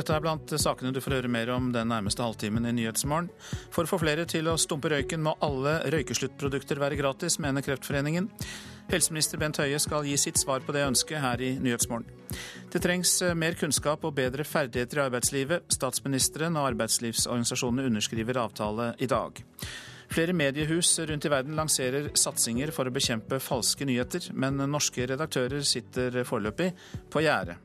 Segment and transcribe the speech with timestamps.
[0.00, 3.26] Dette er blant sakene du får høre mer om den nærmeste halvtimen i Nyhetsmorgen.
[3.68, 8.30] For å få flere til å stumpe røyken må alle røykesluttprodukter være gratis, mener Kreftforeningen.
[8.88, 12.08] Helseminister Bent Høie skal gi sitt svar på det ønsket her i Nyhetsmorgen.
[12.72, 15.68] Det trengs mer kunnskap og bedre ferdigheter i arbeidslivet.
[15.76, 19.44] Statsministeren og arbeidslivsorganisasjonene underskriver avtale i dag.
[20.10, 25.60] Flere mediehus rundt i verden lanserer satsinger for å bekjempe falske nyheter, men norske redaktører
[25.60, 26.72] sitter foreløpig
[27.12, 27.60] på gjerdet.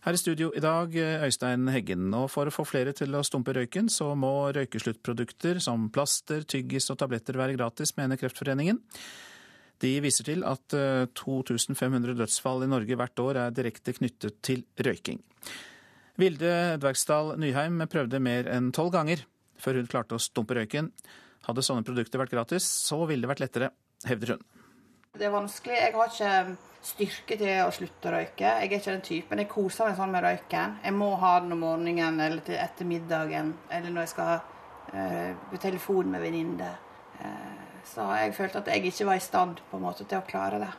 [0.00, 0.94] Her i studio i dag,
[1.26, 2.06] Øystein Heggen.
[2.16, 6.88] Og for å få flere til å stumpe røyken, så må røykesluttprodukter som plaster, tyggis
[6.88, 8.78] og tabletter være gratis, mener Kreftforeningen.
[9.84, 10.72] De viser til at
[11.20, 15.20] 2500 dødsfall i Norge hvert år er direkte knyttet til røyking.
[16.20, 19.26] Vilde Dvergsdal Nyheim prøvde mer enn tolv ganger
[19.60, 20.88] før hun klarte å stumpe røyken.
[21.44, 23.72] Hadde sånne produkter vært gratis, så ville det vært lettere,
[24.08, 24.44] hevder hun.
[25.20, 25.76] Det er vanskelig.
[25.76, 28.44] Jeg har ikke styrke til å slutte å røyke.
[28.44, 29.42] Jeg er ikke den typen.
[29.42, 30.76] Jeg koser meg sånn med røyken.
[30.84, 35.32] Jeg må ha den om morgenen eller til etter middagen, eller når jeg skal uh,
[35.50, 36.70] på telefon med venninne.
[37.20, 40.26] Uh, så jeg følte at jeg ikke var i stand på en måte til å
[40.28, 40.70] klare det.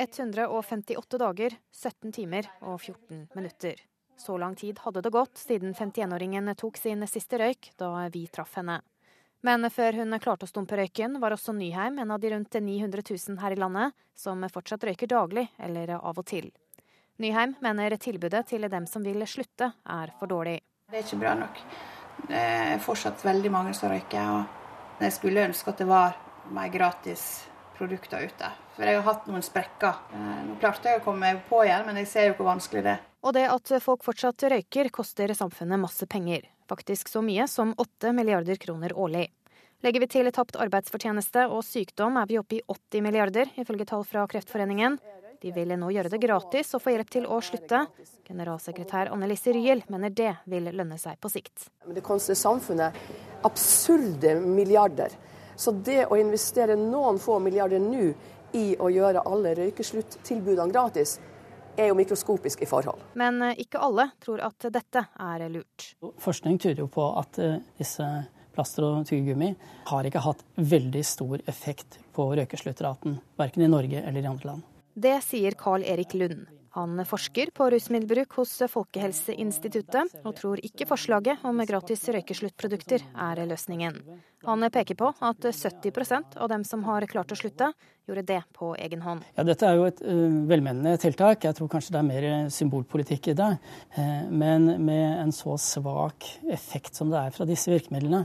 [0.00, 3.78] 158 dager, 17 timer og 14 minutter.
[4.18, 8.56] Så lang tid hadde det gått siden 51-åringen tok sin siste røyk da vi traff
[8.58, 8.80] henne.
[9.44, 13.02] Men før hun klarte å stumpe røyken, var også Nyheim en av de rundt 900
[13.04, 16.48] 000 her i landet som fortsatt røyker daglig eller av og til.
[17.20, 20.62] Nyheim mener tilbudet til dem som vil slutte, er for dårlig.
[20.88, 21.60] Det er ikke bra nok.
[22.24, 24.32] Det er fortsatt veldig mange som røyker.
[24.32, 26.16] og Jeg skulle ønske at det var
[26.56, 27.44] mer gratis
[27.76, 28.50] produkter ute.
[28.74, 30.00] For jeg har hatt noen sprekker.
[30.14, 32.84] Eh, nå klarte jeg å komme meg på igjen, men jeg ser jo hvor vanskelig
[32.86, 33.06] det er.
[33.24, 38.12] Og det at folk fortsatt røyker, koster samfunnet masse penger faktisk så mye som 8
[38.12, 39.28] milliarder kroner årlig.
[39.84, 44.04] Legger vi til tapt arbeidsfortjeneste og sykdom, er vi oppe i 80 milliarder, ifølge tall
[44.08, 44.96] fra Kreftforeningen.
[45.42, 47.82] De vil nå gjøre det gratis å få hjelp til å slutte.
[48.24, 51.66] Generalsekretær Annelise Ryel mener det vil lønne seg på sikt.
[51.84, 52.96] Det koster samfunnet
[53.44, 55.12] absurde milliarder.
[55.56, 58.10] Så det å investere noen få milliarder nå
[58.54, 61.18] i å gjøre alle røykesluttilbudene gratis,
[61.76, 63.02] er jo mikroskopisk i forhold.
[63.18, 65.88] Men eh, ikke alle tror at dette er lurt.
[66.22, 68.06] Forskning tyder jo på at eh, disse
[68.54, 69.50] plaster og tyggegummi
[69.90, 74.68] har ikke hatt veldig stor effekt på røykesluttraten, verken i Norge eller i andre land.
[74.94, 76.46] Det sier Carl Erik Lund.
[76.74, 84.00] Han forsker på rusmiddelbruk hos Folkehelseinstituttet, og tror ikke forslaget om gratis røykesluttprodukter er løsningen.
[84.42, 87.68] Han peker på at 70% av dem som har klart å slutte,
[88.08, 89.22] gjorde det på egen hånd.
[89.36, 91.46] Ja, Dette er jo et velmenende tiltak.
[91.46, 93.52] Jeg tror kanskje det er mer symbolpolitikk i det.
[93.94, 98.24] Uh, men med en så svak effekt som det er fra disse virkemidlene,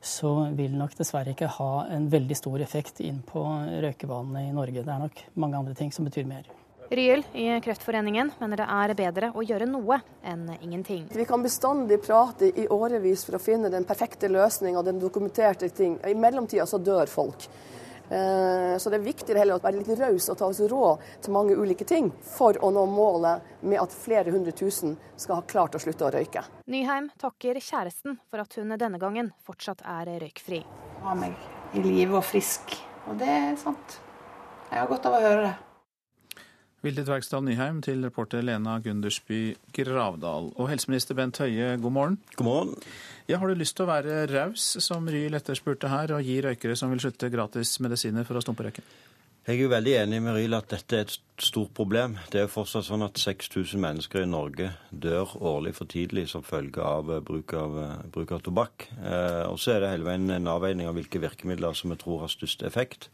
[0.00, 3.44] så vil nok dessverre ikke ha en veldig stor effekt inn på
[3.84, 4.88] røykevanene i Norge.
[4.88, 6.48] Det er nok mange andre ting som betyr mer.
[6.90, 11.04] Ryel i Kreftforeningen mener det er bedre å gjøre noe enn ingenting.
[11.14, 16.00] Vi kan bestandig prate i årevis for å finne den perfekte løsninga, den dokumenterte ting.
[16.02, 17.46] I mellomtida så dør folk.
[18.10, 21.36] Eh, så det er viktig heller å være litt raus og ta oss råd til
[21.38, 25.78] mange ulike ting for å nå målet med at flere hundre tusen skal ha klart
[25.78, 26.42] å slutte å røyke.
[26.66, 30.64] Nyheim takker kjæresten for at hun denne gangen fortsatt er røykfri.
[31.06, 31.38] Ha meg
[31.70, 32.80] i live og frisk.
[33.06, 34.00] Og det er sant.
[34.72, 35.58] Jeg har godt av å høre det.
[36.80, 40.46] Vilde Dvergsdal Nyheim til reporter Lena Gundersby Gravdal.
[40.56, 42.14] Og helseminister Bent Høie, god morgen.
[42.38, 42.70] God morgen.
[43.28, 46.76] Ja, Har du lyst til å være raus, som Ryl etterspurte her, og gi røykere
[46.80, 48.86] som vil slutte, gratis medisiner for å stumpe røyken?
[49.44, 52.16] Jeg er jo veldig enig med Ryl at dette er et stort problem.
[52.32, 56.44] Det er jo fortsatt sånn at 6000 mennesker i Norge dør årlig for tidlig som
[56.44, 57.76] følge av bruk av,
[58.08, 58.88] bruk av tobakk.
[58.96, 62.24] Eh, og så er det hele veien en avveining av hvilke virkemidler som vi tror
[62.24, 63.10] har størst effekt.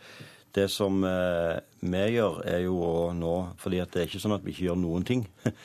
[0.54, 4.44] Det som eh, vi gjør, er jo å nå fordi det er ikke sånn at
[4.46, 5.26] vi ikke gjør noen ting.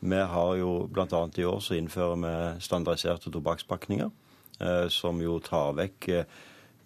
[0.00, 1.18] Vi har jo bl.a.
[1.36, 4.08] i år så innfører vi standardiserte tobakkspakninger,
[4.64, 6.38] eh, som jo tar vekk eh,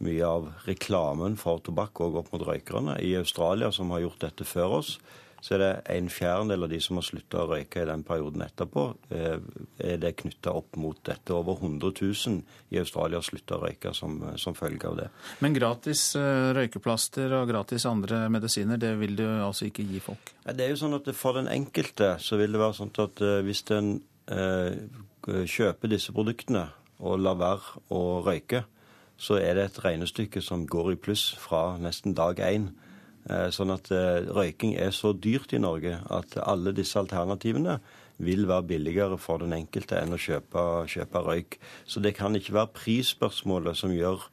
[0.02, 2.96] mye av reklamen for tobakk òg opp mot røykerne.
[3.06, 4.96] I Australia, som har gjort dette før oss,
[5.44, 8.46] så er det en fjerdedel av de som har slutta å røyke i den perioden
[8.46, 9.42] etterpå, eh,
[9.76, 11.34] er det knytta opp mot dette.
[11.36, 12.38] Over 100 000
[12.72, 15.08] i Australia har slutta å røyke som, som, følge av det.
[15.44, 20.32] Men gratis eh, røykeplaster og gratis andre medisiner, det vil du altså ikke gi folk?
[20.48, 23.42] Det er jo sånn at For den enkelte så vil det være sånn at eh,
[23.44, 23.90] hvis en
[24.32, 24.80] eh,
[25.28, 26.70] kjøper disse produktene
[27.04, 28.64] og lar være å røyke,
[29.20, 32.70] så er det et regnestykke som går i pluss fra nesten dag én.
[33.24, 37.78] Eh, sånn at eh, røyking er så dyrt i Norge at alle disse alternativene
[38.24, 41.58] vil være billigere for den enkelte enn å kjøpe, kjøpe røyk.
[41.88, 44.28] Så det kan ikke være prisspørsmålet som gjør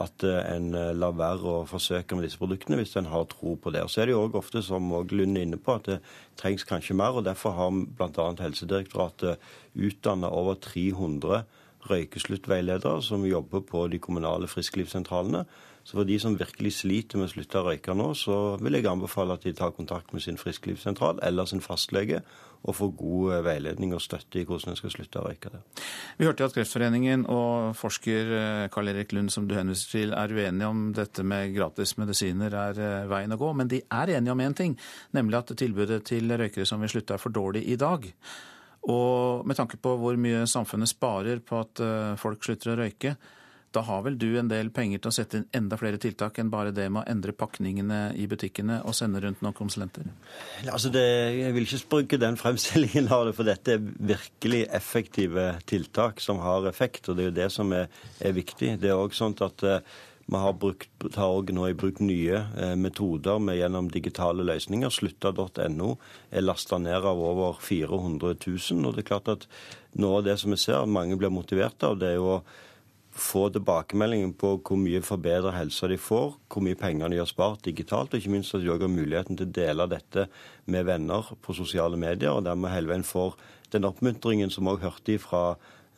[0.00, 3.82] at en lar være å forsøke med disse produktene hvis en har tro på det.
[3.82, 5.98] Og Så er det jo ofte, som Lund er inne på, at det
[6.38, 7.18] trengs kanskje mer.
[7.18, 8.28] og Derfor har bl.a.
[8.38, 9.42] Helsedirektoratet
[9.74, 11.42] utdanna over 300
[11.90, 15.44] røykesluttveiledere som jobber på de kommunale frisklivssentralene.
[15.84, 18.88] Så for de som virkelig sliter med å slutte å røyke nå, så vil jeg
[18.90, 22.20] anbefale at de tar kontakt med sin frisklivssentral eller sin fastlege
[22.60, 25.62] og får god eh, veiledning og støtte i hvordan en skal slutte å røyke det.
[26.18, 30.34] Vi hørte at Kreftforeningen og forsker eh, Karl Erik Lund, som du henviser til, er
[30.34, 33.52] uenige om dette med gratis medisiner er eh, veien å gå.
[33.56, 34.76] Men de er enige om én ting,
[35.16, 38.06] nemlig at tilbudet til røykere som vil slutte, er for dårlig i dag.
[38.92, 41.82] Og med tanke på hvor mye samfunnet sparer på at
[42.20, 43.12] folk slutter å røyke,
[43.74, 46.50] da har vel du en del penger til å sette inn enda flere tiltak enn
[46.50, 50.08] bare det med å endre pakningene i butikkene og sende rundt noen konsulenter?
[50.64, 51.04] Altså det,
[51.38, 56.42] jeg vil ikke bruke den fremstillingen av det, for dette er virkelig effektive tiltak som
[56.42, 57.08] har effekt.
[57.08, 58.74] Og det er jo det som er, er viktig.
[58.82, 59.78] Det er òg sånn at uh,
[60.30, 64.92] vi har brukt, tar også nå i bruk nye eh, metoder med, gjennom digitale løsninger.
[64.94, 65.88] Slutta.no
[66.30, 68.84] er lasta ned av over 400 000.
[68.86, 69.46] Og det er klart at
[69.98, 72.36] noe av det som vi ser mange blir motivert av, det er jo
[73.10, 77.64] få tilbakemeldingen på hvor mye forbedret helse de får, hvor mye penger de har spart
[77.66, 80.26] digitalt, og ikke minst at de også har muligheten til å dele dette
[80.70, 83.36] med venner på sosiale medier, og dermed hele veien får
[83.74, 85.42] den oppmuntringen som vi hørte fra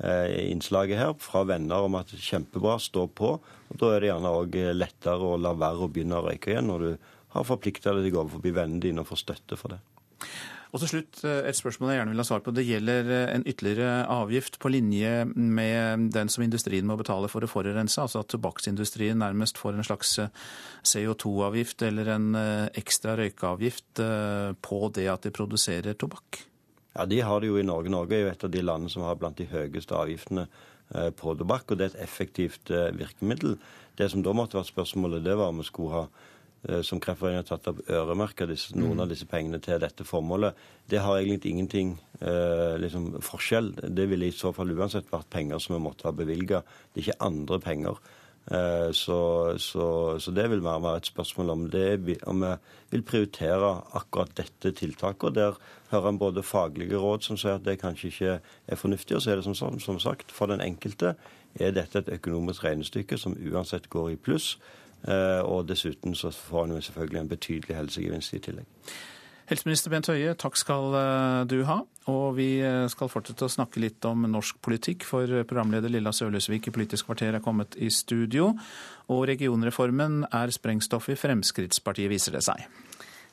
[0.01, 3.37] eh, innslaget her, fra venner om at kjempebra, stå på.
[3.43, 6.73] og Da er det gjerne òg lettere å la være å begynne å røyke igjen,
[6.73, 9.83] når du har forplikta deg overfor vennene dine og får støtte for det.
[10.73, 12.53] Og til slutt eh, et spørsmål jeg gjerne vil ha svar på.
[12.57, 17.45] Det gjelder eh, en ytterligere avgift på linje med den som industrien må betale for
[17.45, 18.01] å forurense.
[18.01, 20.33] Altså at tobakksindustrien nærmest får en slags eh,
[20.89, 22.31] CO2-avgift eller en
[22.79, 24.01] ekstra røykeavgift
[24.65, 26.41] på det at de produserer tobakk.
[26.97, 27.93] Ja, De har det jo i Norge.
[27.93, 30.47] Norge er jo et av de landene som har blant de høyeste avgiftene
[31.17, 33.55] på tobakk, og det er et effektivt virkemiddel.
[33.97, 36.32] Det som da måtte vært spørsmålet, det var om vi skulle ha
[36.87, 38.47] som Kreftforeningen har tatt opp, øremerka
[38.79, 40.55] noen av disse pengene til dette formålet.
[40.87, 43.73] Det har egentlig ingenting eh, liksom, forskjell.
[43.91, 46.63] Det ville i så fall uansett vært penger som vi måtte ha bevilga.
[46.93, 47.99] Det er ikke andre penger.
[48.51, 52.55] Eh, så, så, så, det vil mer være et spørsmål om, det, om vi
[52.91, 55.25] vil prioritere akkurat dette tiltaket.
[55.25, 55.59] og Der
[55.91, 59.31] hører en både faglige råd som sier at det kanskje ikke er fornuftig, og så
[59.31, 61.15] er det som, som sagt, for den enkelte
[61.61, 64.57] er dette et økonomisk regnestykke som uansett går i pluss.
[65.09, 68.93] Eh, og dessuten så får han jo selvfølgelig en betydelig helsegevinst i tillegg.
[69.51, 71.83] Helseminister Bent Høie, takk skal eh, du ha.
[72.11, 76.71] Og vi eh, skal fortsette å snakke litt om norsk politikk, for programleder Lilla Sølhusvik
[76.71, 78.53] i Politisk kvarter er kommet i studio.
[79.13, 82.65] Og regionreformen er sprengstoff i Fremskrittspartiet, viser det seg.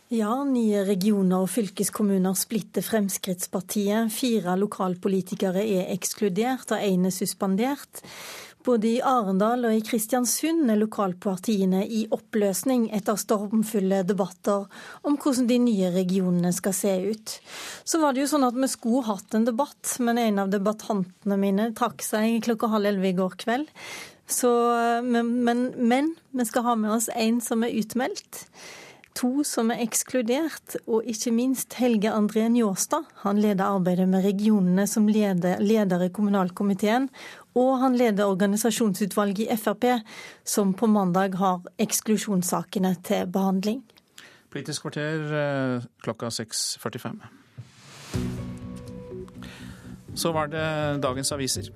[0.10, 4.10] Ja, nye regioner og fylkeskommuner splitter Fremskrittspartiet.
[4.10, 8.02] Fire lokalpolitikere er ekskludert, og én er suspendert.
[8.66, 14.66] Både i Arendal og i Kristiansund er lokalpartiene i oppløsning etter stormfulle debatter
[15.08, 17.38] om hvordan de nye regionene skal se ut.
[17.88, 21.40] Så var det jo sånn at vi skulle hatt en debatt, men en av debattantene
[21.40, 23.72] mine trakk seg klokka halv elleve i går kveld.
[24.30, 24.52] Så,
[25.08, 28.44] men, men, men vi skal ha med oss en som er utmeldt
[29.20, 33.08] to som er ekskludert, og ikke minst Helge André Njåstad.
[33.26, 37.10] Han leder arbeidet med regionene som leder, leder i kommunalkomiteen,
[37.58, 39.86] og han leder organisasjonsutvalget i Frp,
[40.44, 43.84] som på mandag har eksklusjonssakene til behandling.
[44.50, 47.20] Politisk kvarter eh, klokka 6.45.
[50.20, 51.70] Så var det dagens aviser.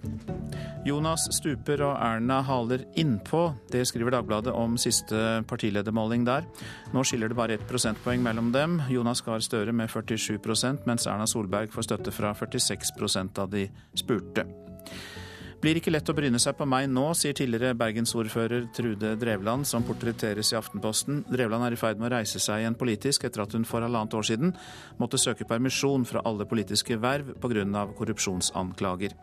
[0.84, 3.44] Jonas stuper og Erna haler innpå.
[3.72, 6.44] Det skriver Dagbladet om siste partiledermåling der.
[6.92, 8.82] Nå skiller det bare ett prosentpoeng mellom dem.
[8.92, 14.48] Jonas Gahr Støre med 47% mens Erna Solberg får støtte fra 46% av de spurte.
[15.64, 19.86] Blir ikke lett å bryne seg på meg nå, sier tidligere bergensordfører Trude Drevland, som
[19.88, 21.22] portretteres i Aftenposten.
[21.32, 24.18] Drevland er i ferd med å reise seg igjen politisk etter at hun for halvannet
[24.20, 24.52] år siden
[25.00, 27.86] måtte søke permisjon fra alle politiske verv pga.
[27.96, 29.16] korrupsjonsanklager.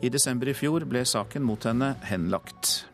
[0.00, 2.93] I desember i fjor ble saken mot henne henlagt.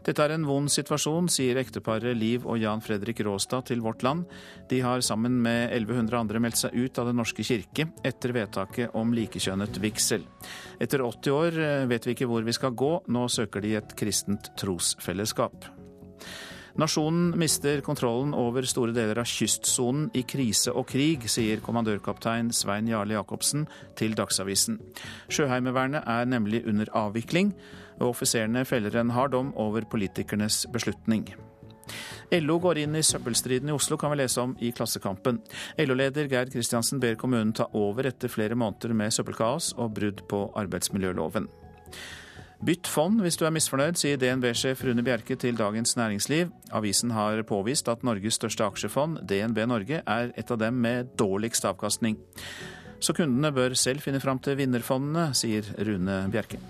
[0.00, 4.24] Dette er en vond situasjon, sier ekteparet Liv og Jan Fredrik Råstad til Vårt Land.
[4.70, 8.96] De har sammen med 1100 andre meldt seg ut av Den norske kirke etter vedtaket
[8.96, 10.24] om likekjønnet vigsel.
[10.80, 13.92] Etter 80 år eh, vet vi ikke hvor vi skal gå, nå søker de et
[13.98, 15.68] kristent trosfellesskap.
[16.80, 22.88] Nasjonen mister kontrollen over store deler av kystsonen i krise og krig, sier kommandørkaptein Svein
[22.88, 23.66] Jarle Jacobsen
[23.98, 24.78] til Dagsavisen.
[25.28, 27.52] Sjøheimevernet er nemlig under avvikling
[28.00, 31.28] og offiserene feller en hard dom over politikernes beslutning.
[32.30, 35.40] LO går inn i søppelstriden i Oslo, kan vi lese om i Klassekampen.
[35.82, 40.44] LO-leder Geir Kristiansen ber kommunen ta over etter flere måneder med søppelkaos og brudd på
[40.60, 41.50] arbeidsmiljøloven.
[42.60, 46.50] Bytt fond hvis du er misfornøyd, sier DNB-sjef Rune Bjerke til Dagens Næringsliv.
[46.76, 51.64] Avisen har påvist at Norges største aksjefond, DNB Norge, er et av dem med dårligst
[51.64, 52.20] avkastning.
[53.00, 56.60] Så kundene bør selv finne fram til vinnerfondene, sier Rune Bjerke.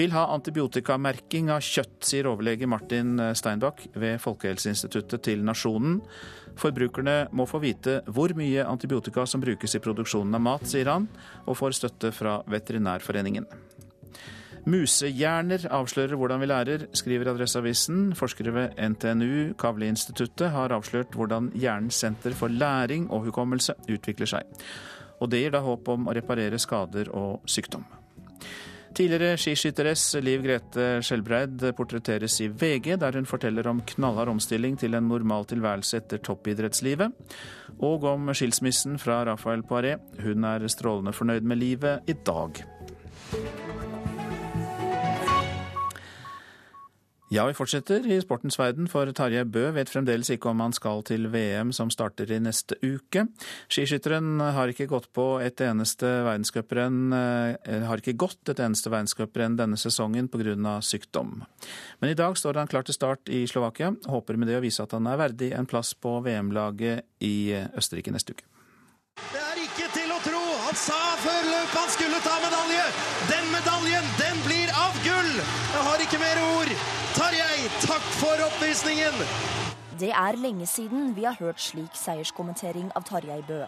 [0.00, 5.98] Vil ha antibiotikamerking av kjøtt, sier overlege Martin Steinbach ved Folkehelseinstituttet til Nasjonen.
[6.56, 11.10] Forbrukerne må få vite hvor mye antibiotika som brukes i produksjonen av mat, sier han,
[11.44, 13.44] og får støtte fra Veterinærforeningen.
[14.70, 18.14] Musehjerner avslører hvordan vi lærer, skriver Adresseavisen.
[18.16, 24.60] Forskere ved NTNU Kavli-instituttet har avslørt hvordan hjernens senter for læring og hukommelse utvikler seg.
[25.20, 27.84] Og det gir da håp om å reparere skader og sykdom.
[28.90, 34.98] Tidligere skiskytteress Liv Grete Skjelbreid portretteres i VG, der hun forteller om knallhard omstilling til
[34.98, 37.14] en normal tilværelse etter toppidrettslivet,
[37.78, 39.94] og om skilsmissen fra Rafael Poiré.
[40.24, 42.64] Hun er strålende fornøyd med livet i dag.
[47.30, 51.04] Ja, vi fortsetter i sportens verden, for Tarjei Bø vet fremdeles ikke om han skal
[51.06, 53.22] til VM som starter i neste uke.
[53.70, 59.54] Skiskytteren har ikke gått på et eneste verdenscuprenn eh, har ikke gått et eneste verdenscuprenn
[59.62, 60.80] denne sesongen pga.
[60.82, 61.44] sykdom.
[62.02, 63.94] Men i dag står han klar til start i Slovakia.
[64.10, 68.10] Håper med det å vise at han er verdig en plass på VM-laget i Østerrike
[68.10, 68.59] neste uke.
[78.74, 79.98] For!
[79.98, 83.64] Det er lenge siden vi har hørt slik seierskommentering av Tarjei Bø.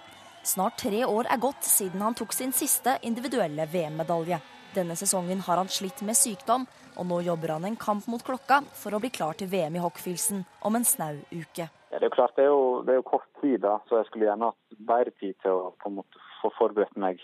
[0.46, 4.38] Snart tre år er gått siden han tok sin siste individuelle VM-medalje.
[4.74, 6.66] Denne sesongen har han slitt med sykdom,
[6.96, 9.82] og nå jobber han en kamp mot klokka for å bli klar til VM i
[9.82, 11.66] Hockfilsen om en snau uke.
[11.92, 14.00] Ja, det er jo klart, det er jo, det er jo kort tid, da, så
[14.00, 17.20] jeg skulle gjerne hatt bedre tid til å på en måte få forberedt meg.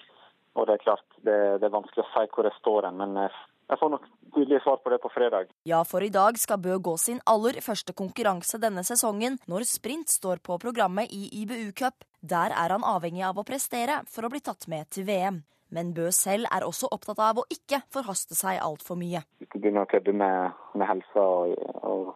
[0.58, 3.22] Og det er klart, det, det er vanskelig å si hvor jeg står hen, men
[3.68, 5.50] jeg får nok tydelig svar på det på fredag.
[5.68, 10.08] Ja, for i dag skal Bø gå sin aller første konkurranse denne sesongen, når sprint
[10.12, 12.06] står på programmet i IBU Cup.
[12.20, 15.42] Der er han avhengig av å prestere for å bli tatt med til VM.
[15.68, 19.20] Men Bø selv er også opptatt av å ikke forhaste seg altfor mye.
[19.42, 21.52] Hvis du begynner å kødde med, med helsa og,
[21.84, 22.14] og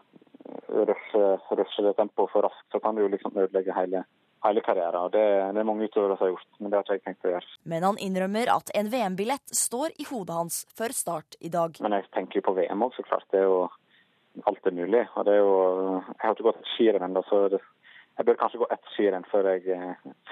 [0.73, 4.07] rushe, rushe det tempoet for raskt, så kan du jo liksom ødelegge hele
[4.43, 5.11] hele karrieren.
[5.13, 7.35] det, det, er mange utøvere som har gjort, men det har ikke jeg tenkt å
[7.35, 7.53] gjøre.
[7.75, 11.79] Men han innrømmer at en VM-billett står i hodet hans før start i dag.
[11.85, 13.29] Men jeg tenker jo på VM òg, så klart.
[13.33, 13.63] Det er jo
[14.49, 15.05] alt er mulig.
[15.15, 15.55] Og det er jo
[16.09, 17.63] Jeg har ikke gått skirenn ennå, så det,
[18.19, 19.77] jeg bør kanskje gå ett skirenn før jeg,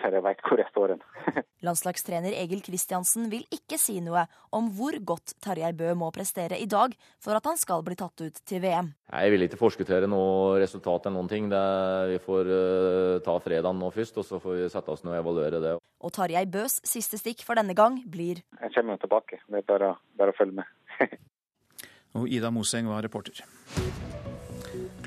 [0.01, 1.05] før jeg vet hvor jeg står hen.
[1.67, 6.69] Landslagstrener Egil Kristiansen vil ikke si noe om hvor godt Tarjei Bø må prestere i
[6.71, 8.93] dag for at han skal bli tatt ut til VM.
[9.11, 11.49] Jeg vil ikke forskuttere noe resultat eller noen ting.
[11.51, 15.17] Er, vi får uh, ta fredagen nå først, og så får vi sette oss ned
[15.17, 15.75] og evaluere det.
[16.01, 19.41] Og Tarjei Bøs siste stikk for denne gang blir Jeg kommer jo tilbake.
[19.49, 20.77] Det er bare, bare å følge med.
[22.21, 23.45] og Ida Moseng var reporter.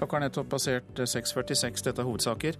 [0.03, 1.77] Klokka har nettopp passert 6.46.
[1.85, 2.57] Dette er hovedsaker.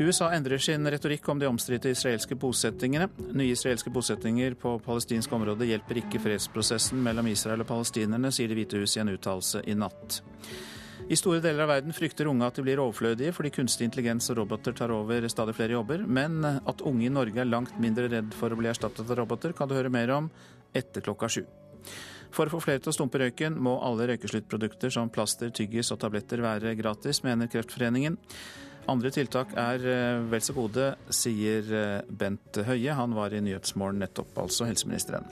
[0.00, 3.10] USA endrer sin retorikk om de omstridte israelske bosettingene.
[3.36, 8.56] Nye israelske bosettinger på palestinsk område hjelper ikke fredsprosessen mellom Israel og palestinerne, sier Det
[8.56, 10.16] hvite hus i en uttalelse i natt.
[11.12, 14.40] I store deler av verden frykter unge at de blir overflødige fordi kunstig intelligens og
[14.40, 18.32] roboter tar over stadig flere jobber, men at unge i Norge er langt mindre redd
[18.38, 20.32] for å bli erstattet av roboter, kan du høre mer om
[20.72, 21.44] etter klokka sju.
[22.32, 26.00] For å få flere til å stumpe røyken, må alle røykesluttprodukter som plaster, tyggis og
[26.00, 28.16] tabletter være gratis, mener Kreftforeningen.
[28.90, 32.96] Andre tiltak er eh, vel så gode, sier eh, Bent Høie.
[32.98, 35.28] Han var i Nyhetsmorgen nettopp, altså helseministeren.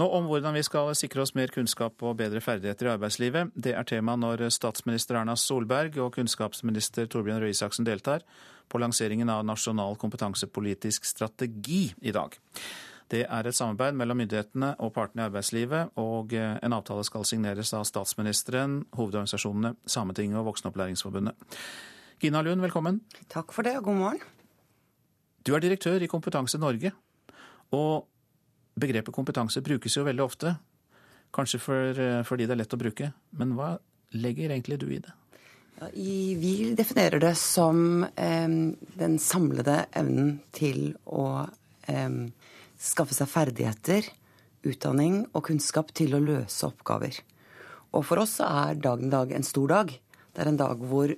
[0.00, 3.54] Nå om hvordan vi skal sikre oss mer kunnskap og bedre ferdigheter i arbeidslivet.
[3.54, 8.24] Det er tema når statsminister Erna Solberg og kunnskapsminister Torbjørn Røe Isaksen deltar
[8.70, 12.36] på lanseringen av Nasjonal kompetansepolitisk strategi i dag.
[13.10, 17.26] Det er et samarbeid mellom myndighetene og partene i arbeidslivet, og eh, en avtale skal
[17.26, 21.58] signeres av statsministeren, hovedorganisasjonene, Sametinget og Voksenopplæringsforbundet.
[22.22, 23.00] Gina Lund, velkommen.
[23.32, 24.22] Takk for det, og god morgen.
[25.42, 26.92] Du er direktør i Kompetanse Norge,
[27.74, 28.06] og
[28.80, 30.54] begrepet kompetanse brukes jo veldig ofte.
[31.34, 33.78] Kanskje for, eh, fordi det er lett å bruke, men hva
[34.12, 35.12] legger egentlig du i det?
[35.80, 38.48] Ja, vi definerer det som eh,
[39.02, 41.48] den samlede evnen til å
[41.88, 42.10] eh,
[42.80, 44.06] skaffe seg ferdigheter,
[44.66, 47.20] utdanning og kunnskap til å løse oppgaver.
[47.96, 49.92] Og for oss er dagen dag en stor dag.
[50.32, 51.12] Det er en dag hvor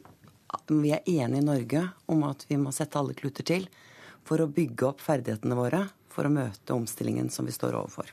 [0.69, 3.69] vi er enige i Norge om at vi må sette alle kluter til
[4.26, 8.11] for å bygge opp ferdighetene våre for å møte omstillingen som vi står overfor.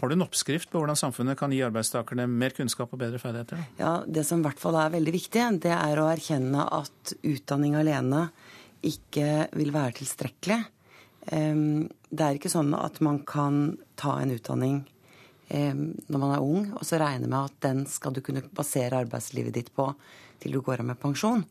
[0.00, 3.60] Har du en oppskrift på hvordan samfunnet kan gi arbeidstakerne mer kunnskap og bedre ferdigheter?
[3.80, 7.76] Ja, Det som i hvert fall er veldig viktig, det er å erkjenne at utdanning
[7.76, 8.28] alene
[8.84, 10.60] ikke vil være tilstrekkelig.
[11.26, 14.84] Det er ikke sånn at man kan ta en utdanning
[15.50, 19.54] når man er ung, og så regne med at den skal du kunne basere arbeidslivet
[19.54, 19.88] ditt på
[20.42, 21.44] til du går av med pensjon.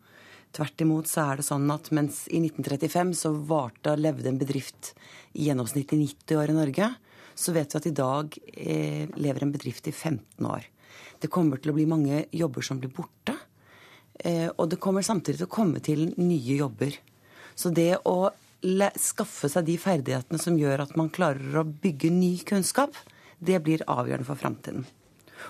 [0.55, 4.39] Tvert imot så er det sånn at mens i 1935 så varte og levde en
[4.39, 4.93] bedrift
[5.35, 6.87] i gjennomsnitt i 90 år i Norge,
[7.35, 10.69] så vet vi at i dag eh, lever en bedrift i 15 år.
[11.19, 13.35] Det kommer til å bli mange jobber som blir borte.
[14.15, 16.95] Eh, og det kommer samtidig til å komme til nye jobber.
[17.55, 18.29] Så det å
[18.99, 22.95] skaffe seg de ferdighetene som gjør at man klarer å bygge ny kunnskap,
[23.39, 24.85] det blir avgjørende for framtiden.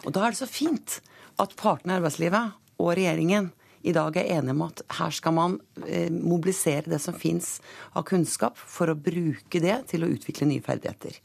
[0.03, 0.99] Og da er det så fint
[1.41, 3.51] at partene i arbeidslivet og regjeringen
[3.85, 7.59] i dag er enige om at her skal man eh, mobilisere det som fins
[7.93, 11.19] av kunnskap, for å bruke det til å utvikle nye ferdigheter.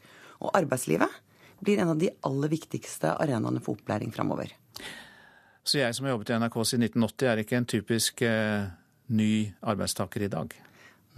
[0.45, 1.09] Og arbeidslivet
[1.61, 4.53] blir en av de aller viktigste arenaene for opplæring framover.
[5.65, 8.69] Så jeg som har jobbet i NRK siden 1980, er ikke en typisk eh,
[9.13, 9.33] ny
[9.73, 10.53] arbeidstaker i dag?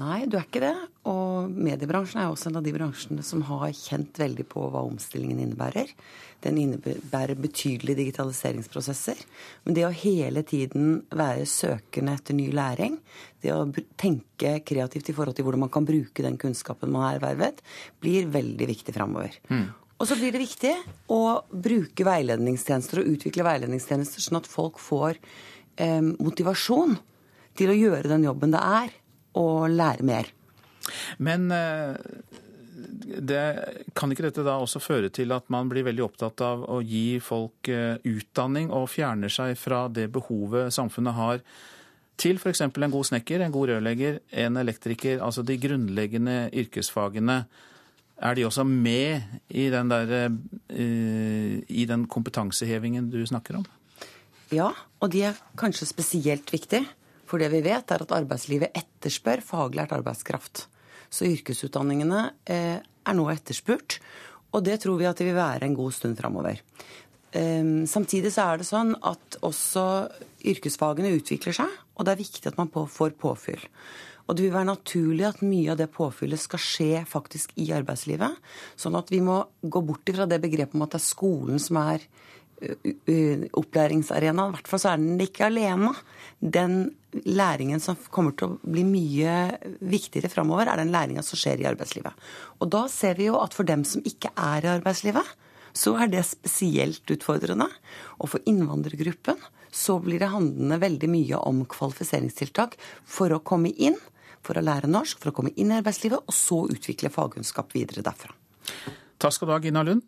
[0.01, 0.73] Nei, du er ikke det.
[1.09, 5.41] Og mediebransjen er også en av de bransjene som har kjent veldig på hva omstillingen
[5.43, 5.91] innebærer.
[6.41, 9.21] Den innebærer betydelige digitaliseringsprosesser.
[9.67, 12.97] Men det å hele tiden være søkende etter ny læring,
[13.45, 13.67] det å
[14.01, 17.61] tenke kreativt i forhold til hvordan man kan bruke den kunnskapen man har ervervet,
[18.01, 19.37] blir veldig viktig framover.
[19.53, 19.69] Mm.
[20.01, 20.73] Og så blir det viktig
[21.13, 21.21] å
[21.53, 25.21] bruke veiledningstjenester og utvikle veiledningstjenester sånn at folk får
[25.77, 26.97] eh, motivasjon
[27.53, 28.99] til å gjøre den jobben det er
[29.39, 30.29] og lære mer.
[31.17, 31.95] Men eh,
[33.03, 33.41] det,
[33.95, 37.19] kan ikke dette da også føre til at man blir veldig opptatt av å gi
[37.23, 41.45] folk eh, utdanning, og fjerner seg fra det behovet samfunnet har
[42.19, 42.61] til f.eks.
[42.61, 47.43] en god snekker, en god rørlegger, en elektriker, altså de grunnleggende yrkesfagene.
[48.23, 53.65] Er de også med i den, der, uh, i den kompetansehevingen du snakker om?
[54.53, 54.69] Ja,
[55.01, 56.85] og de er kanskje spesielt viktige.
[57.33, 60.67] For det vi vet, er at arbeidslivet etterspør faglært arbeidskraft.
[61.09, 63.95] Så yrkesutdanningene eh, er nå etterspurt,
[64.53, 66.61] og det tror vi at det vil være en god stund framover.
[67.33, 69.85] Eh, samtidig så er det sånn at også
[70.53, 73.65] yrkesfagene utvikler seg, og det er viktig at man får påfyll.
[74.29, 78.37] Og det vil være naturlig at mye av det påfyllet skal skje faktisk i arbeidslivet.
[78.77, 81.81] Sånn at vi må gå bort ifra det begrepet om at det er skolen som
[81.81, 82.05] er
[83.53, 84.51] opplæringsarenaen.
[84.51, 85.93] I hvert fall så er den ikke alene.
[86.39, 86.95] Den
[87.27, 89.33] læringen som kommer til å bli mye
[89.85, 92.13] viktigere framover, er den læringa som skjer i arbeidslivet.
[92.59, 95.35] Og da ser vi jo at for dem som ikke er i arbeidslivet,
[95.73, 97.67] så er det spesielt utfordrende.
[98.21, 99.39] Og for innvandrergruppen
[99.73, 102.77] så blir det handlende veldig mye om kvalifiseringstiltak
[103.09, 103.97] for å komme inn,
[104.45, 108.03] for å lære norsk, for å komme inn i arbeidslivet, og så utvikle fagkunnskap videre
[108.05, 108.33] derfra.
[109.17, 110.03] Takk skal du ha, Gina Lund,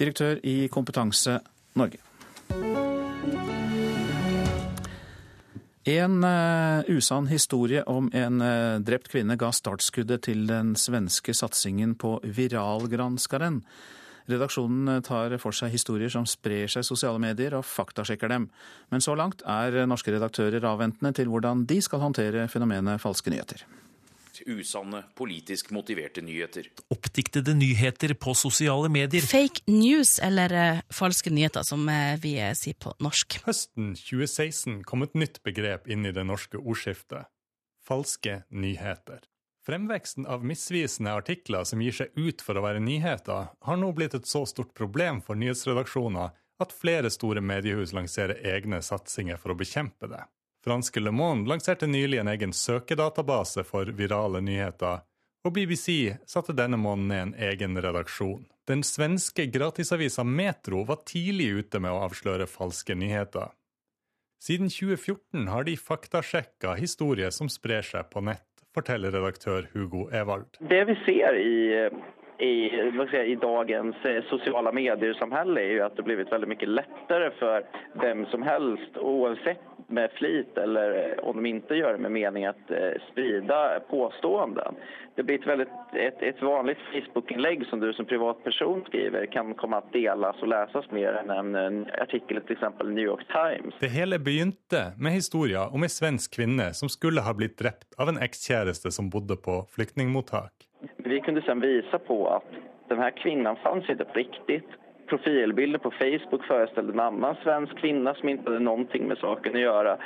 [0.00, 1.38] direktør i Kompetanse
[1.78, 2.00] Norge.
[5.84, 11.92] En uh, usann historie om en uh, drept kvinne ga startskuddet til den svenske satsingen
[12.00, 13.60] på Viralgranskaren.
[14.24, 18.46] Redaksjonen eh, tar for seg historier som sprer seg i sosiale medier, og faktasjekker dem.
[18.88, 23.66] Men så langt er norske redaktører avventende til hvordan de skal håndtere fenomenet falske nyheter
[24.46, 26.66] usanne, politisk motiverte nyheter.
[26.90, 29.22] Oppdiktede nyheter på sosiale medier.
[29.22, 33.38] Fake news, eller uh, falske nyheter, som uh, vi uh, sier på norsk.
[33.46, 37.30] Høsten 2016 kom et nytt begrep inn i det norske ordskiftet.
[37.84, 39.22] Falske nyheter.
[39.64, 44.16] Fremveksten av misvisende artikler som gir seg ut for å være nyheter, har nå blitt
[44.16, 49.58] et så stort problem for nyhetsredaksjoner at flere store mediehus lanserer egne satsinger for å
[49.58, 50.20] bekjempe det.
[50.64, 55.02] Franske Le Monde lanserte nylig en egen søkedatabase for virale nyheter,
[55.44, 58.46] og BBC satte denne måneden ned en egen redaksjon.
[58.68, 63.52] Den svenske gratisavisa Metro var tidlig ute med å avsløre falske nyheter.
[64.40, 70.56] Siden 2014 har de faktasjekka historier som sprer seg på nett, forteller redaktør Hugo Evald.
[70.64, 71.54] Det vi ser i
[72.38, 72.70] i,
[73.10, 77.66] säga, i dagens sosiale sociala medier-samhälle är ju att det blivit väldigt mycket lättare för
[77.94, 82.46] vem som helst oavsett med flit eller eh, om de inte gör det med mening
[82.46, 82.78] att eh,
[83.12, 84.74] sprida påståenden.
[85.14, 89.76] Det blir ett, väldigt, ett, ett vanligt Facebook-inlägg som du som privatperson skriver kan komma
[89.76, 93.74] att delas och läsas mer än en, en artikkel i till exempel New York Times.
[93.80, 98.08] Det hele begynte med historien om en svensk kvinne som skulle ha blitt drept av
[98.08, 100.52] en ekskjæreste som bodde på flyktningmottak.
[100.96, 102.50] Vi kunde sen visa på att
[102.88, 104.68] den här kvinnan fanns inte på riktigt.
[105.08, 109.60] Profilbilden på Facebook föreställde en annan svensk kvinne som ikke hadde noe med saken att
[109.60, 109.98] göra.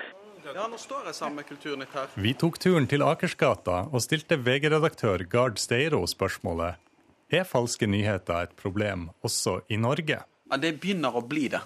[2.14, 6.78] Vi tok turen til Akersgata og stilte VG-redaktør Gard Steiro spørsmålet
[7.28, 10.22] er falske nyheter et problem også i Norge.
[10.48, 11.61] Ja, det begynner å bli det,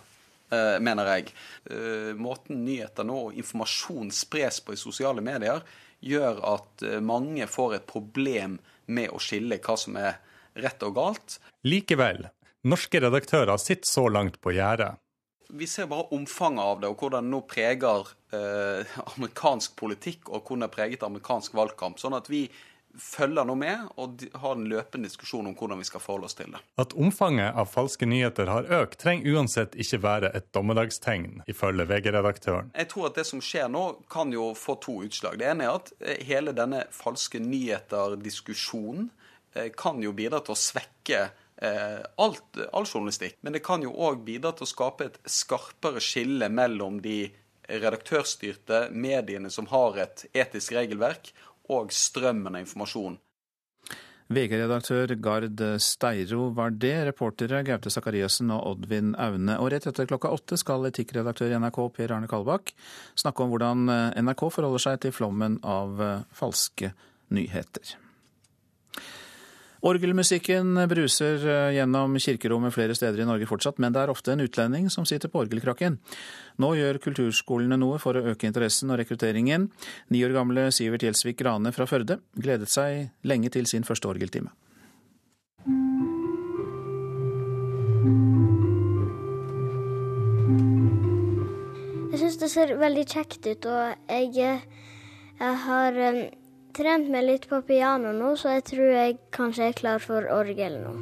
[0.50, 1.32] eh, mener jeg.
[1.70, 5.62] Eh, måten nyheter nå og informasjon spres på i sosiale medier,
[6.00, 10.18] gjør at eh, mange får et problem med å skille hva som er
[10.58, 11.38] rett og galt.
[11.64, 12.26] Likevel,
[12.68, 14.94] norske redaktører sitter så langt på gjerdet.
[15.52, 20.46] Vi ser bare omfanget av det, og hvordan det nå preger eh, amerikansk politikk og
[20.46, 22.00] hvordan det har preget amerikansk valgkamp.
[22.00, 22.46] Sånn at vi
[22.98, 26.52] følger nå med og har en løpende diskusjon om hvordan vi skal forholde oss til
[26.52, 26.60] det.
[26.80, 32.72] At omfanget av falske nyheter har økt, trenger uansett ikke være et dommedagstegn, ifølge VG-redaktøren.
[32.76, 35.38] Jeg tror at det som skjer nå, kan jo få to utslag.
[35.40, 39.08] Det ene er at eh, hele denne falske nyheter-diskusjonen
[39.56, 41.26] eh, kan jo bidra til å svekke
[41.60, 43.36] alt, all journalistikk.
[43.40, 47.26] Men det kan jo òg bidra til å skape et skarpere skille mellom de
[47.70, 51.30] redaktørstyrte mediene som har et etisk regelverk,
[51.70, 53.20] og strømmen av informasjon.
[54.32, 59.58] VG-redaktør Gard Steiro var det, reportere Gaute Sakariassen og Oddvin Aune.
[59.60, 62.72] Og rett etter klokka åtte skal etikkredaktør i NRK Per Arne Kalbakk
[63.18, 63.90] snakke om hvordan
[64.24, 66.00] NRK forholder seg til flommen av
[66.36, 66.94] falske
[67.32, 67.98] nyheter.
[69.82, 74.44] Orgelmusikken bruser eh, gjennom kirkerommet flere steder i Norge fortsatt, men det er ofte en
[74.44, 75.96] utlending som sitter på orgelkrakken.
[76.62, 79.66] Nå gjør kulturskolene noe for å øke interessen og rekrutteringen.
[80.14, 84.54] Ni år gamle Sivert Gjelsvik Grane fra Førde gledet seg lenge til sin første orgeltime.
[92.12, 94.62] Jeg syns det ser veldig kjekt ut, og jeg,
[95.42, 96.22] jeg har eh,
[96.76, 100.78] trent meg litt på piano nå, så jeg tror jeg kanskje er klar for orgel
[100.82, 100.92] nå.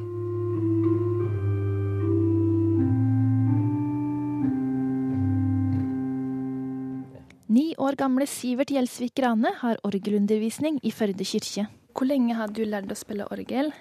[7.51, 11.67] Ni år gamle Sivert Gjelsvik Grane har orgelundervisning i Førde kirke.
[11.91, 13.73] Hvor lenge har du lært å spille orgel?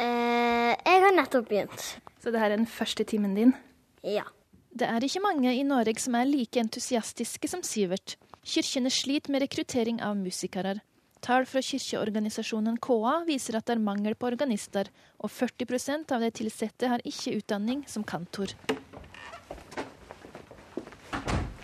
[0.00, 1.84] Eh, jeg har nettopp begynt.
[2.22, 3.52] Så det her er den første timen din?
[4.00, 4.24] Ja.
[4.72, 8.16] Det er ikke mange i Norge som er like entusiastiske som Sivert.
[8.46, 10.78] Kirkene sliter med rekruttering av musikere.
[11.26, 14.86] Tall fra kirkeorganisasjonen KA viser at det er mangel på organister,
[15.18, 18.52] og 40% av de ansatte har ikke utdanning som kantor.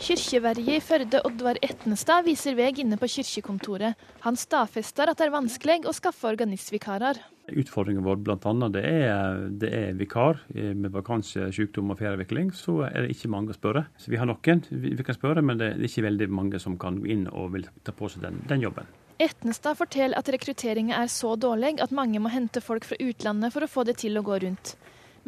[0.02, 3.94] Kirkeverget i Førde, Oddvar Etnestad, viser vei inne på kirkekontoret.
[4.24, 7.20] Han stadfester at det er vanskelig å skaffe organistvikarer.
[7.62, 8.54] Utfordringen vår bl.a.
[8.74, 12.50] Det, er, det er vikar med vakanse, sykdom og ferieavvikling.
[12.50, 13.84] Så er det ikke mange å spørre.
[13.94, 16.98] Så Vi har noen vi kan spørre, men det er ikke veldig mange som kan
[16.98, 18.90] gå inn og vil ta på seg den, den jobben.
[19.22, 23.62] Etnestad forteller at rekrutteringen er så dårlig at mange må hente folk fra utlandet for
[23.62, 24.74] å få det til å gå rundt.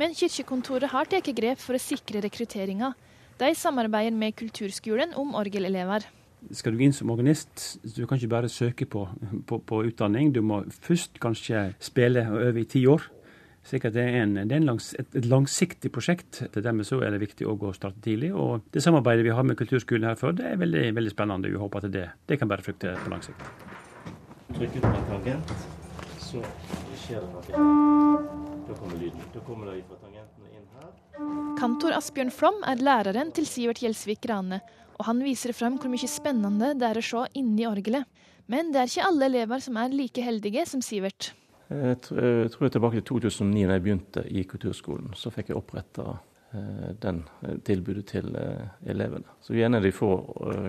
[0.00, 2.90] Men kirkekontoret har tatt grep for å sikre rekrutteringa.
[3.38, 6.09] De samarbeider med kulturskolen om orgelelever.
[6.50, 9.07] Skal du inn som organist, du kan ikke bare søke på,
[9.46, 10.33] på, på utdanning.
[10.35, 13.07] Du må først kanskje spille og øve i ti år.
[13.64, 16.42] Så det er, en, det er en langs, et, et, langsiktig prosjekt.
[16.53, 18.29] Til dermed så er det viktig å gå starte tidlig.
[18.37, 21.48] Og det samarbeidet vi har med kulturskolen her før, det er veldig, veldig spennende.
[21.48, 23.46] Vi håper at det, det kan bare frukte på lang sikt.
[24.53, 25.55] Trykk på med tangent,
[26.20, 26.42] så
[27.07, 28.42] skjer det noe.
[28.68, 29.22] Da kommer lyden.
[29.33, 30.90] Da kommer det fra tangentene inn her.
[31.61, 34.59] Kantor Asbjørn Flom er læreren til Sivert Gjelsvik Rane,
[34.98, 38.05] og han viser frem hvor mye spennende det er å se inni orgelet.
[38.44, 41.33] Men det er ikke alle elever som er like heldige som Sivert.
[41.70, 45.14] Jeg tror jeg tilbake til 2009 da jeg begynte i kulturskolen.
[45.16, 46.18] Så fikk jeg oppretta
[47.03, 47.22] den
[47.66, 48.29] tilbudet til
[48.87, 49.27] elevene.
[49.42, 50.11] Så vi er en av de få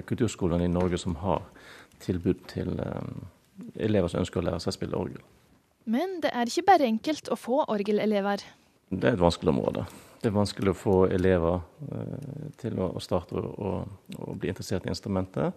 [0.07, 1.43] kulturskolene i Norge som har
[2.01, 2.71] tilbud til
[3.75, 5.21] elever som ønsker å lære seg å spille orgel.
[5.85, 8.41] Men det er ikke bare enkelt å få orgelelever.
[8.89, 9.85] Det er et vanskelig område.
[10.21, 11.59] Det er vanskelig å få elever
[11.93, 13.73] eh, til å starte å
[14.33, 15.53] bli interessert i instrumentet.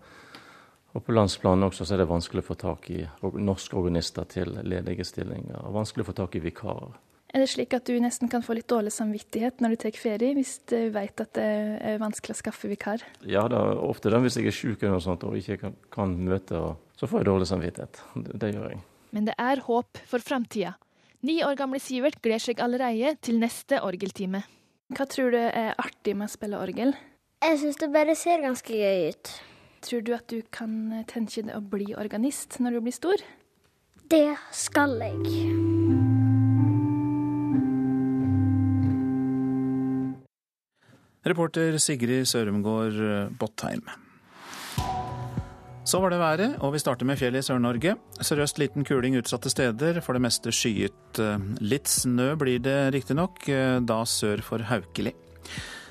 [0.97, 3.03] Og på landsplanen også så er det vanskelig å få tak i
[3.37, 5.61] norske organister til ledige stillinger.
[5.69, 6.97] Og vanskelig å få tak i vikarer.
[7.29, 10.33] Er det slik at du nesten kan få litt dårlig samvittighet når du tar ferie,
[10.33, 11.49] hvis du vet at det
[11.85, 13.05] er vanskelig å skaffe vikar?
[13.21, 14.23] Ja, det er ofte det.
[14.25, 16.63] Hvis jeg er syk eller noe sånt og ikke kan, kan møte,
[16.97, 18.01] så får jeg dårlig samvittighet.
[18.17, 18.81] Det, det gjør jeg.
[19.13, 20.73] Men det er håp for framtida.
[21.29, 24.45] Ni år gamle Sivert gleder seg allerede til neste orgeltime.
[24.97, 26.97] Hva tror du er artig med å spille orgel?
[27.45, 29.33] Jeg syns det bare ser ganske gøy ut.
[29.85, 33.23] Tror du at du kan tenke deg å bli organist når du blir stor?
[34.11, 35.23] Det skal jeg.
[41.29, 42.99] Reporter Sigrid Sørumgård
[43.39, 43.85] Bottheim.
[45.89, 47.95] Så var det været, og vi starter med fjellet i Sør-Norge.
[48.21, 51.21] Sørøst liten kuling utsatte steder, for det meste skyet.
[51.65, 53.47] Litt snø blir det riktignok,
[53.89, 55.15] da sør for Haukeli.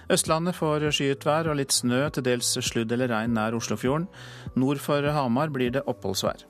[0.07, 4.07] Østlandet får skyet vær og litt snø, til dels sludd eller regn nær Oslofjorden.
[4.55, 6.45] Nord for Hamar blir det oppholdsvær.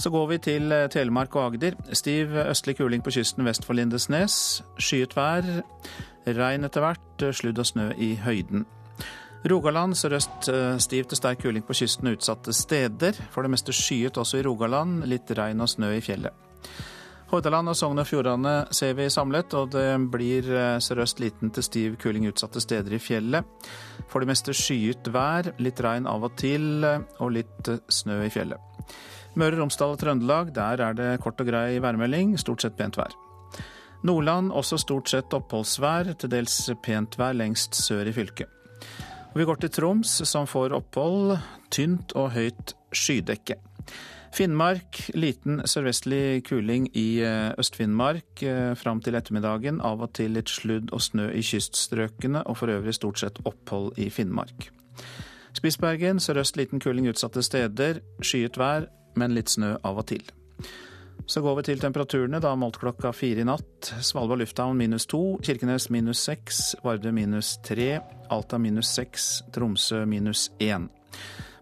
[0.00, 1.74] Så går vi til Telemark og Agder.
[1.92, 4.60] Stiv østlig kuling på kysten vest for Lindesnes.
[4.80, 5.48] Skyet vær.
[6.24, 8.64] Regn etter hvert, sludd og snø i høyden.
[9.50, 10.48] Rogaland sørøst
[10.84, 13.16] stiv til sterk kuling på kysten utsatte steder.
[13.32, 16.32] For det meste skyet også i Rogaland, litt regn og snø i fjellet.
[17.30, 21.62] Hordaland og Sogn og Fjordane ser vi samlet, og det blir eh, sørøst liten til
[21.62, 23.46] stiv kuling utsatte steder i fjellet.
[24.10, 28.18] For det meste skyet vær, litt regn av og til eh, og litt eh, snø
[28.26, 28.90] i fjellet.
[29.38, 32.98] Møre og Romsdal og Trøndelag, der er det kort og grei værmelding, stort sett pent
[32.98, 33.14] vær.
[34.02, 38.50] Nordland også stort sett oppholdsvær, til dels pent vær lengst sør i fylket.
[39.36, 41.36] Vi går til Troms, som får opphold,
[41.70, 43.60] tynt og høyt skydekke.
[44.30, 49.80] Finnmark liten sørvestlig kuling i eh, Øst-Finnmark eh, fram til ettermiddagen.
[49.82, 53.98] Av og til litt sludd og snø i kyststrøkene, og for øvrig stort sett opphold
[53.98, 54.70] i Finnmark.
[55.58, 57.98] Spitsbergen sørøst liten kuling utsatte steder.
[58.22, 58.86] Skyet vær,
[59.18, 60.22] men litt snø av og til.
[61.26, 63.90] Så går vi til temperaturene, da målt klokka fire i natt.
[64.02, 70.48] Svalbard lufthavn minus to, Kirkenes minus seks, Vardø minus tre, Alta minus seks, Tromsø minus
[70.62, 70.88] én.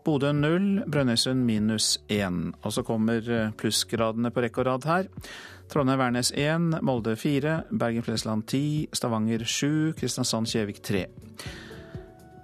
[0.09, 2.55] Bodø null, Brønnøysund minus én.
[2.65, 5.11] Og så kommer eh, plussgradene på rekke og rad her.
[5.69, 11.05] Trondheim-Værnes 1, Molde 4, Bergen-Flesland 10, Stavanger 7, Kristiansand-Kjevik 3.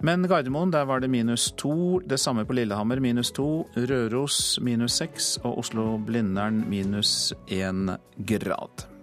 [0.05, 1.99] Men Gardermoen, der var det minus to.
[2.05, 3.65] Det samme på Lillehammer, minus to.
[3.73, 5.37] Røros minus seks.
[5.41, 7.95] Og Oslo-Blindern minus én
[8.29, 8.94] grad.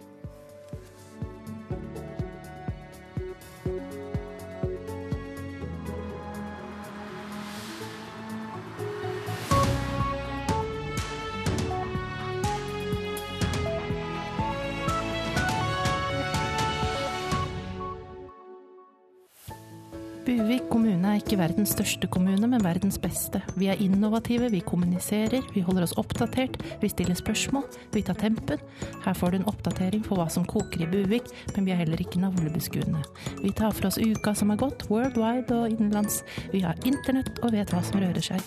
[20.32, 23.42] Buvik kommune er ikke verdens største kommune, men verdens beste.
[23.60, 28.62] Vi er innovative, vi kommuniserer, vi holder oss oppdatert, vi stiller spørsmål, vi tar tempen.
[29.04, 32.00] Her får du en oppdatering for hva som koker i Buvik, men vi er heller
[32.00, 33.02] ikke navlebeskuende.
[33.42, 36.22] Vi tar for oss uka som har gått, worldwide og innenlands.
[36.54, 38.40] Vi har internett og vet hva som rører seg.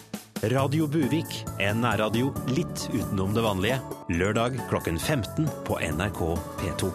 [0.56, 3.80] Radio Buvik, en nærradio litt utenom det vanlige.
[4.10, 6.26] Lørdag klokken 15 på NRK
[6.64, 6.94] P2.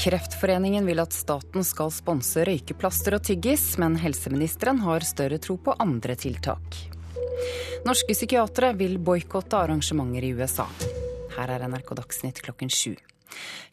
[0.00, 5.74] Kreftforeningen vil at staten skal sponse røykeplaster og tyggis, men helseministeren har større tro på
[5.76, 6.78] andre tiltak.
[7.84, 10.64] Norske psykiatere vil boikotte arrangementer i USA.
[11.34, 12.94] Her er NRK Dagsnytt klokken sju.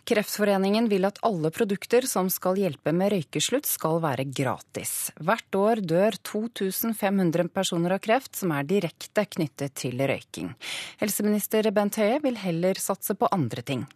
[0.07, 5.13] Kreftforeningen vil at alle produkter som skal hjelpe med røykeslutt, skal være gratis.
[5.23, 10.51] Hvert år dør 2500 personer av kreft som er direkte knyttet til røyking.
[10.99, 13.87] Helseminister Bent Høie vil heller satse på andre ting.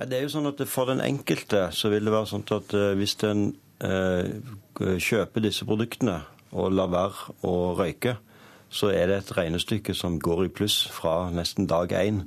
[0.00, 2.92] Det er jo sånn at For den enkelte så vil det være sånn at eh,
[2.96, 3.50] hvis en
[3.84, 4.30] eh,
[4.80, 6.22] kjøper disse produktene
[6.56, 8.16] og lar være å røyke,
[8.72, 12.22] så er det et regnestykke som går i pluss fra nesten dag én.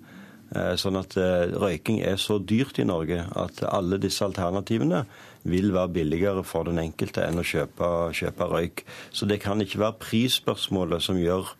[0.53, 5.01] Eh, sånn at røyking er så dyrt i Norge at alle disse alternativene
[5.49, 8.85] vil være billigere for den enkelte enn å kjøpe, kjøpe røyk.
[9.09, 11.55] Så det kan ikke være prisspørsmålet som gjør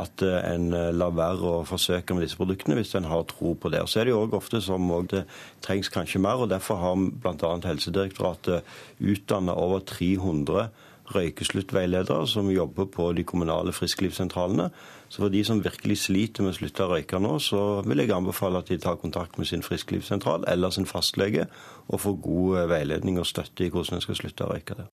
[0.00, 3.54] at eh, en eh, lar være å forsøke med disse produktene hvis en har tro
[3.54, 3.82] på det.
[3.84, 5.26] Og Så er det jo også ofte som det
[5.64, 7.52] trengs kanskje mer, og derfor har bl.a.
[7.66, 8.64] Helsedirektoratet
[9.00, 10.70] utdanna over 300
[11.12, 14.70] røykesluttveiledere som jobber på de kommunale frisklivssentralene.
[15.08, 18.14] Så for de som virkelig sliter med å slutte å røyke nå, så vil jeg
[18.16, 21.48] anbefale at de tar kontakt med sin frisklivssentral eller sin fastlege
[21.88, 24.88] og får god eh, veiledning og støtte i hvordan en skal slutte å røyke det.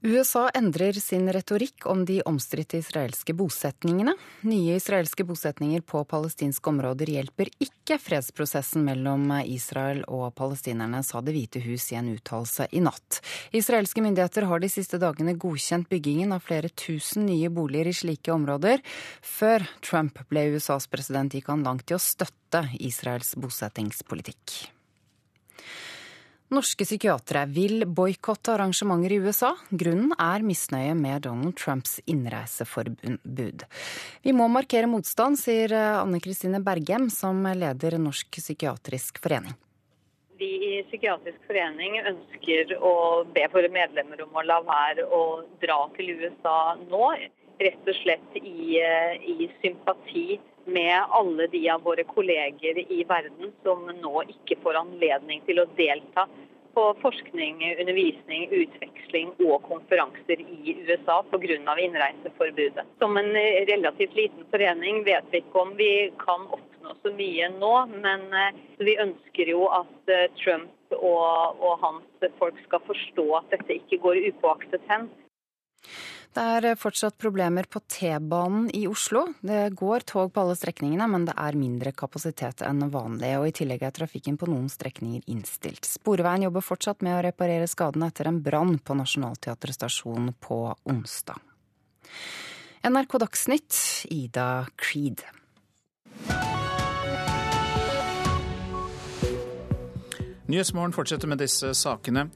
[0.00, 4.12] USA endrer sin retorikk om de omstridte israelske bosetningene.
[4.46, 11.34] Nye israelske bosetninger på palestinske områder hjelper ikke fredsprosessen mellom Israel og palestinerne, sa Det
[11.34, 13.18] hvite hus i en uttalelse i natt.
[13.50, 18.30] Israelske myndigheter har de siste dagene godkjent byggingen av flere tusen nye boliger i slike
[18.30, 18.78] områder.
[19.18, 24.77] Før Trump ble USAs president, gikk han langt i å støtte Israels bosettingspolitikk.
[26.48, 29.50] Norske psykiatere vil boikotte arrangementer i USA.
[29.68, 33.64] Grunnen er misnøye med Donald Trumps innreiseforbud.
[34.24, 39.52] Vi må markere motstand, sier Anne Kristine Bergem, som leder Norsk psykiatrisk forening.
[40.40, 42.94] Vi i Psykiatrisk forening ønsker å
[43.34, 45.22] be våre medlemmer om å la være å
[45.60, 47.10] dra til USA nå.
[47.58, 53.88] Rett og slett i, i sympati med alle de av våre kolleger i verden som
[54.02, 56.26] nå ikke får anledning til å delta
[56.78, 61.74] på forskning, undervisning, utveksling og konferanser i USA pga.
[61.80, 62.84] innreiseforbudet.
[62.98, 63.32] Som en
[63.72, 68.60] relativt liten forening vet vi ikke om vi kan oppnå så mye nå, men eh,
[68.78, 73.98] vi ønsker jo at eh, Trump og, og hans folk skal forstå at dette ikke
[74.04, 75.10] går upåaktet hen.
[76.36, 79.24] Det er fortsatt problemer på T-banen i Oslo.
[79.40, 83.32] Det går tog på alle strekningene, men det er mindre kapasitet enn vanlig.
[83.40, 85.88] Og i tillegg er trafikken på noen strekninger innstilt.
[85.88, 90.60] Sporveien jobber fortsatt med å reparere skadene etter en brann på Nationaltheatret stasjon på
[90.92, 91.40] onsdag.
[92.86, 93.80] NRK Dagsnytt,
[94.14, 95.24] Ida Creed.
[100.48, 102.28] Nyhetsmorgen fortsetter med disse sakene.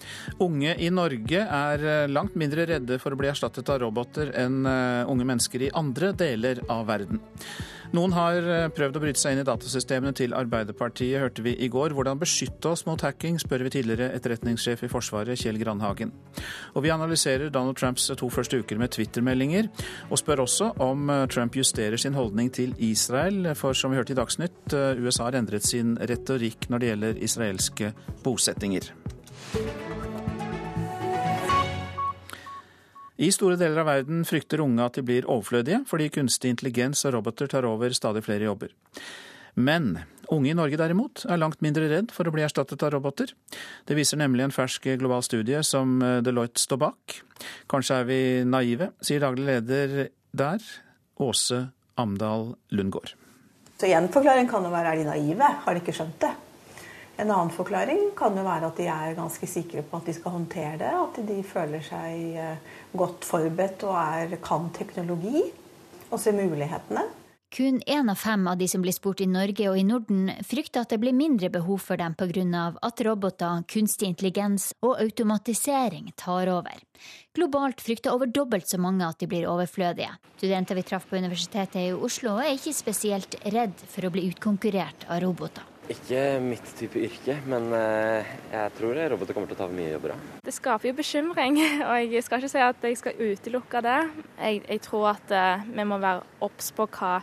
[0.45, 4.67] Unge i Norge er eh, langt mindre redde for å bli erstattet av roboter enn
[4.69, 7.23] eh, unge mennesker i andre deler av verden.
[7.93, 11.69] Noen har eh, prøvd å bryte seg inn i datasystemene til Arbeiderpartiet, hørte vi i
[11.73, 11.93] går.
[11.93, 16.15] Hvordan beskytte oss mot hacking, spør vi tidligere etterretningssjef i Forsvaret, Kjell Grandhagen.
[16.73, 19.69] Og vi analyserer Donald Trumps to første uker med Twitter-meldinger,
[20.09, 23.53] og spør også om eh, Trump justerer sin holdning til Israel.
[23.61, 27.27] For som vi hørte i Dagsnytt, eh, USA har endret sin retorikk når det gjelder
[27.29, 27.93] israelske
[28.25, 28.89] bosettinger.
[33.23, 37.15] I store deler av verden frykter unge at de blir overflødige, fordi kunstig intelligens og
[37.15, 38.73] roboter tar over stadig flere jobber.
[39.55, 40.01] Men
[40.33, 43.31] unge i Norge derimot er langt mindre redd for å bli erstattet av roboter.
[43.87, 47.19] Det viser nemlig en fersk global studie som Deloitte står bak.
[47.71, 50.65] Kanskje er vi naive, sier daglig leder der,
[51.23, 51.69] Åse
[52.01, 53.13] Amdal Lundgård.
[53.79, 56.33] Så En forklaring kan jo være er de naive, har de ikke skjønt det?
[57.21, 60.37] En annen forklaring kan jo være at de er ganske sikre på at de skal
[60.37, 60.93] håndtere det.
[60.97, 62.39] At de føler seg
[62.97, 65.45] godt forberedt og er, kan teknologi
[66.13, 67.05] og ser mulighetene.
[67.53, 70.87] Kun én av fem av de som blir spurt i Norge og i Norden, frykter
[70.87, 72.73] at det blir mindre behov for dem pga.
[72.81, 76.81] at roboter, kunstig intelligens og automatisering tar over.
[77.35, 80.17] Globalt frykter over dobbelt så mange at de blir overflødige.
[80.39, 85.05] Studenter vi traff på Universitetet i Oslo er ikke spesielt redd for å bli utkonkurrert
[85.11, 85.72] av roboter.
[85.91, 90.15] Ikke mitt type yrke, men eh, jeg tror roboter kommer til å ta mye jobber.
[90.47, 93.97] Det skaper jo bekymring, og jeg skal ikke si at jeg skal utelukke det.
[94.39, 97.17] Jeg, jeg tror at eh, vi må være obs på hva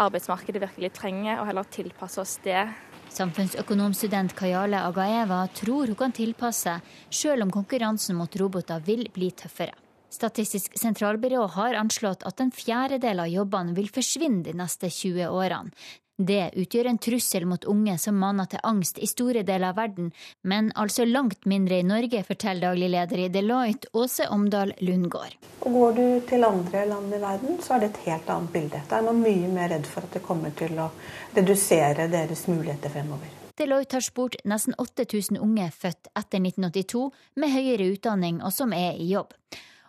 [0.00, 2.64] arbeidsmarkedet virkelig trenger, og heller tilpasse oss det.
[3.10, 6.78] Samfunnsøkonomstudent Kayale Agaeva tror hun kan tilpasse,
[7.10, 9.74] selv om konkurransen mot roboter vil bli tøffere.
[10.10, 15.74] Statistisk sentralbyrå har anslått at en fjerdedel av jobbene vil forsvinne de neste 20 årene.
[16.20, 20.10] Det utgjør en trussel mot unge som maner til angst i store deler av verden,
[20.44, 25.38] men altså langt mindre i Norge, forteller daglig leder i Deloitte, Åse Omdal Lundgård.
[25.64, 28.82] Og Går du til andre land i verden, så er det et helt annet bilde.
[28.90, 30.90] Da er man mye mer redd for at det kommer til å
[31.38, 33.32] redusere deres muligheter fremover.
[33.56, 37.06] Deloitte har spurt nesten 8000 unge født etter 1982
[37.40, 39.32] med høyere utdanning og som er i jobb.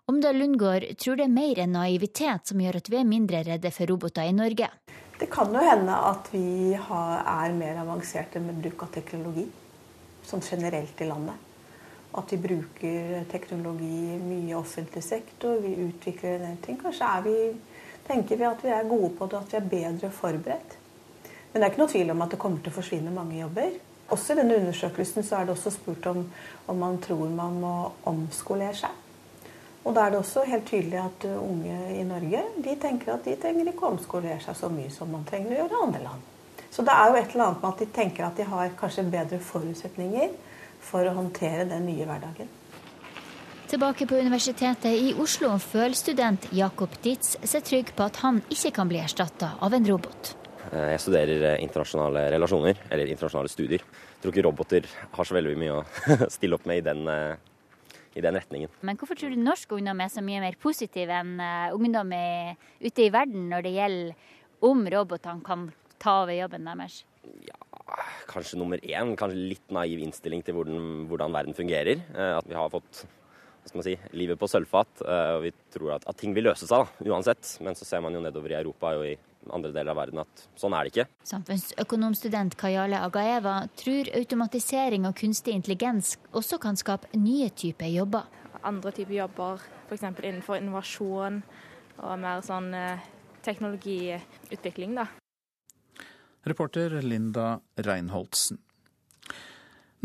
[0.07, 3.75] Omdal Lundgård tror det er mer enn naivitet som gjør at vi er mindre redde
[3.75, 4.71] for roboter i Norge.
[5.21, 9.43] Det kan jo hende at vi har, er mer avanserte med bruk av teknologi.
[10.25, 11.35] Sånn generelt i landet.
[12.17, 15.59] At vi bruker teknologi mye i offentlig sektor.
[15.61, 16.79] Vi utvikler en del ting.
[16.81, 17.35] Kanskje vi,
[18.07, 20.73] tenker vi at vi er gode på det, at vi er bedre forberedt.
[21.51, 23.77] Men det er ikke noe tvil om at det kommer til å forsvinne mange jobber.
[24.17, 26.25] Også i denne undersøkelsen så er det også spurt om,
[26.65, 27.75] om man tror man må
[28.09, 28.97] omskolere seg.
[29.81, 33.25] Og da er det også helt tydelig at uh, unge i Norge de tenker at
[33.25, 36.03] de trenger ikke å omskolere seg så mye som man trenger å gjøre i andre
[36.05, 36.27] land.
[36.71, 39.07] Så det er jo et eller annet med at de tenker at de har kanskje
[39.11, 40.35] bedre forutsetninger
[40.81, 42.49] for å håndtere den nye hverdagen.
[43.71, 48.73] Tilbake på Universitetet i Oslo føler student Jakob Ditz seg trygg på at han ikke
[48.75, 50.33] kan bli erstatta av en robot.
[50.71, 53.85] Eh, jeg studerer eh, internasjonale relasjoner, eller internasjonale studier.
[53.85, 55.85] Jeg tror ikke roboter har så veldig mye å
[56.35, 57.07] stille opp med i den
[58.15, 58.71] i den retningen.
[58.85, 62.11] Men hvorfor tror du norsk ungdom er så mye mer positiv enn uh, ungdom
[62.81, 65.69] ute i verden når det gjelder om robotene kan
[66.01, 67.01] ta over jobben deres?
[67.45, 67.57] Ja,
[68.29, 72.03] kanskje nummer én, kanskje litt naiv innstilling til hvordan, hvordan verden fungerer.
[72.13, 73.05] Uh, at vi har fått
[73.61, 75.03] hva skal man si, livet på sølvfat.
[75.05, 77.57] Uh, og vi tror at, at, ting vil løse seg uansett.
[77.61, 79.15] Men så ser man jo nedover i Europa og i
[79.49, 81.07] andre deler av verden at sånn er det ikke.
[81.31, 88.29] Samfunnsøkonomstudent Kayale Agaeva tror automatisering og kunstig intelligens også kan skape nye typer jobber.
[88.61, 90.05] Andre typer jobber, f.eks.
[90.21, 91.41] innenfor innovasjon
[92.01, 93.09] og mer sånn eh,
[93.45, 95.07] teknologiutvikling, da.
[96.45, 98.61] Reporter Linda Reinholdsen.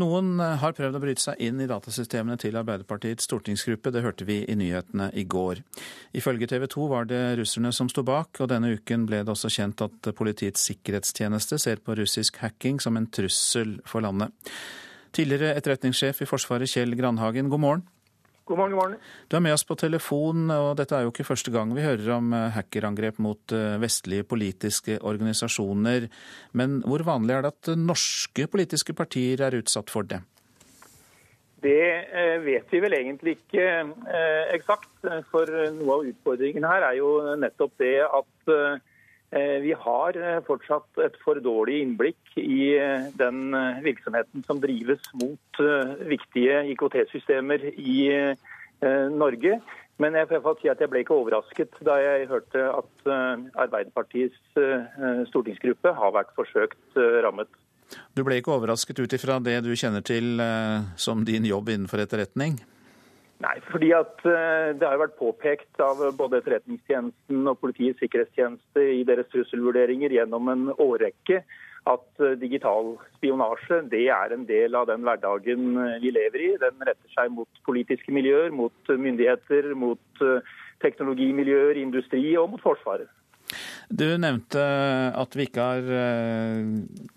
[0.00, 4.26] Noen eh, har prøvd å bryte seg inn i datasystemene til Arbeiderpartiets stortingsgruppe, det hørte
[4.28, 5.62] vi i nyhetene i går.
[6.16, 9.52] Ifølge TV 2 var det russerne som sto bak, og denne uken ble det også
[9.56, 14.36] kjent at Politiets sikkerhetstjeneste ser på russisk hacking som en trussel for landet.
[15.16, 17.86] Tidligere etterretningssjef i Forsvaret Kjell Grandhagen, god morgen.
[18.46, 18.98] God morgen, god morgen.
[19.26, 22.12] Du er med oss på telefon, og dette er jo ikke første gang vi hører
[22.14, 26.06] om eh, hackerangrep mot eh, vestlige politiske organisasjoner.
[26.54, 30.20] Men hvor vanlig er det at norske politiske partier er utsatt for det?
[31.66, 33.66] Det eh, vet vi vel egentlig ikke
[34.54, 34.94] eksakt.
[35.32, 38.54] For noe av utfordringen her er jo nettopp det at
[39.34, 40.16] vi har
[40.46, 42.76] fortsatt et for dårlig innblikk i
[43.18, 45.60] den virksomheten som drives mot
[46.06, 47.98] viktige IKT-systemer i,
[49.16, 49.56] Norge.
[49.96, 53.06] Men jeg får si at jeg ble ikke overrasket da jeg hørte at
[53.64, 54.58] Arbeiderpartiets
[55.30, 57.48] stortingsgruppe har vært forsøkt rammet.
[58.12, 60.36] Du ble ikke overrasket ut ifra det du kjenner til
[61.00, 62.60] som din jobb innenfor etterretning?
[63.44, 69.28] Nei, fordi at det har vært påpekt av både Etterretningstjenesten og Politiets sikkerhetstjeneste i deres
[69.32, 71.42] trusselvurderinger gjennom en årrekke
[71.86, 76.48] at digital spionasje det er en del av den hverdagen vi lever i.
[76.62, 80.24] Den retter seg mot politiske miljøer, mot myndigheter, mot
[80.82, 83.12] teknologimiljøer, industri og mot Forsvaret.
[83.88, 84.62] Du nevnte
[85.14, 85.86] at vi ikke har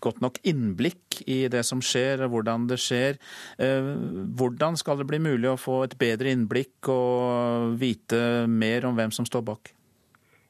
[0.03, 3.17] godt nok innblikk i det som skjer og hvordan det skjer.
[3.57, 9.13] Hvordan skal det bli mulig å få et bedre innblikk og vite mer om hvem
[9.15, 9.73] som står bak?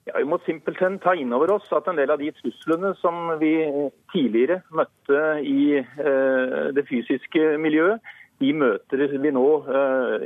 [0.10, 3.36] Ja, vi må simpelthen ta inn over oss at en del av de truslene som
[3.40, 3.54] vi
[4.12, 5.80] tidligere møtte i
[6.76, 8.02] det fysiske miljøet,
[8.40, 9.48] de møter vi nå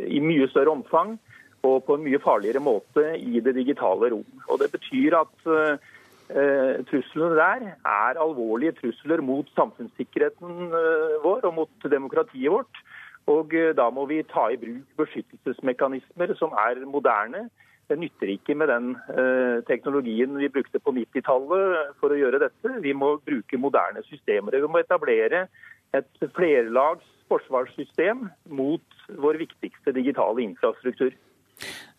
[0.08, 1.18] i mye større omfang
[1.64, 4.28] og på en mye farligere måte i det digitale rom.
[4.52, 5.76] Og Det betyr at uh,
[6.90, 12.84] truslene der er alvorlige trusler mot samfunnssikkerheten uh, vår og mot demokratiet vårt.
[13.32, 17.48] Og uh, Da må vi ta i bruk beskyttelsesmekanismer som er moderne.
[17.88, 18.94] Det nytter ikke med den
[19.68, 22.78] teknologien vi brukte på 90-tallet for å gjøre dette.
[22.80, 24.56] Vi må bruke moderne systemer.
[24.56, 25.44] Vi må etablere
[25.94, 28.24] et flerlags forsvarssystem
[28.56, 31.12] mot vår viktigste digitale infrastruktur.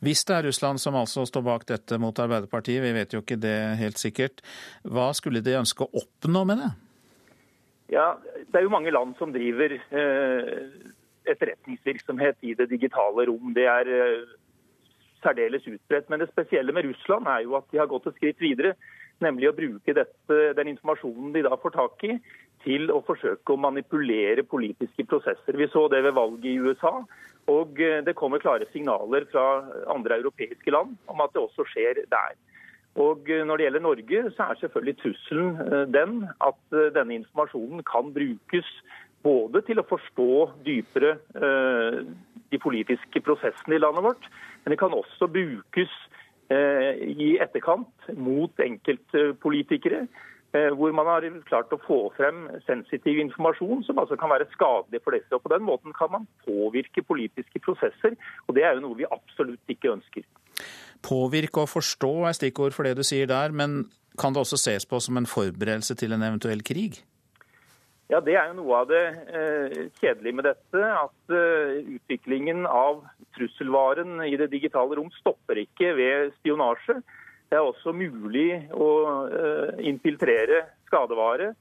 [0.05, 3.41] Hvis det er Russland som altså står bak dette mot Arbeiderpartiet, vi vet jo ikke
[3.41, 4.43] det helt sikkert,
[4.85, 6.73] hva skulle de ønske å oppnå med det?
[7.95, 8.15] Ja,
[8.49, 10.73] Det er jo mange land som driver eh,
[11.31, 13.53] etterretningsvirksomhet i det digitale rom.
[13.57, 14.35] Det er eh,
[15.25, 16.11] særdeles utbredt.
[16.11, 18.75] Men det spesielle med Russland er jo at de har gått et skritt videre.
[19.23, 22.17] Nemlig å bruke dette, den informasjonen de da får tak i,
[22.65, 25.59] til å forsøke å manipulere politiske prosesser.
[25.59, 26.97] Vi så det ved valget i USA.
[27.51, 32.05] Og eh, det kommer klare signaler fra andre europeiske land om at det også skjer
[32.09, 32.37] der.
[32.95, 37.85] Og eh, Når det gjelder Norge, så er selvfølgelig trusselen eh, den at denne informasjonen
[37.85, 38.71] kan brukes
[39.25, 40.31] både til å forstå
[40.67, 41.15] dypere
[42.53, 44.27] de politiske prosessene i landet vårt,
[44.61, 45.95] men det kan også brukes
[46.53, 50.03] i etterkant mot enkeltpolitikere
[50.55, 55.17] hvor man har klart å få frem sensitiv informasjon som altså kan være skadelig for
[55.17, 55.33] disse.
[55.35, 58.15] Og På den måten kan man påvirke politiske prosesser,
[58.47, 60.27] og det er jo noe vi absolutt ikke ønsker.
[61.05, 63.85] Påvirke og forstå er stikkord for det du sier der, men
[64.21, 67.03] kan det også ses på som en forberedelse til en eventuell krig?
[68.13, 70.81] Ja, Det er jo noe av det eh, kjedelige med dette.
[70.85, 73.03] At eh, utviklingen av
[73.35, 77.01] trusselvaren i det digitale rom stopper ikke ved spionasje.
[77.55, 78.87] Det er også mulig å
[79.31, 81.53] eh, infiltrere skadevare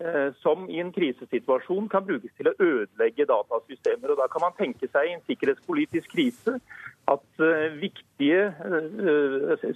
[0.00, 4.14] eh, som i en krisesituasjon kan brukes til å ødelegge datasystemer.
[4.14, 6.54] Og Da kan man tenke seg i en sikkerhetspolitisk krise
[7.12, 8.46] at eh, viktige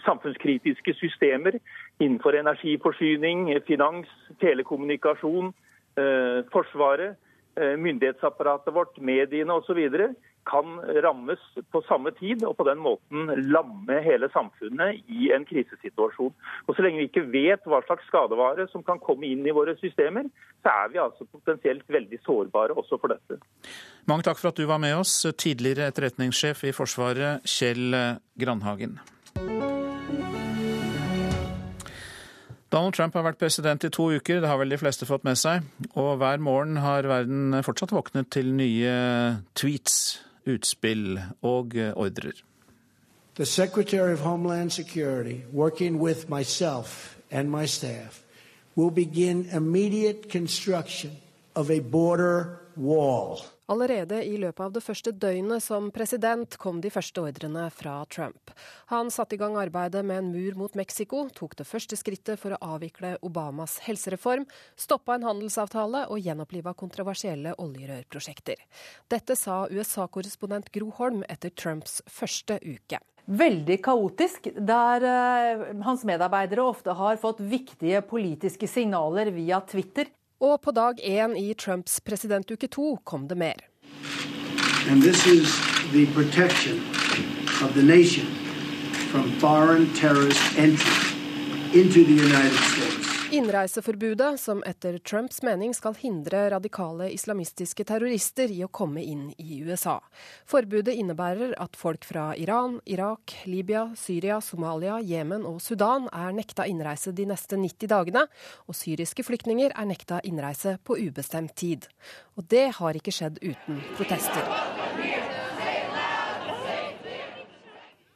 [0.06, 1.60] samfunnskritiske systemer
[2.00, 4.08] innenfor energiforsyning, finans,
[4.40, 5.52] telekommunikasjon,
[6.52, 7.16] Forsvaret,
[7.56, 9.78] myndighetsapparatet vårt, mediene osv
[10.46, 11.42] kan rammes
[11.74, 16.34] på samme tid, og på den måten lamme hele samfunnet i en krisesituasjon.
[16.66, 19.74] Og Så lenge vi ikke vet hva slags skadevare som kan komme inn i våre
[19.80, 20.30] systemer,
[20.62, 23.40] så er vi altså potensielt veldig sårbare også for dette.
[24.06, 27.90] Mange takk for at du var med oss, tidligere etterretningssjef i Forsvaret, Kjell
[28.38, 29.00] Grandhagen.
[32.76, 35.38] Donald Trump har vært president i to uker, det har vel de fleste fått med
[35.40, 35.64] seg.
[35.96, 38.92] Og hver morgen har verden fortsatt våknet til nye
[39.56, 39.94] tweets
[40.44, 42.36] utspill og eh, ordrer.
[43.36, 48.22] The Secretary of Homeland Security, working with myself and my staff,
[48.76, 51.16] will begin immediate construction
[51.54, 53.40] of a border wall.
[53.66, 58.52] Allerede i løpet av det første døgnet som president kom de første ordrene fra Trump.
[58.92, 62.54] Han satte i gang arbeidet med en mur mot Mexico, tok det første skrittet for
[62.54, 64.46] å avvikle Obamas helsereform,
[64.78, 68.62] stoppa en handelsavtale og gjenoppliva kontroversielle oljerørprosjekter.
[69.10, 76.62] Dette sa USA-korrespondent Gro Holm etter Trumps første uke veldig kaotisk, der uh, hans medarbeidere
[76.62, 80.06] ofte har fått viktige politiske signaler via Twitter.
[80.40, 83.54] Og på dag én i Trumps presidentuke to kom det mer.
[89.40, 91.06] Foreign terrorist entry
[91.72, 92.85] into the United States.
[93.30, 99.58] Innreiseforbudet, som etter Trumps mening skal hindre radikale islamistiske terrorister i å komme inn i
[99.66, 99.96] USA.
[100.46, 106.68] Forbudet innebærer at folk fra Iran, Irak, Libya, Syria, Somalia, Jemen og Sudan er nekta
[106.70, 108.28] innreise de neste 90 dagene,
[108.70, 111.90] og syriske flyktninger er nekta innreise på ubestemt tid.
[112.38, 114.85] Og det har ikke skjedd uten protester.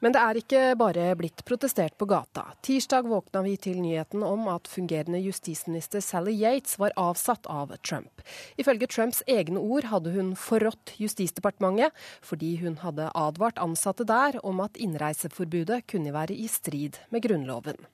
[0.00, 2.46] Men det er ikke bare blitt protestert på gata.
[2.64, 8.24] Tirsdag våkna vi til nyheten om at fungerende justisminister Sally Yates var avsatt av Trump.
[8.56, 11.92] Ifølge Trumps egne ord hadde hun forrådt Justisdepartementet
[12.24, 17.84] fordi hun hadde advart ansatte der om at innreiseforbudet kunne være i strid med Grunnloven.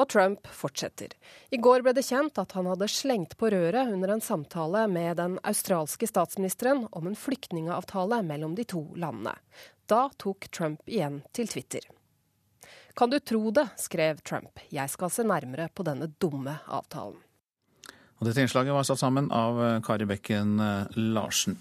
[0.00, 1.12] Og Trump fortsetter.
[1.52, 5.18] I går ble det kjent at han hadde slengt på røret under en samtale med
[5.20, 9.34] den australske statsministeren om en flyktningavtale mellom de to landene.
[9.90, 11.82] Da tok Trump igjen til Twitter.
[12.94, 14.60] Kan du tro det, skrev Trump.
[14.70, 17.18] Jeg skal se nærmere på denne dumme avtalen.
[18.20, 21.56] Og dette innslaget var satt sammen av eh, Kari Bekken eh, Larsen.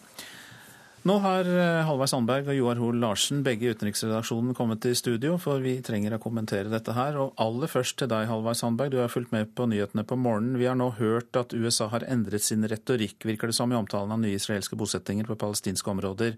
[1.07, 5.37] Nå har eh, Halvard Sandberg og Joar Hoel Larsen, begge i utenriksredaksjonen, kommet til studio,
[5.41, 7.17] for vi trenger å kommentere dette her.
[7.23, 8.91] Og aller først til deg, Halvard Sandberg.
[8.93, 10.59] Du har fulgt med på nyhetene på morgenen.
[10.59, 14.13] Vi har nå hørt at USA har endret sin retorikk, virker det som, i omtalen
[14.13, 16.37] av nye israelske bosettinger på palestinske områder.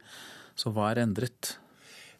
[0.55, 1.57] Så hva er endret?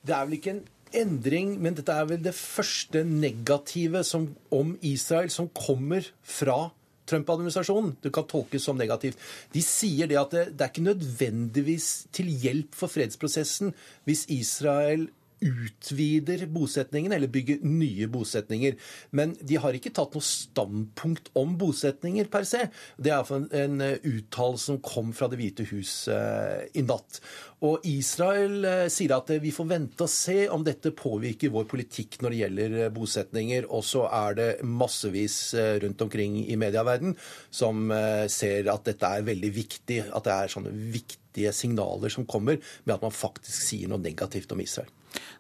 [0.06, 0.64] Det er vel ikke en
[1.02, 6.72] endring, men dette er vel det første negative som, om Israel som kommer fra
[7.12, 7.96] Trump-administrasjonen.
[8.04, 9.20] Det kan tolkes som negativt.
[9.54, 13.74] De sier det at det, det er ikke nødvendigvis til hjelp for fredsprosessen
[14.08, 15.10] hvis Israel
[15.42, 18.78] utvider bosetningene eller bygger nye bosetninger.
[19.18, 22.68] Men de har ikke tatt noe standpunkt om bosetninger per se.
[23.02, 27.22] Det er en, en uttalelse som kom fra Det hvite hus eh, i natt.
[27.66, 32.20] Og Israel eh, sier at vi får vente og se om dette påvirker vår politikk
[32.22, 33.68] når det gjelder eh, bosetninger.
[33.70, 37.18] Og så er det massevis eh, rundt omkring i medieverdenen
[37.50, 40.02] som eh, ser at dette er veldig viktig.
[40.10, 44.54] At det er sånne viktige signaler som kommer med at man faktisk sier noe negativt
[44.54, 44.90] om Israel.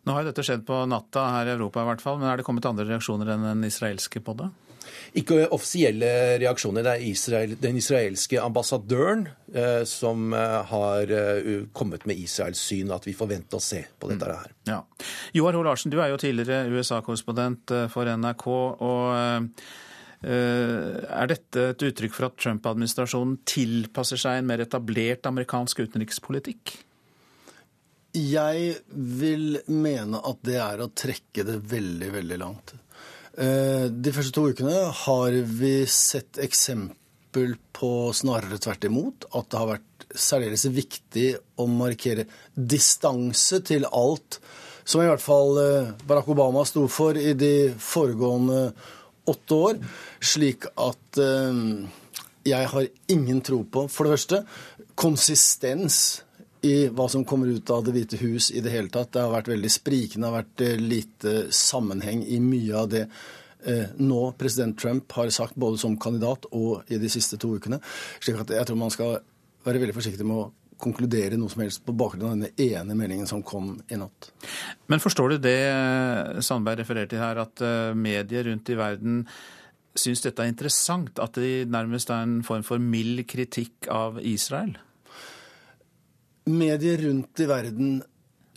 [0.05, 2.41] Nå har jo dette skjedd på natta her i Europa i hvert fall, men er
[2.41, 4.49] det kommet andre reaksjoner enn den israelske på det?
[5.19, 6.09] Ikke offisielle
[6.39, 6.85] reaksjoner.
[6.85, 12.91] Det er Israel, den israelske ambassadøren eh, som eh, har eh, kommet med Israels syn,
[12.95, 14.53] at vi får vente og se på dette her.
[14.69, 14.81] Ja.
[15.35, 18.47] Joar Hoel Larsen, du er jo tidligere USA-korrespondent eh, for NRK.
[18.47, 19.71] og eh,
[20.21, 26.77] er dette et uttrykk for at Trump-administrasjonen tilpasser seg en mer etablert amerikansk utenrikspolitikk?
[28.11, 32.73] Jeg vil mene at det er å trekke det veldig, veldig langt.
[33.39, 39.29] Eh, de første to ukene har vi sett eksempel på snarere tvert imot.
[39.31, 44.41] At det har vært særdeles viktig å markere distanse til alt
[44.83, 48.73] som i hvert fall eh, Barack Obama sto for i de foregående
[49.31, 49.79] åtte år.
[50.19, 51.63] Slik at eh,
[52.51, 54.43] jeg har ingen tro på, for det første,
[54.99, 56.25] konsistens
[56.61, 59.11] i hva som kommer ut av Det hvite hus i det hele tatt.
[59.13, 63.03] Det har vært veldig sprikende, det har vært eh, lite sammenheng i mye av det
[63.65, 67.81] eh, nå president Trump har sagt, både som kandidat og i de siste to ukene.
[68.19, 69.17] slik at jeg tror man skal
[69.65, 70.49] være veldig forsiktig med å
[70.81, 74.31] konkludere noe som helst på bakgrunn av denne ene meldingen som kom i natt.
[74.89, 75.57] Men forstår du det
[76.45, 79.25] Sandberg refererer til her, at eh, medier rundt i verden
[79.97, 81.19] syns dette er interessant?
[81.21, 84.77] At det nærmest er en form for mild kritikk av Israel?
[86.49, 87.99] Medier rundt i verden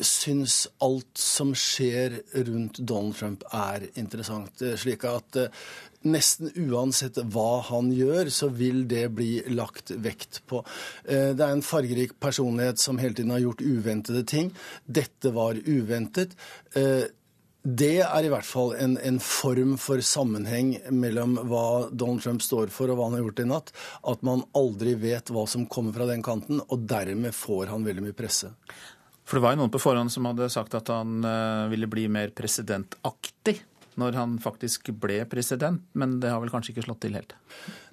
[0.00, 4.62] syns alt som skjer rundt Donald Trump er interessant.
[4.80, 5.64] Slik at eh,
[6.04, 10.64] nesten uansett hva han gjør, så vil det bli lagt vekt på.
[11.06, 14.50] Eh, det er en fargerik personlighet som hele tiden har gjort uventede ting.
[14.84, 16.34] Dette var uventet.
[17.64, 22.42] Eh, det er i hvert fall en, en, form for sammenheng mellom hva Donald Trump
[22.44, 23.72] står for og hva han har gjort i natt.
[24.04, 28.08] At man aldri vet hva som kommer fra den kanten, og dermed får han veldig
[28.08, 28.52] mye presse.
[29.24, 32.04] For det var jo noen på forhånd som hadde sagt at han uh, ville bli
[32.12, 33.62] mer presidentaktig
[34.00, 37.34] når han faktisk ble president, men det har vel kanskje ikke slått til helt?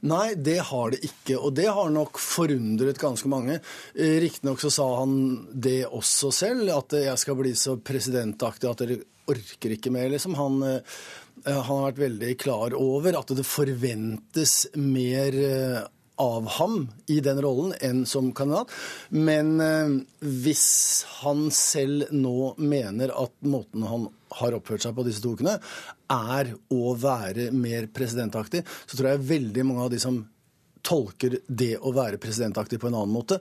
[0.09, 3.59] Nei, det har det ikke, og det har nok forundret ganske mange.
[3.93, 5.13] Eh, riktignok så sa han
[5.53, 8.97] det også selv, at jeg skal bli så presidentaktig at dere
[9.29, 10.35] orker ikke mer, liksom.
[10.39, 11.01] Han, eh,
[11.45, 15.81] han har vært veldig klar over at det forventes mer eh,
[16.21, 18.71] av ham i den rollen enn som kandidat.
[19.09, 20.65] Men eh, hvis
[21.21, 24.09] han selv nå mener at måten han
[24.41, 25.57] har oppført seg på disse to ukene,
[26.11, 30.21] er å være mer presidentaktig, så tror jeg veldig mange av de som
[30.85, 33.37] tolker det å være presidentaktig på en annen måte,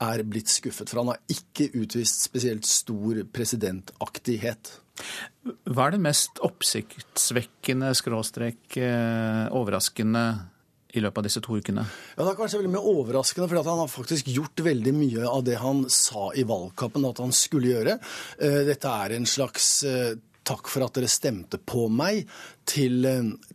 [0.00, 0.88] er blitt skuffet.
[0.88, 4.72] For han har ikke utvist spesielt stor presidentaktighet.
[5.70, 10.24] Hva er det mest oppsiktsvekkende, skråstrek, eh, overraskende
[10.94, 11.84] i løpet av disse to ukene?
[12.16, 15.58] Ja, Det er kanskje veldig overraskende, for han har faktisk gjort veldig mye av det
[15.58, 18.00] han sa i valgkampen at han skulle gjøre.
[18.40, 22.26] Eh, dette er en slags eh, takk for at dere stemte på meg,
[22.70, 23.06] til,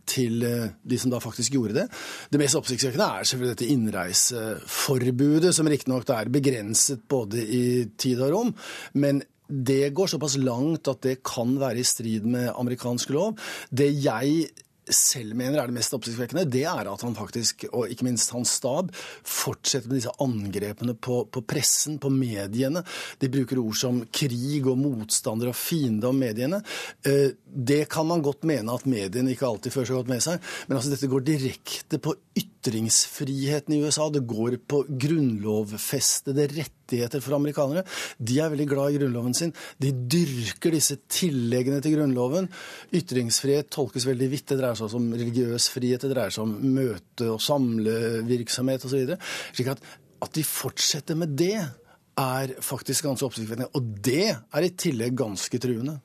[0.04, 0.42] til,
[0.84, 1.86] de som da faktisk gjorde det.
[2.30, 7.64] Det mest oppsiktsvekkende er selvfølgelig dette innreiseforbudet, som riktignok er begrenset både i
[7.96, 8.52] tid og rom.
[8.94, 13.36] Men det går såpass langt at det kan være i strid med amerikansk lov.
[13.70, 14.48] Det jeg
[14.86, 18.52] selv mener er det mest oppsiktsvekkende, det er at han faktisk, og ikke minst hans
[18.60, 18.92] stab,
[19.26, 22.84] fortsetter med disse angrepene på, på, pressen, på mediene.
[23.20, 26.62] De bruker ord som krig og motstander og fiende om mediene.
[27.06, 30.52] Eh, det kan man godt mene at mediene ikke alltid fører så godt med seg,
[30.68, 32.14] men altså dette går direkte på
[32.66, 34.08] ytringsfriheten i USA.
[34.10, 37.84] Det går på grunnlovfestede rettigheter for amerikanere.
[38.18, 39.54] De er veldig glad i grunnloven sin.
[39.78, 42.50] De dyrker disse tilleggene til grunnloven.
[42.94, 44.48] Ytringsfrihet tolkes veldig vidt.
[44.50, 49.16] Det dreier seg også om religiøs frihet, det dreier seg om møte- og samlevirksomhet osv.
[49.52, 49.82] Slik at,
[50.22, 51.58] at de fortsetter med det,
[52.16, 53.74] er faktisk ganske oppsiktsvekkende.
[53.76, 55.98] Og det er i tillegg ganske truende.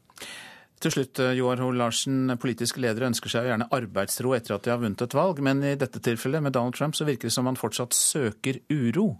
[0.82, 4.72] Til slutt, eh, Joar Hoel Larsen, politiske ledere ønsker seg gjerne arbeidsro etter at de
[4.74, 7.46] har vunnet et valg, men i dette tilfellet med Donald Trump så virker det som
[7.46, 9.12] han fortsatt søker uro.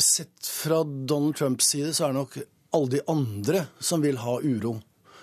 [0.00, 2.38] Sett fra Donald Trumps side så er det nok
[2.78, 4.78] alle de andre som vil ha uro.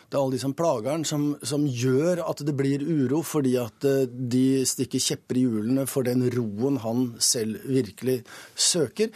[0.06, 3.56] Det er alle de som plager han, som, som, gjør at det blir uro, fordi
[3.58, 8.20] at eh, de stikker kjepper i hjulene for den roen han selv virkelig
[8.54, 9.10] søker.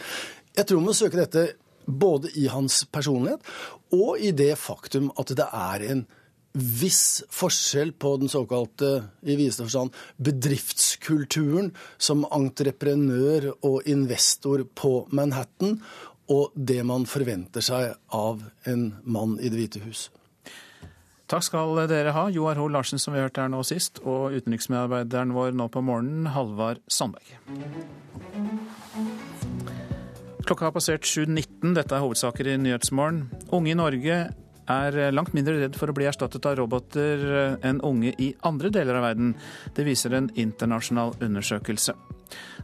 [0.56, 1.46] Jeg tror man må søke dette
[1.86, 3.44] både i hans personlighet
[3.96, 6.06] og i det faktum at det er en
[6.52, 8.88] viss forskjell på den såkalte
[9.22, 15.78] i videste forstand, bedriftskulturen som entreprenør og investor på Manhattan,
[16.30, 20.08] og det man forventer seg av en mann i Det hvite hus.
[21.30, 25.34] Takk skal dere ha, Joar Hoel Larsen som vi hørte her nå sist, og utenriksmedarbeideren
[25.34, 27.38] vår nå på morgenen, Halvard Sandberg.
[30.50, 31.76] Klokka har passert 7.19.
[31.76, 33.20] Dette er hovedsaker i Nyhetsmorgen.
[33.54, 34.14] Unge i Norge
[34.74, 37.20] er langt mindre redd for å bli erstattet av roboter
[37.62, 39.36] enn unge i andre deler av verden.
[39.76, 41.94] Det viser en internasjonal undersøkelse.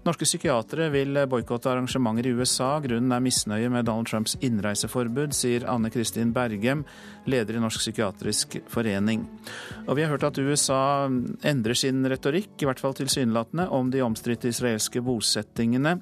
[0.02, 2.72] Norske psykiatere vil boikotte arrangementer i USA.
[2.82, 6.82] Grunnen er misnøye med Donald Trumps innreiseforbud, sier Anne Kristin Bergem,
[7.30, 9.22] leder i Norsk psykiatrisk forening.
[9.84, 14.02] Og vi har hørt at USA endrer sin retorikk, i hvert fall tilsynelatende, om de
[14.02, 16.00] omstridte israelske bosettingene.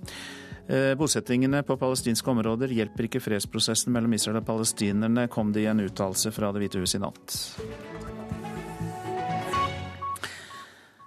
[0.68, 5.68] Eh, bosettingene på palestinske områder hjelper ikke fredsprosessen mellom Israel og palestinerne, kom det i
[5.68, 7.36] en uttalelse fra Det hvite hus i natt.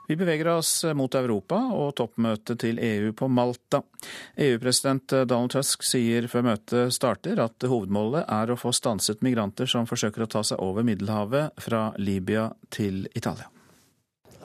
[0.08, 3.82] Vi beveger oss mot Europa og toppmøtet til EU på Malta.
[4.39, 9.89] EU-president Donald Tusk sier før møtet starter at hovedmålet er å få stanset migranter som
[9.89, 13.49] forsøker å ta seg over Middelhavet fra Libya til Italia.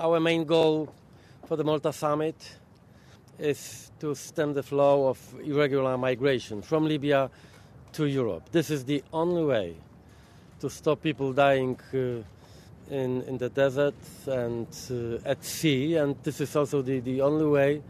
[0.00, 0.88] Our main goal
[1.46, 2.56] for the Malta summit
[3.38, 7.30] is to stem the flow of irregular migration from Libya
[7.92, 8.50] to Europe.
[8.52, 9.76] This is the only way
[10.60, 12.22] to stop people dying uh,
[12.92, 13.94] in, in the desert
[14.26, 17.82] and uh, at sea, and this is also the, the only way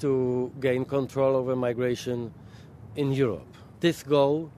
[0.00, 2.32] to gain control over migration
[2.96, 3.46] in Europe.
[3.80, 4.50] This goal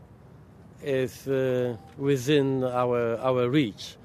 [0.82, 3.96] is uh, within our, our reach.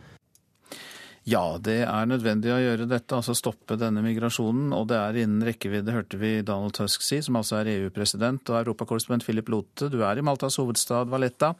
[1.26, 4.70] Ja, det er nødvendig å gjøre dette, altså stoppe denne migrasjonen.
[4.78, 8.46] Og det er innen rekkevidde, hørte vi Donald Tusk si, som altså er EU-president.
[8.52, 11.56] Og europakorrespondent Philip Lote, du er i Maltas hovedstad Valletta.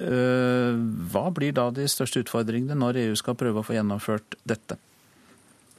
[0.00, 0.80] Eh,
[1.12, 4.80] hva blir da de største utfordringene når EU skal prøve å få gjennomført dette?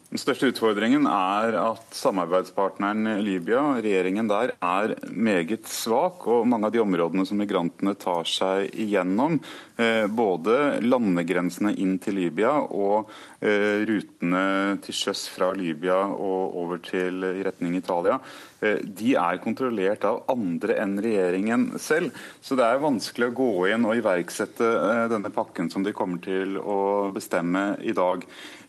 [0.09, 6.25] Den største utfordringen er at samarbeidspartneren Libya, regjeringen der, er meget svak.
[6.25, 9.37] Og mange av de områdene som migrantene tar seg igjennom,
[9.77, 17.23] eh, både landegrensene inn til Libya og rutene til sjøs fra Libya og over til
[17.23, 18.17] i retning Italia,
[18.59, 22.11] eh, de er kontrollert av andre enn regjeringen selv.
[22.41, 24.69] Så det er vanskelig å gå inn og iverksette
[25.11, 28.25] denne pakken som de kommer til å bestemme i dag.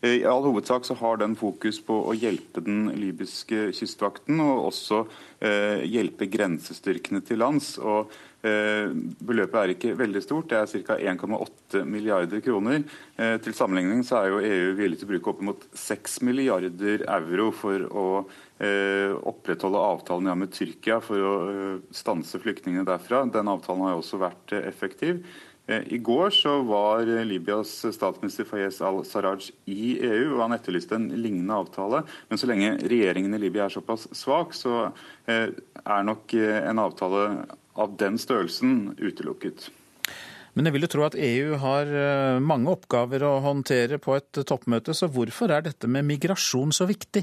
[0.07, 5.03] I all hovedsak så har den fokus på å hjelpe den libyske kystvakten, og også
[5.45, 7.75] eh, hjelpe grensestyrkene til lands.
[7.79, 10.97] og eh, Beløpet er ikke veldig stort, det er ca.
[11.13, 12.85] 1,8 milliarder kroner.
[13.21, 17.51] Eh, til sammenligning så er jo EU villig til å bruke oppimot 6 milliarder euro
[17.53, 18.07] for å
[18.57, 23.27] eh, opprettholde avtalen ja, med Tyrkia for å eh, stanse flyktningene derfra.
[23.29, 25.21] Den avtalen har jo også vært eh, effektiv.
[25.71, 31.09] Eh, I går så var Libyas statsminister Fayez al-Sarraj i EU, og han etterlyste en
[31.15, 32.03] lignende avtale.
[32.29, 34.89] Men så lenge regjeringen i Libya er såpass svak, så
[35.31, 35.51] eh,
[35.85, 37.27] er nok eh, en avtale
[37.79, 39.69] av den størrelsen utelukket.
[40.55, 41.91] Men jeg vil jo tro at EU har
[42.43, 47.23] mange oppgaver å håndtere på et toppmøte, så hvorfor er dette med migrasjon så viktig?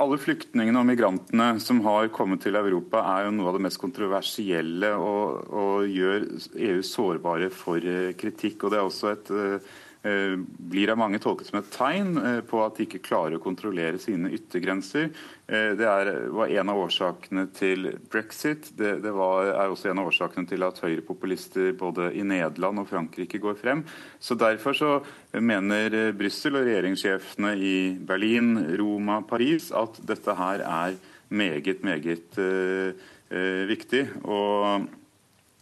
[0.00, 3.80] alle flyktningene og migrantene som har kommet til Europa, er jo noe av det mest
[3.82, 6.26] kontroversielle og, og gjør
[6.70, 8.64] EU sårbare for eh, kritikk.
[8.64, 12.38] og Det er også et, eh, eh, blir av mange tolket som et tegn eh,
[12.46, 15.10] på at de ikke klarer å kontrollere sine yttergrenser.
[15.50, 18.68] Det er, var en av årsakene til brexit.
[18.78, 22.86] Det, det var, er også en av årsakene til at høyrepopulister både i Nederland og
[22.86, 23.82] Frankrike går frem.
[24.22, 24.92] Så Derfor så
[25.34, 30.94] mener Brussel og regjeringssjefene i Berlin, Roma, Paris at dette her er
[31.34, 32.94] meget, meget uh,
[33.34, 34.06] uh, viktig.
[34.22, 34.99] Og Eh,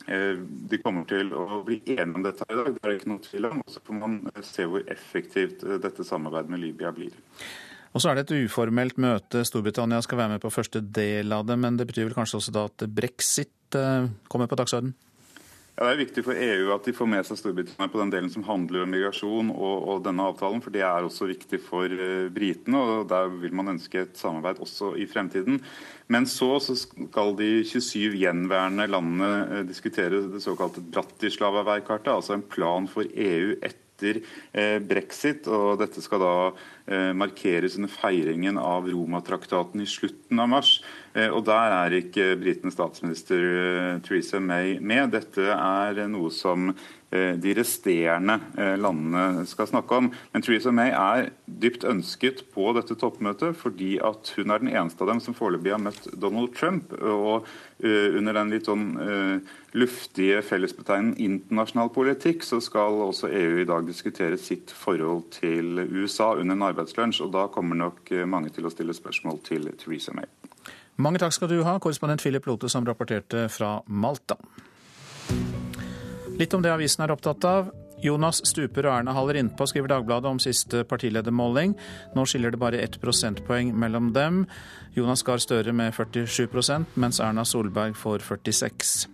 [0.09, 3.48] de kommer til å bli enige om dette i dag, det er ikke noe tvil
[3.50, 3.62] om.
[3.64, 7.16] Og så får man eh, se hvor effektivt eh, dette samarbeidet med Libya blir.
[7.96, 9.42] Og så er det et uformelt møte.
[9.48, 12.54] Storbritannia skal være med på første del av det, men det betyr vel kanskje også
[12.54, 13.54] da at brexit
[14.32, 14.94] kommer på dagsordenen?
[15.79, 18.33] Ja, Det er viktig for EU at de får med seg Storbritannia på den delen
[18.35, 22.26] som handler om migrasjon og, og denne avtalen, for det er også viktig for uh,
[22.35, 22.81] britene.
[22.83, 25.61] og Der vil man ønske et samarbeid også i fremtiden.
[26.11, 32.43] Men så, så skal de 27 gjenværende landene uh, diskutere det såkalte Bratislava-veikartet, altså en
[32.43, 34.20] plan for EU etter etter
[34.53, 35.49] eh, brexit.
[35.49, 36.34] og Dette skal da
[36.86, 40.78] eh, markeres under feiringen av Romatraktaten i slutten av mars.
[41.14, 45.11] Eh, og Der er ikke britenes statsminister Theresa May med.
[45.12, 46.72] Dette er noe som
[47.11, 48.34] de resterende
[48.76, 50.11] landene skal snakke om.
[50.34, 55.06] Men Theresa May er dypt ønsket på dette toppmøtet fordi at hun er den eneste
[55.06, 56.92] av dem som foreløpig har møtt Donald Trump.
[57.00, 57.48] og
[57.80, 58.84] Under den litt sånn
[59.78, 66.34] luftige fellesbetegnen internasjonal politikk, så skal også EU i dag diskutere sitt forhold til USA
[66.34, 67.24] under en arbeidslunsj.
[67.24, 70.28] Og da kommer nok mange til å stille spørsmål til Theresa May.
[70.98, 74.34] Mange takk skal du ha, korrespondent Philip Lote som rapporterte fra Malta.
[76.39, 77.72] Litt om det avisen er opptatt av.
[77.99, 81.74] Jonas stuper og Erna haller innpå, skriver Dagbladet om siste partiledermåling.
[82.14, 84.45] Nå skiller det bare ett prosentpoeng mellom dem.
[84.95, 89.09] Jonas Gahr Støre med 47% mens Erna Solberg får 46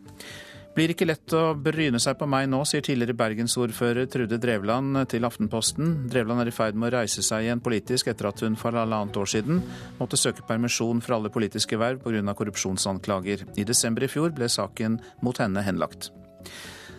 [0.74, 5.26] blir ikke lett å bryne seg på meg nå, sier tidligere bergensordfører Trude Drevland til
[5.26, 5.92] Aftenposten.
[6.10, 9.16] Drevland er i ferd med å reise seg igjen politisk etter at hun for halvannet
[9.20, 9.62] år siden
[10.00, 12.34] måtte søke permisjon fra alle politiske verv pga.
[12.34, 13.46] korrupsjonsanklager.
[13.54, 16.10] I desember i fjor ble saken mot henne henlagt.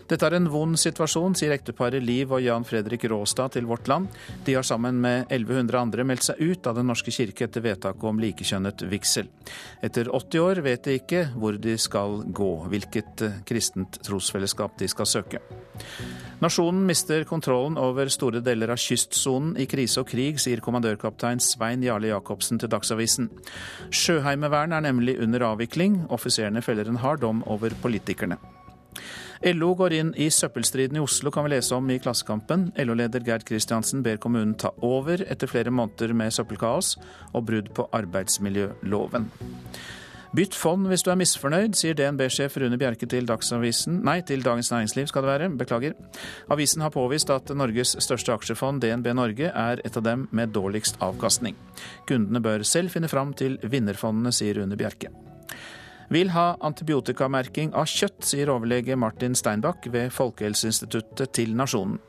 [0.05, 4.11] Dette er en vond situasjon, sier ekteparet Liv og Jan Fredrik Råstad til Vårt Land.
[4.45, 8.05] De har sammen med 1100 andre meldt seg ut av Den norske kirke etter vedtaket
[8.05, 9.31] om likekjønnet vigsel.
[9.81, 14.89] Etter 80 år vet de ikke hvor de skal gå, hvilket eh, kristent trosfellesskap de
[14.91, 15.41] skal søke.
[16.43, 21.81] Nasjonen mister kontrollen over store deler av kystsonen i krise og krig, sier kommandørkaptein Svein
[21.85, 23.31] Jarle Jacobsen til Dagsavisen.
[23.89, 26.03] Sjøheimevernet er nemlig under avvikling.
[26.13, 28.37] Offiserene feller en hard dom over politikerne.
[29.45, 32.69] LO går inn i søppelstriden i Oslo, kan vi lese om i Klassekampen.
[32.81, 36.95] LO-leder Gerd Kristiansen ber kommunen ta over etter flere måneder med søppelkaos
[37.33, 39.29] og brudd på arbeidsmiljøloven.
[40.35, 43.29] Bytt fond hvis du er misfornøyd, sier DNB-sjef Rune Bjerke til
[44.03, 45.49] Nei, til Dagens Næringsliv skal det være.
[45.49, 45.93] Beklager.
[46.51, 50.99] Avisen har påvist at Norges største aksjefond, DNB Norge, er et av dem med dårligst
[50.99, 51.55] avkastning.
[52.07, 55.13] Kundene bør selv finne fram til vinnerfondene, sier Rune Bjerke
[56.13, 61.99] vil ha antibiotikamerking av kjøtt, sier overlege Martin Steinbach ved Folkehelseinstituttet til Nasjonen.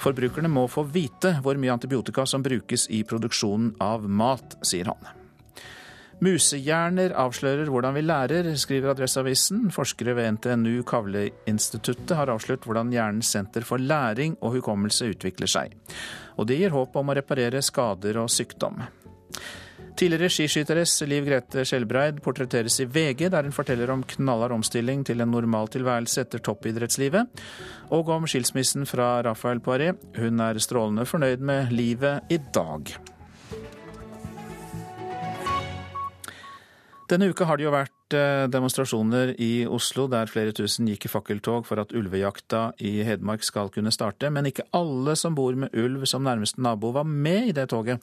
[0.00, 5.16] Forbrukerne må få vite hvor mye antibiotika som brukes i produksjonen av mat, sier han.
[6.20, 9.70] Musehjerner avslører hvordan vi lærer, skriver Adresseavisen.
[9.72, 15.72] Forskere ved NTNU Kavleinstituttet har avslørt hvordan hjernens senter for læring og hukommelse utvikler seg.
[16.36, 18.82] Og det gir håp om å reparere skader og sykdom.
[19.98, 25.20] Tidligere skiskytteress Liv Grete Skjelbreid portretteres i VG, der hun forteller om knallhard omstilling til
[25.20, 27.42] en normal tilværelse etter toppidrettslivet,
[27.90, 29.92] og om skilsmissen fra Rafael Poiré.
[30.16, 32.94] Hun er strålende fornøyd med livet i dag.
[37.10, 41.10] Denne uka har det jo vært eh, demonstrasjoner i Oslo der flere tusen gikk i
[41.10, 45.74] fakkeltog for at ulvejakta i Hedmark skal kunne starte, men ikke alle som bor med
[45.74, 47.98] ulv som nærmeste nabo var med i det toget.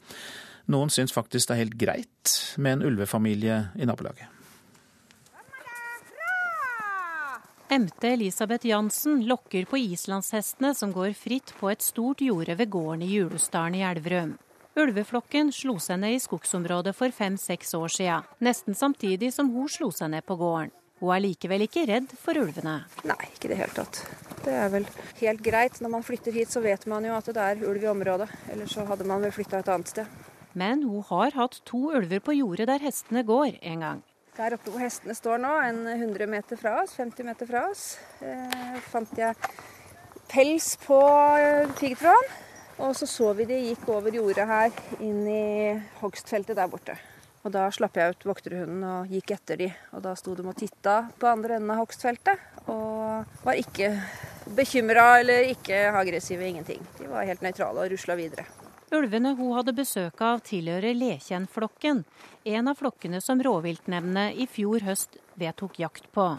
[0.68, 4.28] Noen syns faktisk det er helt greit med en ulvefamilie i nabolaget.
[7.68, 13.04] MT Elisabeth Jansen lokker på islandshestene som går fritt på et stort jorde ved gården
[13.04, 14.38] i Julesdalen i Elverum.
[14.78, 19.90] Ulveflokken slo seg ned i skogsområdet for fem-seks år siden, nesten samtidig som hun slo
[19.92, 20.72] seg ned på gården.
[21.00, 22.80] Hun er likevel ikke redd for ulvene.
[23.06, 24.00] Nei, ikke i det hele tatt.
[24.44, 24.88] Det er vel
[25.20, 25.76] helt greit.
[25.82, 28.26] Når man flytter hit, så vet man jo at det er ulv i området.
[28.50, 30.18] Ellers så hadde man vel flytta et annet sted.
[30.54, 34.04] Men hun har hatt to ulver på jordet der hestene går en gang.
[34.38, 37.98] Der oppe hvor hestene står nå, en 100 meter fra oss, 50 meter fra oss,
[38.22, 39.34] eh, fant jeg
[40.30, 40.98] pels på
[41.40, 42.36] eh, tigertråden.
[42.78, 46.94] Og så så vi de gikk over jordet her inn i hogstfeltet der borte.
[47.42, 49.68] Og da slapp jeg ut vokterhunden og gikk etter de.
[49.96, 52.38] Og da sto de og titta på andre enden av hogstfeltet.
[52.70, 53.90] Og var ikke
[54.54, 56.86] bekymra eller ikke aggressive, ingenting.
[56.98, 58.46] De var helt nøytrale og rusla videre.
[58.88, 62.04] Ulvene hun hadde besøk av tilhører Lekjennflokken,
[62.48, 66.30] en av flokkene som rovviltnemndene i fjor høst vedtok jakt på.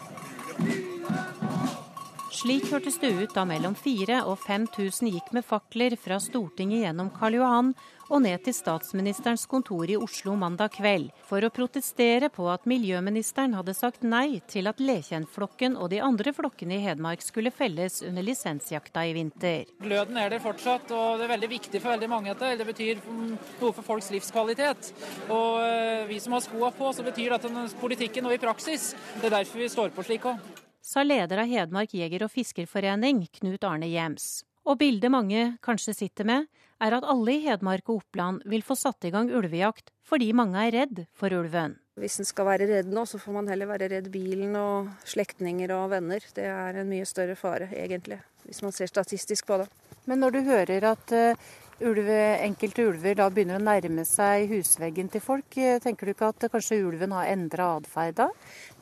[2.39, 7.09] Slik hørtes det ut da mellom 4000 og 5000 gikk med fakler fra Stortinget gjennom
[7.11, 7.71] Karl Johan
[8.07, 13.57] og ned til statsministerens kontor i Oslo mandag kveld, for å protestere på at miljøministeren
[13.57, 18.23] hadde sagt nei til at Lekjennflokken og de andre flokkene i Hedmark skulle felles under
[18.23, 19.67] lisensjakta i vinter.
[19.83, 22.31] Gløden er der fortsatt, og det er veldig viktig for veldig mange.
[22.31, 22.55] Dette.
[22.55, 24.93] Det betyr noe for folks livskvalitet.
[25.27, 28.93] Og eh, vi som har skoa på, så betyr dette politikken og i praksis.
[29.19, 33.25] Det er derfor vi står på slik òg sa leder av Hedmark jeger- og fiskerforening,
[33.39, 34.43] Knut Arne Gjems.
[34.65, 36.49] Og bildet mange kanskje sitter med,
[36.79, 40.57] er at alle i Hedmark og Oppland vil få satt i gang ulvejakt fordi mange
[40.57, 41.75] er redd for ulven.
[41.99, 45.73] Hvis en skal være redd nå, så får man heller være redd bilen og slektninger
[45.75, 46.23] og venner.
[46.33, 48.17] Det er en mye større fare, egentlig,
[48.47, 49.67] hvis man ser statistisk på det.
[50.09, 51.49] Men når du hører at uh,
[51.85, 55.57] ulve, enkelte ulver da begynner å nærme seg husveggen til folk.
[55.83, 58.27] Tenker du ikke at kanskje ulven har endra atferd da?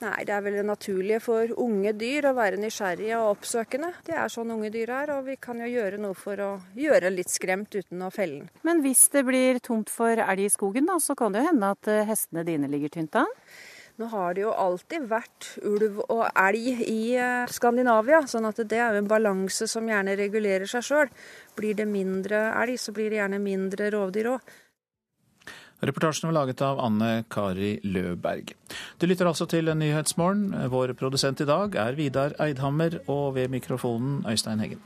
[0.01, 3.93] Nei, det er vel det naturlige for unge dyr å være nysgjerrige og oppsøkende.
[4.07, 7.13] Det er sånn unge dyr er, og vi kan jo gjøre noe for å gjøre
[7.13, 8.51] litt skremt uten å felle den.
[8.67, 11.73] Men hvis det blir tomt for elg i skogen, da, så kan det jo hende
[11.73, 13.33] at eh, hestene dine ligger tynt an?
[13.97, 18.77] Nå har det jo alltid vært ulv og elg i eh, Skandinavia, sånn at det
[18.77, 21.09] er jo en balanse som gjerne regulerer seg sjøl.
[21.57, 24.53] Blir det mindre elg, så blir det gjerne mindre rovdyr òg.
[25.87, 28.53] Reportasjen var laget av Anne Kari Løberg.
[28.97, 30.49] Du lytter altså til Nyhetsmorgen.
[30.73, 34.81] Vår produsent i dag er Vidar Eidhammer, og ved mikrofonen Øystein Heggen.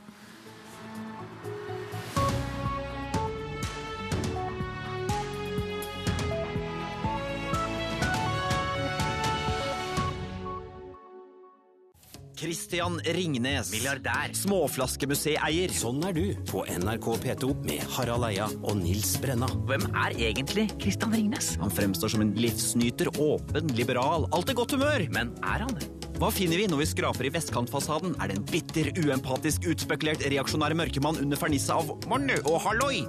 [12.42, 13.68] Christian Ringnes.
[13.70, 14.32] Milliardær.
[14.34, 15.70] Småflaskemuseeier.
[15.70, 19.46] Sånn er du på NRK P2 med Harald Eia og Nils Brenna.
[19.68, 21.52] Hvem er egentlig Christian Ringnes?
[21.62, 25.06] Han fremstår som en livsnyter, åpen, liberal, alltid godt humør.
[25.14, 25.86] Men er han det?
[26.18, 28.18] Hva finner vi når vi skraper i vestkantfasaden?
[28.18, 33.04] Er det en bitter, uempatisk, utspekulert, reaksjonær mørkemann under fernisset av Mornu og halloi?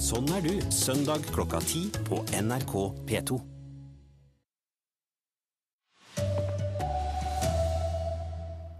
[0.00, 3.57] Sånn er du, søndag klokka ti på NRK P2.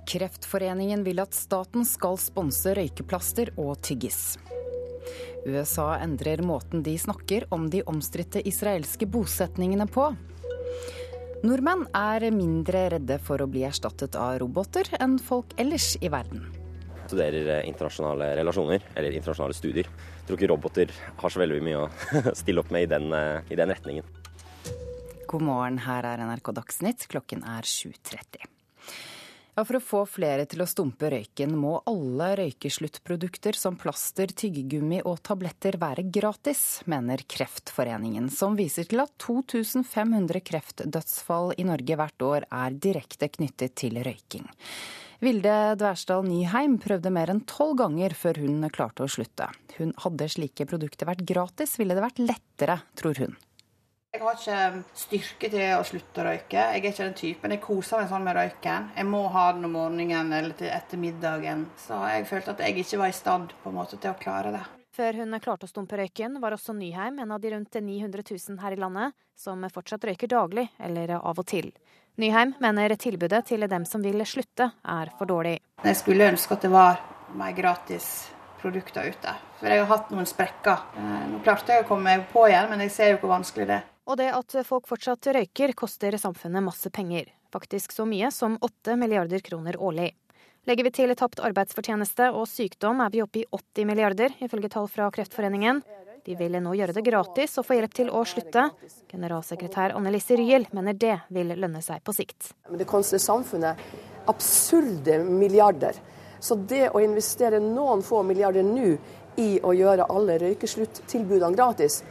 [0.09, 4.39] Kreftforeningen vil at staten skal sponse røykeplaster og tyggis.
[5.45, 10.09] USA endrer måten de snakker om de omstridte israelske bosetningene på.
[11.45, 16.49] Nordmenn er mindre redde for å bli erstattet av roboter enn folk ellers i verden.
[17.05, 19.89] Jeg studerer eh, internasjonale relasjoner, eller internasjonale studier.
[19.93, 21.89] Jeg tror ikke roboter har så veldig mye å
[22.41, 24.09] stille opp med i den, eh, i den retningen.
[25.29, 27.09] God morgen, her er NRK Dagsnytt.
[27.13, 28.49] Klokken er 7.30.
[29.59, 35.01] Ja, For å få flere til å stumpe røyken, må alle røykesluttprodukter som plaster, tyggegummi
[35.03, 42.27] og tabletter være gratis, mener Kreftforeningen, som viser til at 2500 kreftdødsfall i Norge hvert
[42.29, 44.47] år er direkte knyttet til røyking.
[45.27, 49.51] Vilde Dversdal Nyheim prøvde mer enn tolv ganger før hun klarte å slutte.
[49.81, 53.35] Hun hadde slike produkter vært gratis, ville det vært lettere, tror hun.
[54.19, 56.59] Jeg har ikke styrke til å slutte å røyke.
[56.59, 57.53] Jeg er ikke den typen.
[57.55, 58.89] Jeg koser meg sånn med røyken.
[58.97, 61.61] Jeg må ha den om morgenen eller til etter middagen.
[61.79, 64.51] Så jeg følte at jeg ikke var i stand på en måte til å klare
[64.57, 64.63] det.
[64.99, 68.59] Før hun klarte å stumpe røyken, var også Nyheim en av de rundt 900 000
[68.59, 71.71] her i landet som fortsatt røyker daglig eller av og til.
[72.19, 75.61] Nyheim mener tilbudet til dem som vil slutte, er for dårlig.
[75.87, 76.99] Jeg skulle ønske at det var
[77.39, 78.27] mer gratis
[78.59, 79.37] produkter ute.
[79.61, 80.91] For jeg har hatt noen sprekker.
[80.99, 83.69] Eh, nå klarte jeg å komme meg på igjen, men jeg ser jo hvor vanskelig
[83.71, 83.87] det er.
[84.09, 87.29] Og det at folk fortsatt røyker, koster samfunnet masse penger.
[87.53, 90.15] Faktisk så mye som 8 milliarder kroner årlig.
[90.69, 94.89] Legger vi til tapt arbeidsfortjeneste og sykdom, er vi oppe i 80 milliarder, ifølge tall
[94.89, 95.81] fra Kreftforeningen.
[96.25, 98.67] De vil nå gjøre det gratis å få hjelp til å slutte.
[99.09, 102.51] Generalsekretær Annelise Ryel mener det vil lønne seg på sikt.
[102.69, 103.81] Det koster samfunnet
[104.29, 105.97] absurde milliarder.
[106.41, 108.93] Så det å investere noen få milliarder nå
[109.41, 112.03] i å gjøre alle røykesluttilbudene gratis,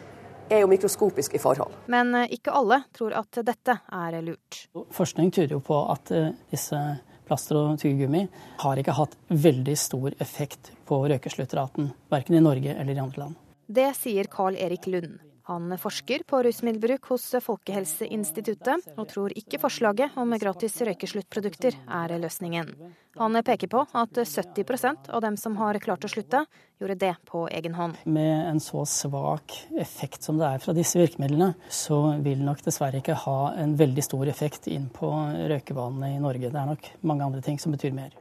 [0.49, 1.73] er jo mikroskopisk i forhold.
[1.91, 4.63] Men eh, ikke alle tror at dette er lurt.
[4.95, 6.79] Forskning tyder jo på at eh, disse
[7.27, 8.23] plaster og tyggegummi
[8.63, 13.39] har ikke hatt veldig stor effekt på røykesluttraten, verken i Norge eller i andre land.
[13.67, 15.17] Det sier Carl Erik Lund.
[15.47, 22.73] Han forsker på rusmiddelbruk hos Folkehelseinstituttet, og tror ikke forslaget om gratis røykesluttprodukter er løsningen.
[23.15, 26.41] Han peker på at 70% av dem som har klart å slutte,
[26.81, 27.95] gjorde det på egen hånd.
[28.03, 32.99] Med en så svak effekt som det er fra disse virkemidlene, så vil nok dessverre
[32.99, 35.13] ikke ha en veldig stor effekt inn på
[35.53, 36.51] røykevanene i Norge.
[36.51, 38.11] Det er nok mange andre ting som betyr mer.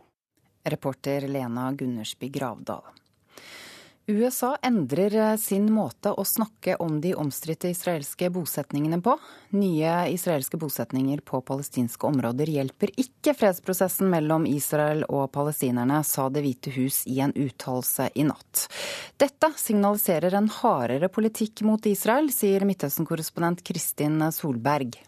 [0.66, 2.87] Reporter Lena Gundersby Gravdal.
[4.09, 9.16] USA endrer eh, sin måte å snakke om de omstridte israelske bosetningene på.
[9.59, 16.44] Nye israelske bosetninger på palestinske områder hjelper ikke fredsprosessen mellom Israel og palestinerne, sa Det
[16.46, 18.68] hvite hus i en uttalelse i natt.
[19.18, 25.00] Dette signaliserer en hardere politikk mot Israel, sier Midtøsten-korrespondent Kristin Solberg.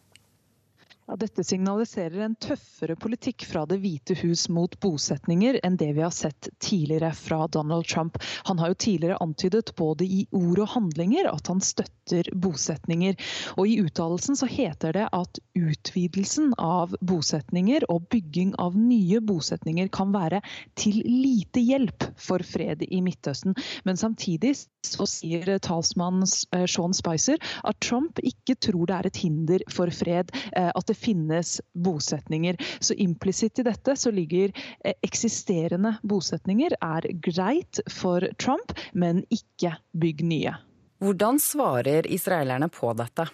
[1.09, 6.02] Ja, dette signaliserer en tøffere politikk fra Det hvite hus mot bosetninger enn det vi
[6.04, 8.18] har sett tidligere fra Donald Trump.
[8.44, 13.16] Han har jo tidligere antydet både i ord og handlinger at han støtter bosetninger.
[13.56, 19.88] Og I uttalelsen så heter det at utvidelsen av bosetninger og bygging av nye bosetninger
[19.88, 20.42] kan være
[20.76, 23.56] til lite hjelp for fred i Midtøsten.
[23.88, 26.20] Men samtidig så sier talsmann
[26.52, 30.36] eh, Sean Spicer at Trump ikke tror det er et hinder for fred.
[30.52, 32.59] Eh, at det finnes bosetninger.
[32.80, 34.53] Så implisitt i dette så ligger
[34.84, 40.57] eh, eksisterende bosetninger er greit for Trump, men ikke bygg nye.
[40.99, 43.28] Hvordan svarer israelerne på dette?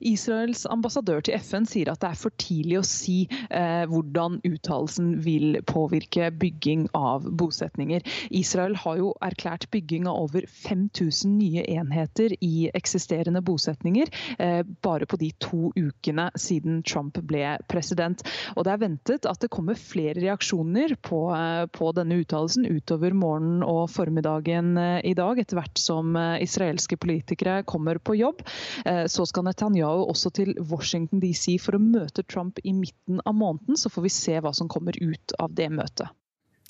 [0.00, 3.16] Israels ambassadør til FN sier at det er for tidlig å si
[3.50, 8.04] eh, hvordan uttalelsen vil påvirke bygging av bosetninger.
[8.30, 15.08] Israel har jo erklært bygging av over 5000 nye enheter i eksisterende bosetninger eh, bare
[15.08, 18.22] på de to ukene siden Trump ble president.
[18.56, 23.14] Og det er ventet at det kommer flere reaksjoner på, eh, på denne uttalelsen utover
[23.16, 28.42] morgenen og formiddagen eh, i dag, etter hvert som eh, israelske politikere kommer på jobb.
[28.84, 33.34] Eh, så skal Netanyahu også til Washington DC for å møte Trump i midten av
[33.34, 33.78] måneden.
[33.80, 36.12] Så får vi se hva som kommer ut av det møtet.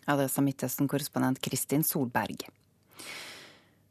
[0.07, 2.47] Ja, Det sa Midtøsten-korrespondent Kristin Solberg.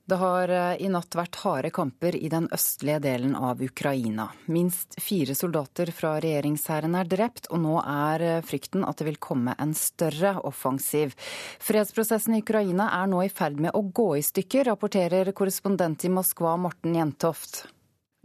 [0.06, 4.30] Det har eh, i natt vært harde kamper i den østlige delen av Ukraina.
[4.46, 9.20] Minst fire soldater fra regjeringshæren er drept, og nå er eh, frykten at det vil
[9.20, 11.18] komme en større offensiv.
[11.60, 16.14] Fredsprosessen i Ukraina er nå i ferd med å gå i stykker, rapporterer korrespondent i
[16.14, 17.66] Moskva Morten Jentoft.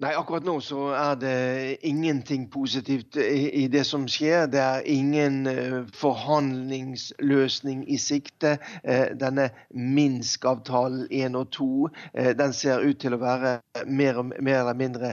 [0.01, 4.46] Nei, akkurat nå så er det ingenting positivt i, det som skjer.
[4.48, 8.55] Det er ingen uh, forhandlingsløsning i sikte.
[8.80, 14.62] Uh, denne Minsk-avtalen 1 og 2 uh, den ser ut til å være mer, mer
[14.62, 15.12] eller mindre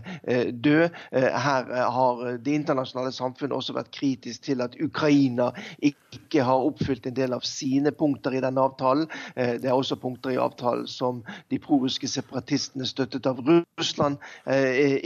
[0.55, 0.95] død.
[1.11, 5.49] her har det internasjonale samfunnet også vært kritisk til at Ukraina
[5.83, 9.07] ikke har oppfylt en del av sine punkter i denne avtalen.
[9.35, 14.17] det er også punkter i avtalen som de prorussiske separatistene støttet av Russland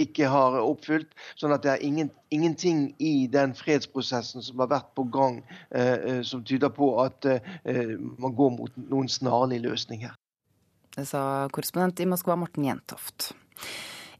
[0.03, 1.11] ikke har oppfylt.
[1.39, 5.93] Sånn at det er ingen, ingenting i den fredsprosessen som har vært på gang eh,
[5.93, 10.17] eh som tyder på at eh, man går mot noen snarlig løsning her.
[10.91, 13.31] Det sa korrespondent i Moskva Morten Jentoft.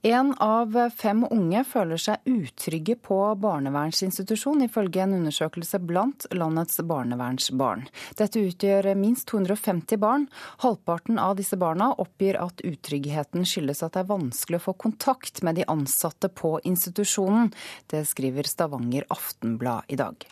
[0.04, 7.86] En av fem unge føler seg utrygge på barnevernsinstitusjon, ifølge en undersøkelse blant landets barnevernsbarn.
[8.18, 10.26] Dette utgjør minst 250 barn.
[10.66, 15.46] Halvparten av disse barna oppgir at utryggheten skyldes at det er vanskelig å få kontakt
[15.46, 17.54] med de ansatte på institusjonen.
[17.86, 20.32] Det skriver Stavanger Aftenblad i dag.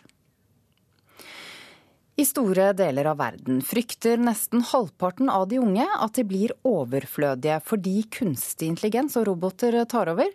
[2.20, 7.54] I store deler av verden frykter nesten halvparten av de unge at de blir overflødige
[7.64, 10.28] fordi kunstig intelligens og roboter tar over.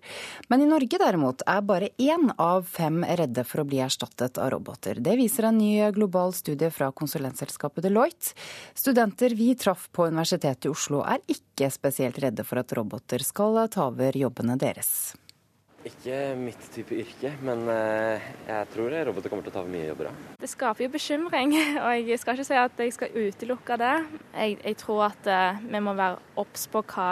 [0.50, 4.50] Men i Norge derimot er bare én av fem redde for å bli erstattet av
[4.56, 4.98] roboter.
[4.98, 8.34] Det viser en ny global studie fra konsulentselskapet Deloitte.
[8.74, 13.62] Studenter vi traff på Universitetet i Oslo er ikke spesielt redde for at roboter skal
[13.70, 15.14] ta over jobbene deres.
[15.86, 20.10] Ikke mitt type yrke, men eh, jeg tror roboter kommer til å ta mye jobber.
[20.42, 23.96] Det skaper jo bekymring, og jeg skal ikke si at jeg skal utelukke det.
[24.34, 27.12] Jeg, jeg tror at eh, vi må være obs på hva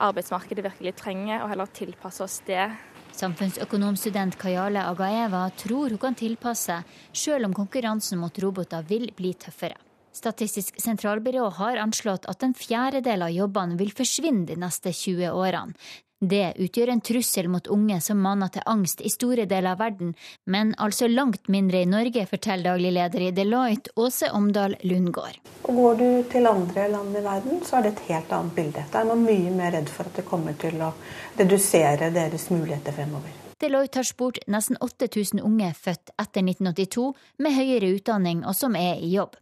[0.00, 2.66] arbeidsmarkedet virkelig trenger, og heller tilpasse oss det.
[3.14, 6.80] Samfunnsøkonomstudent Kayale Agaeva tror hun kan tilpasse,
[7.12, 9.78] selv om konkurransen mot roboter vil bli tøffere.
[10.10, 15.78] Statistisk sentralbyrå har anslått at en fjerdedel av jobbene vil forsvinne de neste 20 årene.
[16.20, 20.10] Det utgjør en trussel mot unge som maner til angst i store deler av verden,
[20.44, 25.38] men altså langt mindre i Norge, forteller daglig leder i Deloitte, Åse Omdal Lundgård.
[25.64, 28.84] Går du til andre land i verden, så er det et helt annet bilde.
[28.92, 30.92] Da er man mye mer redd for at det kommer til å
[31.40, 33.32] redusere deres muligheter fremover.
[33.60, 37.10] Deloitte har spurt nesten 8000 unge født etter 1982
[37.40, 39.40] med høyere utdanning og som er i jobb.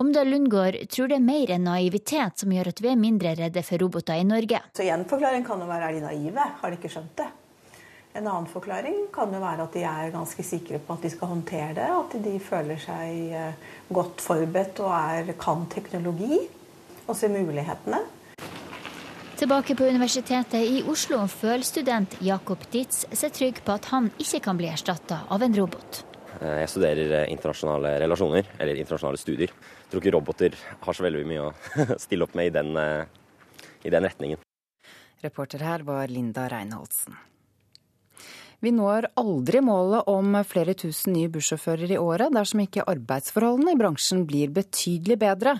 [0.00, 3.60] Omdal Lundgaard tror det er mer enn naivitet som gjør at vi er mindre redde
[3.60, 4.62] for roboter i Norge.
[4.72, 7.26] Så En forklaring kan jo være er de naive, har de ikke skjønt det?
[8.16, 11.28] En annen forklaring kan jo være at de er ganske sikre på at de skal
[11.34, 11.88] håndtere det.
[11.92, 16.38] At de føler seg eh, godt forberedt og er, kan teknologi
[17.04, 18.00] og ser mulighetene.
[19.36, 24.40] Tilbake på Universitetet i Oslo føler student Jakob Ditz seg trygg på at han ikke
[24.48, 26.06] kan bli erstatta av en robot.
[26.40, 29.52] Jeg studerer internasjonale relasjoner, eller internasjonale studier.
[29.90, 31.54] Tror ikke roboter har så veldig mye å
[32.04, 32.78] stille opp med i den,
[33.82, 34.40] i den retningen.
[35.20, 37.18] Reporter her var Linda Reinholdsen.
[38.60, 43.78] Vi når aldri målet om flere tusen nye bussjåfører i året dersom ikke arbeidsforholdene i
[43.80, 45.54] bransjen blir betydelig bedre.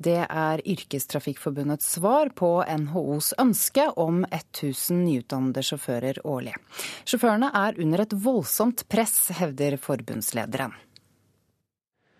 [0.00, 6.56] Det er Yrkestrafikkforbundets svar på NHOs ønske om 1000 nyutdannede sjåfører årlig.
[7.04, 10.72] Sjåførene er under et voldsomt press, hevder forbundslederen.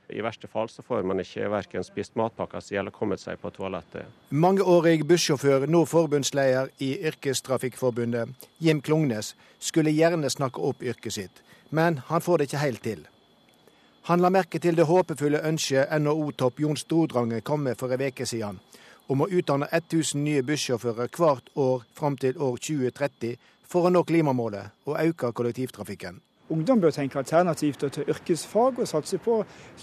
[0.09, 3.51] I verste fall så får man ikke verken spist matpakka si eller kommet seg på
[3.51, 4.07] toalettet.
[4.31, 8.31] Mangeårig bussjåfør, nå forbundsleder i Yrkestrafikkforbundet,
[8.63, 13.07] Jim Klungnes, skulle gjerne snakke opp yrket sitt, men han får det ikke helt til.
[14.07, 18.27] Han la merke til det håpefulle ønsket NHO-topp Jon Stordrange kom med for en uke
[18.27, 18.61] siden,
[19.11, 23.35] om å utdanne 1000 nye bussjåfører hvert år fram til år 2030
[23.67, 26.21] for å nå klimamålet og øke kollektivtrafikken.
[26.49, 29.41] Ungdom bør tenke alternativt til yrkesfag og satse på,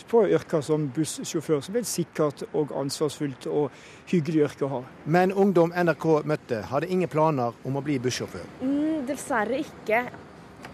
[0.08, 3.72] på yrker som bussjåfør, som er et sikkert og ansvarsfullt og
[4.08, 4.80] hyggelig yrke å ha.
[5.04, 8.48] Men ungdom NRK møtte, hadde ingen planer om å bli bussjåfør?
[8.62, 10.06] Mm, dessverre ikke.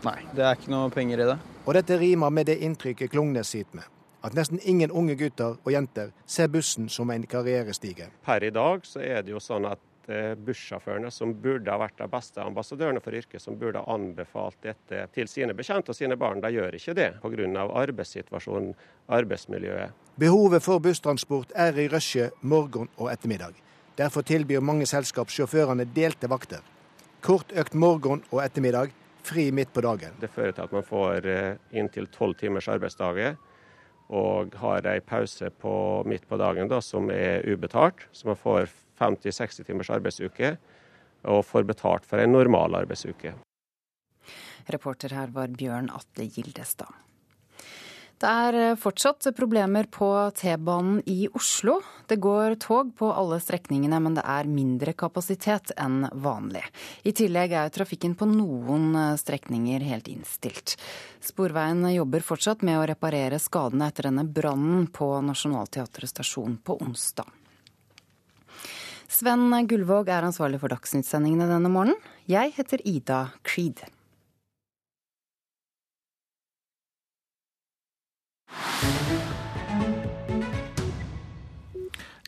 [0.06, 1.40] Nei, det er ikke noe penger i det.
[1.66, 3.90] Og dette rimer med det inntrykket Klungnes sitter med.
[4.22, 8.12] At nesten ingen unge gutter og jenter ser bussen som en karrierestige.
[8.26, 9.82] Per i dag så er det jo sånn at
[10.46, 15.04] bussjåførene som burde ha vært de beste ambassadørene for yrket, som burde ha anbefalt dette
[15.14, 17.66] til sine bekjente og sine barn, de gjør ikke det pga.
[17.84, 18.74] arbeidssituasjonen,
[19.08, 19.94] arbeidsmiljøet.
[20.20, 23.54] Behovet for busstransport er i rushet morgen og ettermiddag.
[24.00, 26.64] Derfor tilbyr mange selskap sjåførene delte vakter.
[27.22, 28.94] Kort økt morgen og ettermiddag,
[29.28, 30.16] fri midt på dagen.
[30.22, 33.36] Det fører til at man får eh, inntil tolv timers arbeidsdager
[34.10, 35.74] og har ei pause på,
[36.10, 38.08] midt på dagen da, som er ubetalt.
[38.12, 40.56] Så man får 50-60 timers arbeidsuke
[41.28, 43.36] og får betalt for en normal arbeidsuke.
[44.70, 46.92] Reporter her var Bjørn Atle Gildestad.
[48.20, 51.78] Det er fortsatt problemer på T-banen i Oslo.
[52.04, 56.66] Det går tog på alle strekningene, men det er mindre kapasitet enn vanlig.
[57.08, 60.76] I tillegg er trafikken på noen strekninger helt innstilt.
[61.24, 67.39] Sporveien jobber fortsatt med å reparere skadene etter denne brannen på Nationaltheatret stasjon på onsdag.
[69.20, 71.98] Sven Gullvåg er ansvarlig for Dagsnytt-sendingene denne morgenen.
[72.30, 73.82] Jeg heter Ida Creed.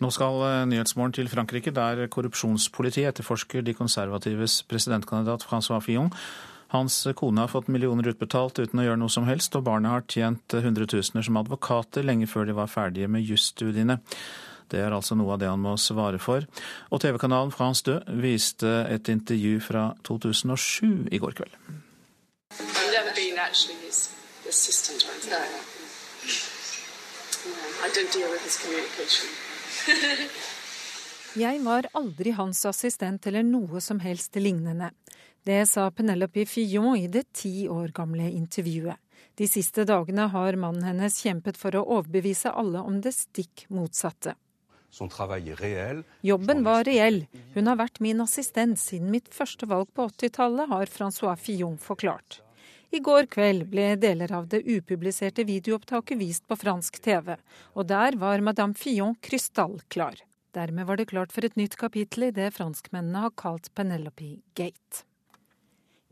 [0.02, 6.12] Nå skal eh, Nyhetsmorgen til Frankrike, der korrupsjonspolitiet etterforsker de konservatives presidentkandidat Francois Fillon.
[6.76, 10.08] Hans kone har fått millioner utbetalt uten å gjøre noe som helst, og barna har
[10.12, 14.02] tjent hundretusener som advokater lenge før de var ferdige med jusstudiene.
[14.72, 16.46] Det er altså noe av det han må svare for.
[16.92, 21.56] Og TV-kanalen France 2 viste et intervju fra 2007 i går kveld.
[31.42, 34.92] Jeg var aldri hans assistent eller noe som helst lignende.
[35.44, 39.00] Det sa Penelope Fillon i det ti år gamle intervjuet.
[39.40, 44.36] De siste dagene har mannen hennes kjempet for å overbevise alle om det stikk motsatte.
[46.28, 47.24] Jobben var reell.
[47.56, 52.42] Hun har vært min assistent siden mitt første valg på 80-tallet, har Francois Fillon forklart.
[52.92, 57.38] I går kveld ble deler av det upubliserte videoopptaket vist på fransk TV,
[57.72, 60.20] og der var madame Fillon krystallklar.
[60.52, 65.06] Dermed var det klart for et nytt kapittel i det franskmennene har kalt Penelope Gate.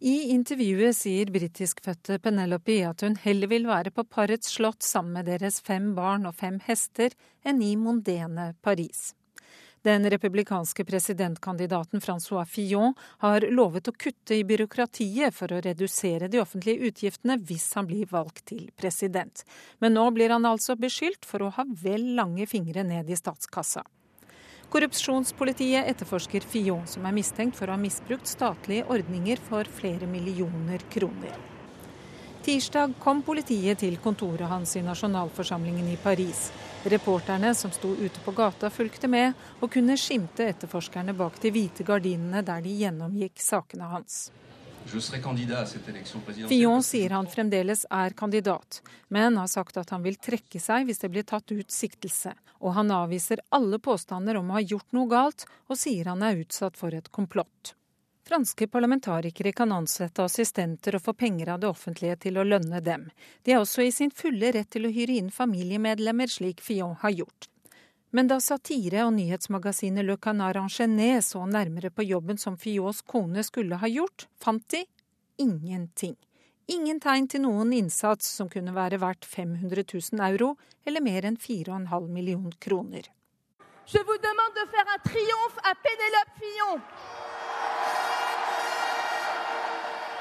[0.02, 5.28] I intervjuet sier britiskfødte Penelope at hun heller vil være på parets slott sammen med
[5.28, 7.12] deres fem barn og fem hester
[7.44, 9.10] enn i mondene Paris.
[9.84, 16.40] Den republikanske presidentkandidaten Francois Fillon har lovet å kutte i byråkratiet for å redusere de
[16.40, 19.44] offentlige utgiftene hvis han blir valgt til president.
[19.84, 23.84] Men nå blir han altså beskyldt for å ha vel lange fingre ned i statskassa.
[24.70, 30.84] Korrupsjonspolitiet etterforsker Fillon, som er mistenkt for å ha misbrukt statlige ordninger for flere millioner
[30.94, 31.34] kroner.
[32.46, 36.52] Tirsdag kom politiet til kontoret hans i nasjonalforsamlingen i Paris.
[36.86, 41.84] Reporterne som sto ute på gata fulgte med, og kunne skimte etterforskerne bak de hvite
[41.84, 44.28] gardinene der de gjennomgikk sakene hans.
[46.50, 51.04] Fillon sier han fremdeles er kandidat, men har sagt at han vil trekke seg hvis
[51.04, 52.34] det blir tatt ut siktelse.
[52.60, 56.42] Og han avviser alle påstander om å ha gjort noe galt, og sier han er
[56.42, 57.76] utsatt for et komplott.
[58.30, 63.08] Franske parlamentarikere kan ansette assistenter og få penger av det offentlige til å lønne dem.
[63.42, 67.16] De er også i sin fulle rett til å hyre inn familiemedlemmer, slik Fillon har
[67.16, 67.50] gjort.
[68.12, 73.44] Men da satire- og nyhetsmagasinet Le Canard Enchaîné så nærmere på jobben som Fiots kone
[73.44, 74.86] skulle ha gjort, fant de
[75.38, 76.16] ingenting.
[76.70, 80.56] ingen tegn til noen innsats som kunne være verdt 500 000 euro
[80.86, 83.10] eller mer enn 4,5 million kroner.
[83.88, 86.82] Je vous demande de faire un triomphe à Pénélope Fillon.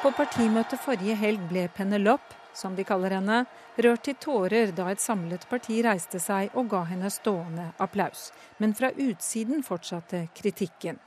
[0.02, 3.44] På partimøtet forrige helg ble Penelope, som de kaller henne,
[3.84, 8.30] rørt til tårer da et samlet parti reiste seg og ga henne stående applaus.
[8.58, 10.98] Men fra utsiden fortsatte kritikken.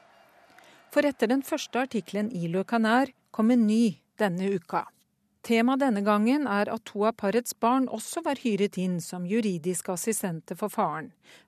[0.92, 4.86] For etter den første artikkelen i Le Canard kom en ny denne uka.
[5.42, 9.90] Tema denne gangen er at to av parets barn også var hyret inn som juridiske
[9.90, 11.08] assistenter for faren.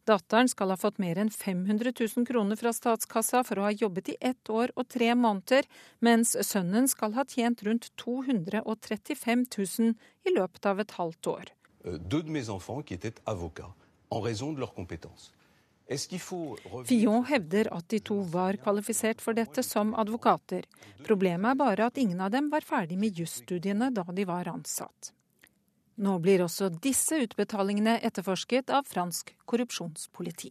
[0.10, 4.10] Datteren skal ha fått mer enn 500 000 kroner fra statskassa for å ha jobbet
[4.10, 5.70] i ett år og tre måneder,
[6.02, 9.94] mens sønnen skal ha tjent rundt 235 000
[10.26, 11.54] i løpet av et halvt år.
[11.86, 13.78] Euh, de mes enfants var étaient avocats,
[14.10, 15.30] grunn av deres compétences.
[16.86, 20.64] Fillon hevder at de to var kvalifisert for dette som advokater.
[21.04, 25.12] Problemet er bare at ingen av dem var ferdig med jusstudiene da de var ansatt.
[25.96, 30.50] Nå blir også disse utbetalingene etterforsket av fransk korrupsjonspoliti.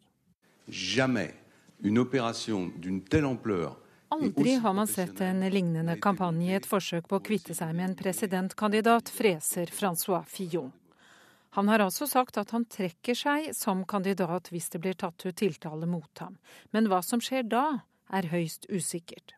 [4.12, 7.88] Aldri har man sett en lignende kampanje i et forsøk på å kvitte seg med
[7.88, 10.70] en presidentkandidat, freser Francois Fillon.
[11.54, 15.36] Han har altså sagt at han trekker seg som kandidat hvis det blir tatt ut
[15.36, 16.38] tiltale mot ham.
[16.72, 19.34] Men hva som skjer da, er høyst usikkert.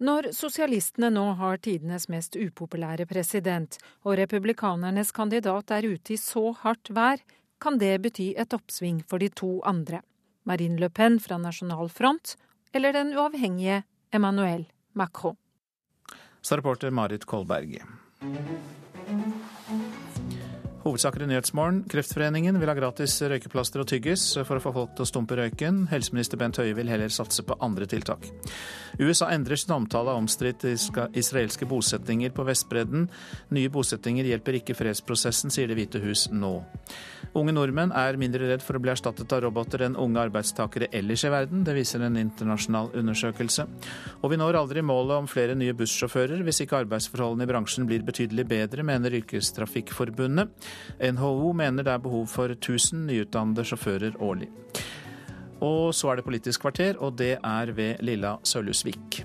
[0.00, 3.76] Når sosialistene nå har tidenes mest upopulære president,
[4.08, 7.20] og republikanernes kandidat er ute i så hardt vær,
[7.60, 10.00] kan det bety et oppsving for de to andre.
[10.48, 12.38] Marine Le Pen fra Nasjonal Front
[12.72, 15.36] eller den uavhengige Emmanuel Macron.
[16.40, 17.82] Sa reporter Marit Kolberg.
[20.80, 21.82] Hovedsaker i Nyhetsmorgen.
[21.92, 25.82] Kreftforeningen vil ha gratis røykeplaster og tyggis for å få folk til å stumpe røyken.
[25.90, 28.24] Helseminister Bent Høie vil heller satse på andre tiltak.
[28.96, 33.10] USA endrer sin omtale av omstridte israelske bosettinger på Vestbredden.
[33.52, 36.56] Nye bosettinger hjelper ikke fredsprosessen, sier Det hvite hus nå.
[37.36, 41.22] Unge nordmenn er mindre redd for å bli erstattet av roboter enn unge arbeidstakere ellers
[41.28, 41.62] i verden.
[41.62, 43.68] Det viser en internasjonal undersøkelse.
[44.24, 48.02] Og vi når aldri målet om flere nye bussjåfører hvis ikke arbeidsforholdene i bransjen blir
[48.06, 50.50] betydelig bedre, mener Yrkestrafikkforbundet.
[51.00, 54.50] NHO mener det er behov for 1000 nyutdannede sjåfører årlig.
[55.60, 59.24] Og så er det Politisk kvarter, og det er ved Lilla Sølhusvik.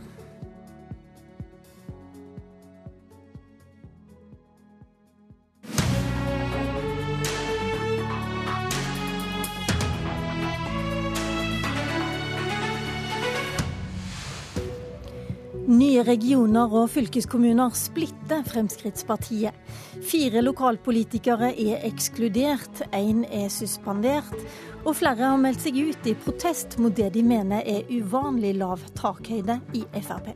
[15.65, 19.55] Nye regioner og fylkeskommuner splitter Fremskrittspartiet.
[20.05, 24.35] Fire lokalpolitikere er ekskludert, én er suspendert,
[24.85, 28.83] og flere har meldt seg ut i protest mot det de mener er uvanlig lav
[28.93, 30.35] takhøyde i Frp.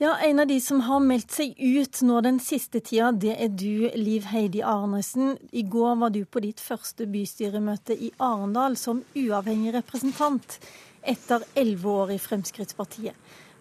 [0.00, 3.48] Ja, En av de som har meldt seg ut nå den siste tida, det er
[3.48, 5.34] du, Liv Heidi Arnesen.
[5.52, 10.60] I går var du på ditt første bystyremøte i Arendal som uavhengig representant
[11.02, 13.16] etter elleve år i Fremskrittspartiet.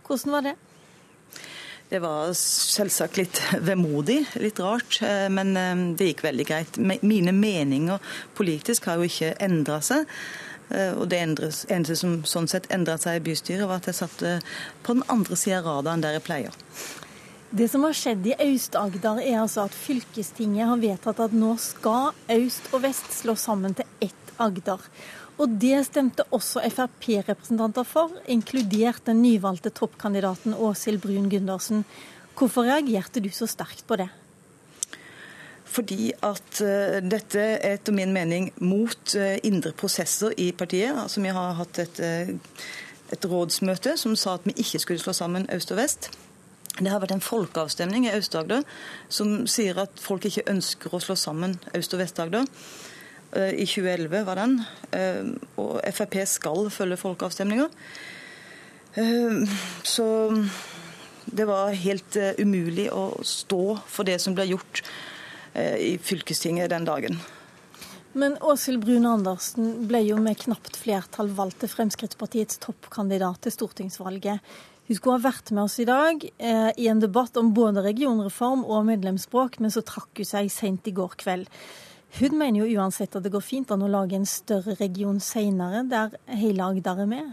[0.07, 0.55] Hvordan var det?
[1.89, 6.77] Det var selvsagt litt vemodig, litt rart, eh, men eh, det gikk veldig greit.
[7.01, 10.05] Mine meninger politisk har jo ikke endra seg.
[10.69, 14.21] Eh, og det eneste som sånn sett endra seg i bystyret, var at jeg satt
[14.85, 16.59] på den andre sida av radaren der jeg pleier.
[17.49, 22.11] Det som har skjedd i Aust-Agder, er altså at fylkestinget har vedtatt at nå skal
[22.35, 24.83] øst og vest slås sammen til ett Agder.
[25.39, 31.85] Og det stemte også Frp-representanter for, inkludert den nyvalgte toppkandidaten Åshild Brun Gundersen.
[32.35, 34.09] Hvorfor reagerte du så sterkt på det?
[35.69, 40.97] Fordi at uh, dette er etter min mening mot uh, indre prosesser i partiet.
[40.97, 42.65] Altså Vi har hatt et, uh,
[43.13, 46.09] et rådsmøte som sa at vi ikke skulle slå sammen øst og vest.
[46.79, 48.63] Det har vært en folkeavstemning i Aust-Agder
[49.11, 52.45] som sier at folk ikke ønsker å slå sammen Øst- og Vest-Agder.
[53.31, 54.59] Eh, I 2011 var den.
[54.91, 55.25] Eh,
[55.61, 57.69] og Frp skal følge folkeavstemninger.
[58.93, 60.07] Eh, så
[61.29, 64.81] det var helt umulig å stå for det som ble gjort
[65.59, 67.17] i fylkestinget den dagen.
[68.13, 74.45] Men Åshild Brune Andersen ble jo med knapt flertall valgt til Fremskrittspartiets toppkandidat til stortingsvalget.
[74.87, 78.63] Hun skulle ha vært med oss i dag eh, i en debatt om både regionreform
[78.65, 81.49] og medlemsspråk, men så trakk hun seg sent i går kveld.
[82.17, 85.83] Hun mener jo uansett at det går fint an å lage en større region senere,
[85.89, 87.29] der hele Agder er med.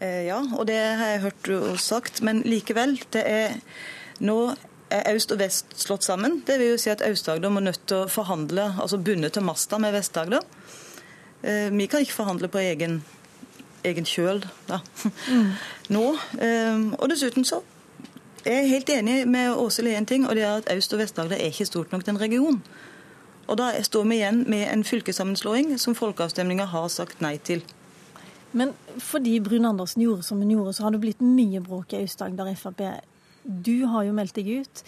[0.00, 2.22] Eh, ja, og det har jeg hørt og sagt.
[2.24, 3.60] Men likevel, det er
[4.24, 4.38] nå
[4.90, 6.40] er øst og vest slått sammen.
[6.46, 9.78] Det vil jo si at Aust-Agder må nødt til å forhandle, altså bundet til masta
[9.78, 10.42] med Vest-Agder.
[11.44, 13.02] Eh, vi kan ikke forhandle på egen
[13.84, 14.80] egen kjøl da.
[15.30, 15.52] Mm.
[15.96, 16.04] nå.
[16.98, 17.62] Og dessuten så
[18.44, 21.00] er jeg helt enig med Åshild i én ting, og det er at Aust- og
[21.00, 22.60] Vest-Agder er ikke stort nok til en region.
[23.50, 27.64] Og da står vi igjen med en fylkessammenslåing som folkeavstemninga har sagt nei til.
[28.54, 32.02] Men fordi Brun Andersen gjorde som hun gjorde, så har det blitt mye bråk i
[32.04, 32.84] Aust-Agder Frp.
[33.42, 34.84] Du har jo meldt deg ut.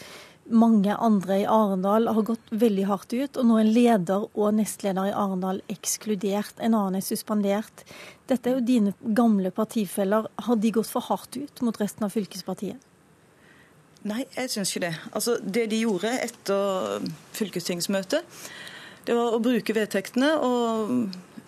[0.51, 5.10] Mange andre i Arendal har gått veldig hardt ut, og nå er leder og nestleder
[5.10, 6.59] i Arendal ekskludert.
[6.59, 7.84] En annen er suspendert.
[8.30, 10.26] Dette er jo dine gamle partifeller.
[10.47, 12.91] Har de gått for hardt ut mot resten av fylkespartiet?
[14.09, 14.95] Nei, jeg syns ikke det.
[15.12, 18.41] Altså, Det de gjorde etter fylkestingsmøtet,
[19.07, 20.91] det var å bruke vedtektene og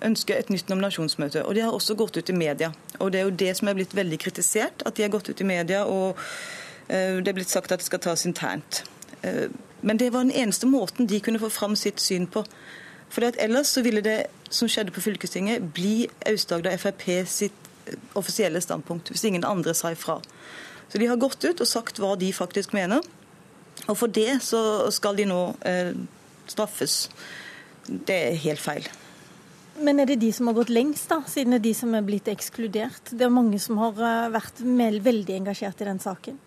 [0.05, 1.45] ønske et nytt nominasjonsmøte.
[1.47, 2.73] Og de har også gått ut i media.
[2.99, 5.41] Og det er jo det som er blitt veldig kritisert, at de har gått ut
[5.41, 8.83] i media og uh, det er blitt sagt at det skal tas internt.
[9.23, 9.47] Uh,
[9.83, 12.45] men det var den eneste måten de kunne få fram sitt syn på.
[13.09, 18.61] For ellers så ville det som skjedde på fylkestinget, bli Aust-Agder Frp sitt eh, offisielle
[18.61, 20.21] standpunkt, hvis ingen andre sa ifra.
[20.89, 23.05] Så de har gått ut og sagt hva de faktisk mener.
[23.89, 25.95] Og for det så skal de nå eh,
[26.51, 27.09] straffes.
[27.89, 28.87] Det er helt feil.
[29.83, 32.05] Men er det de som har gått lengst, da, siden det er de som er
[32.07, 33.11] blitt ekskludert?
[33.11, 36.39] Det er mange som har eh, vært veldig engasjert i den saken.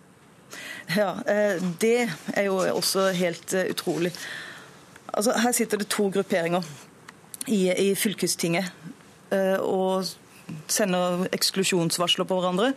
[0.95, 4.13] Ja, eh, det er jo også helt eh, utrolig.
[5.11, 6.63] Altså, her sitter det to grupperinger
[7.47, 8.71] i, i fylkestinget
[9.63, 10.07] og
[10.71, 12.69] sender eksklusjonsvarsler på hverandre.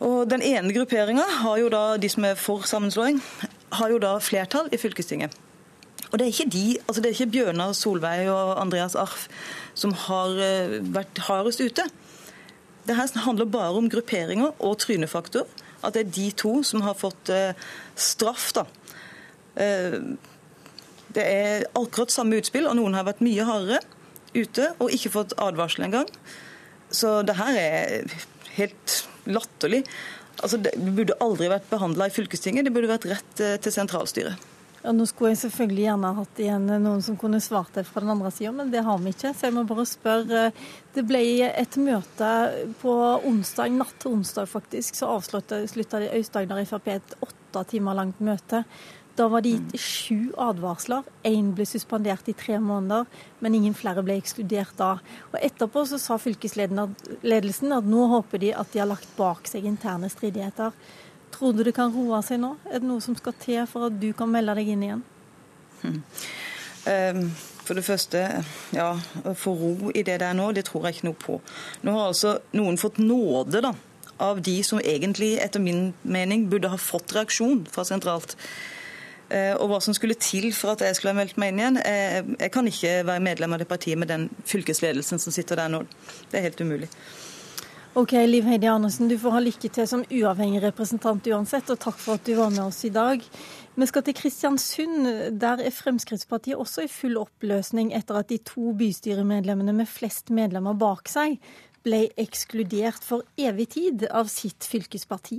[0.00, 1.24] Og Den ene grupperinga,
[1.98, 3.22] de som er for sammenslåing,
[3.72, 5.34] har jo da flertall i fylkestinget.
[6.10, 9.28] Og Det er ikke de, altså det er ikke Bjørnar Solveig og Andreas Arf
[9.78, 11.84] som har eh, vært hardest ute.
[12.88, 15.46] Det her handler bare om grupperinger og trynefaktor.
[15.84, 17.52] At det er de to som har fått eh,
[17.94, 18.50] straff.
[18.56, 18.64] da.
[19.60, 20.00] Eh,
[21.14, 23.80] det er akkurat samme utspill, og noen har vært mye hardere
[24.34, 26.08] ute og ikke fått advarsel engang.
[26.90, 28.18] Så det her er
[28.56, 28.98] helt
[29.30, 29.84] latterlig.
[30.38, 34.48] Altså, det burde aldri vært behandla i fylkestinget, det burde vært rett eh, til sentralstyret.
[34.78, 38.12] Ja, nå skulle jeg selvfølgelig gjerne hatt igjen noen som kunne svart det fra den
[38.12, 39.32] andre sida, men det har vi ikke.
[39.34, 40.42] Så jeg må bare spørre.
[40.94, 42.28] Det ble et møte
[42.78, 42.94] på
[43.26, 48.62] onsdag, natt til onsdag faktisk, så avslutta Aust-Agder Frp et åtte timer langt møte.
[49.18, 51.02] Da var det gitt sju advarsler.
[51.26, 53.08] Én ble suspendert i tre måneder,
[53.42, 54.92] men ingen flere ble ekskludert da.
[55.32, 59.66] Og Etterpå så sa fylkesledelsen at nå håper de at de har lagt bak seg
[59.66, 60.76] interne stridigheter.
[61.34, 62.54] Tror du det kan roe seg nå?
[62.70, 65.04] Er det noe som skal til for at du kan melde deg inn igjen?
[65.82, 66.00] Hmm.
[66.88, 67.24] Um,
[67.66, 68.22] for det første,
[68.72, 68.88] ja,
[69.36, 71.42] få ro i det der nå, det tror jeg ikke noe på.
[71.84, 73.74] Nå har altså noen fått nåde da,
[74.24, 78.38] av de som egentlig, etter min mening, burde ha fått reaksjon fra sentralt.
[79.28, 81.80] Eh, og hva som skulle til for at jeg skulle ha meldt meg inn igjen.
[81.84, 85.72] Eh, jeg kan ikke være medlem av det partiet med den fylkesledelsen som sitter der
[85.72, 85.82] nå.
[86.30, 86.88] Det er helt umulig.
[87.98, 91.96] Ok, Liv Heidi Andersen, du får ha lykke til som uavhengig representant uansett, og takk
[91.98, 93.24] for at du var med oss i dag.
[93.78, 95.08] Vi skal til Kristiansund.
[95.40, 100.78] Der er Fremskrittspartiet også i full oppløsning etter at de to bystyremedlemmene med flest medlemmer
[100.78, 101.40] bak seg
[101.86, 105.38] ble ekskludert for evig tid av sitt fylkesparti.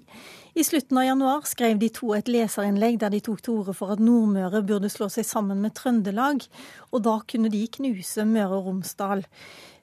[0.56, 3.94] I slutten av januar skrev de to et leserinnlegg der de tok til orde for
[3.94, 6.46] at Nordmøre burde slå seg sammen med Trøndelag,
[6.92, 9.26] og da kunne de knuse Møre og Romsdal.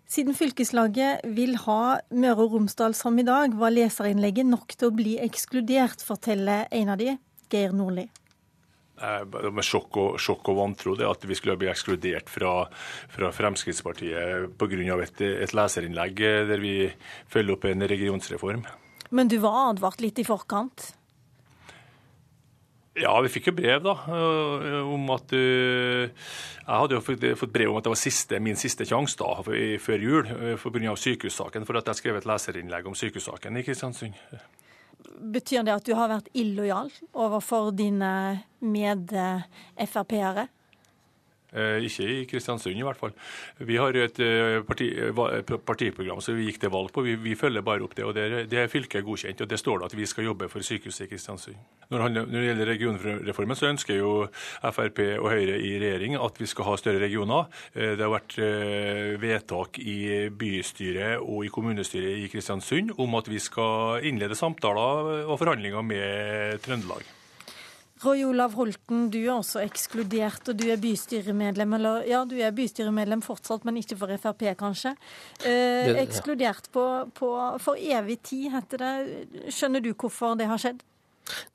[0.07, 4.95] Siden fylkeslaget vil ha Møre og Romsdal som i dag, var leserinnlegget nok til å
[4.95, 7.17] bli ekskludert, forteller en av de,
[7.51, 8.07] Geir Nordli.
[8.97, 12.63] Eh, med sjokk og, sjokk og vantro det at vi skulle bli ekskludert fra,
[13.13, 15.01] fra Fremskrittspartiet pga.
[15.05, 16.77] Et, et leserinnlegg der vi
[17.29, 18.65] følger opp en regionsreform.
[19.13, 20.95] Men du var advart litt i forkant?
[22.97, 26.11] Ja, vi fikk jo brev da, eh, om at Jeg
[26.65, 30.25] hadde jo fått brev om at det var siste, min siste sjanse da, før jul
[30.57, 30.97] pga.
[30.97, 34.17] sykehussaken, for at jeg skrev et leserinnlegg om sykehussaken i Kristiansund.
[35.17, 38.11] Betyr det at du har vært illojal overfor dine
[38.61, 40.49] med-Frp-ere?
[41.55, 43.13] Eh, ikke i Kristiansund, i hvert fall.
[43.63, 44.89] Vi har et eh, parti,
[45.67, 47.05] partiprogram som vi gikk til valg på.
[47.07, 48.05] Vi, vi følger bare opp det.
[48.05, 49.41] og Det, det er fylket godkjent.
[49.41, 51.57] og Det står det at vi skal jobbe for sykehuset i Kristiansund.
[51.91, 54.15] Når, det gjelder regionreformen, så ønsker jo
[54.61, 57.47] Frp og Høyre i regjering at vi skal ha større regioner.
[57.75, 58.39] Eh, det har vært
[59.23, 65.39] vedtak i bystyret og i kommunestyret i Kristiansund om at vi skal innlede samtaler og
[65.39, 67.07] forhandlinger med Trøndelag.
[68.05, 71.77] Roy Olav Holten, du er også ekskludert, og du er bystyremedlem.
[71.79, 74.93] Eller ja, du er bystyremedlem fortsatt, men ikke for Frp, kanskje.
[75.49, 76.85] Eh, ekskludert på,
[77.17, 77.31] på,
[77.65, 78.93] for evig tid, heter det.
[79.55, 80.85] Skjønner du hvorfor det har skjedd?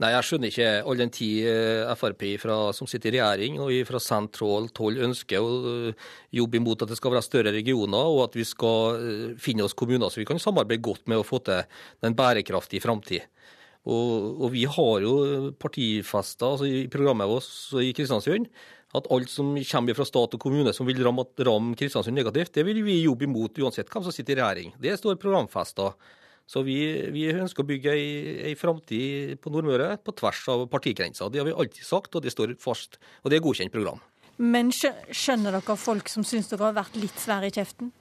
[0.01, 3.71] Nei, jeg skjønner ikke all den tid eh, Frp fra, som sitter i regjering og
[3.87, 8.25] fra sentralt hold ønsker å eh, jobbe imot at det skal være større regioner, og
[8.25, 11.39] at vi skal eh, finne oss kommuner så vi kan samarbeide godt med å få
[11.47, 11.63] til
[12.07, 13.23] en bærekraftig framtid.
[13.89, 15.13] Og, og, vi har jo
[15.57, 17.47] partifester altså i programmet vårt
[17.81, 18.45] i Kristiansund
[18.93, 22.65] at alt som kommer fra stat og kommune som vil ramme, ramme Kristiansund negativt, det
[22.67, 24.73] vil vi jobbe imot uansett hvem som sitter i regjering.
[24.83, 25.93] Det står programfesta.
[26.51, 26.77] Så vi,
[27.13, 28.07] vi, ønsker å bygge ei,
[28.49, 31.31] ei framtid på Nordmøre på tvers av partigrenser.
[31.31, 32.99] Det har vi alltid sagt, og det står fast.
[33.23, 34.01] Og det er godkjent program.
[34.41, 37.93] Men skjønner dere folk som syns dere har vært litt svære i kjeften?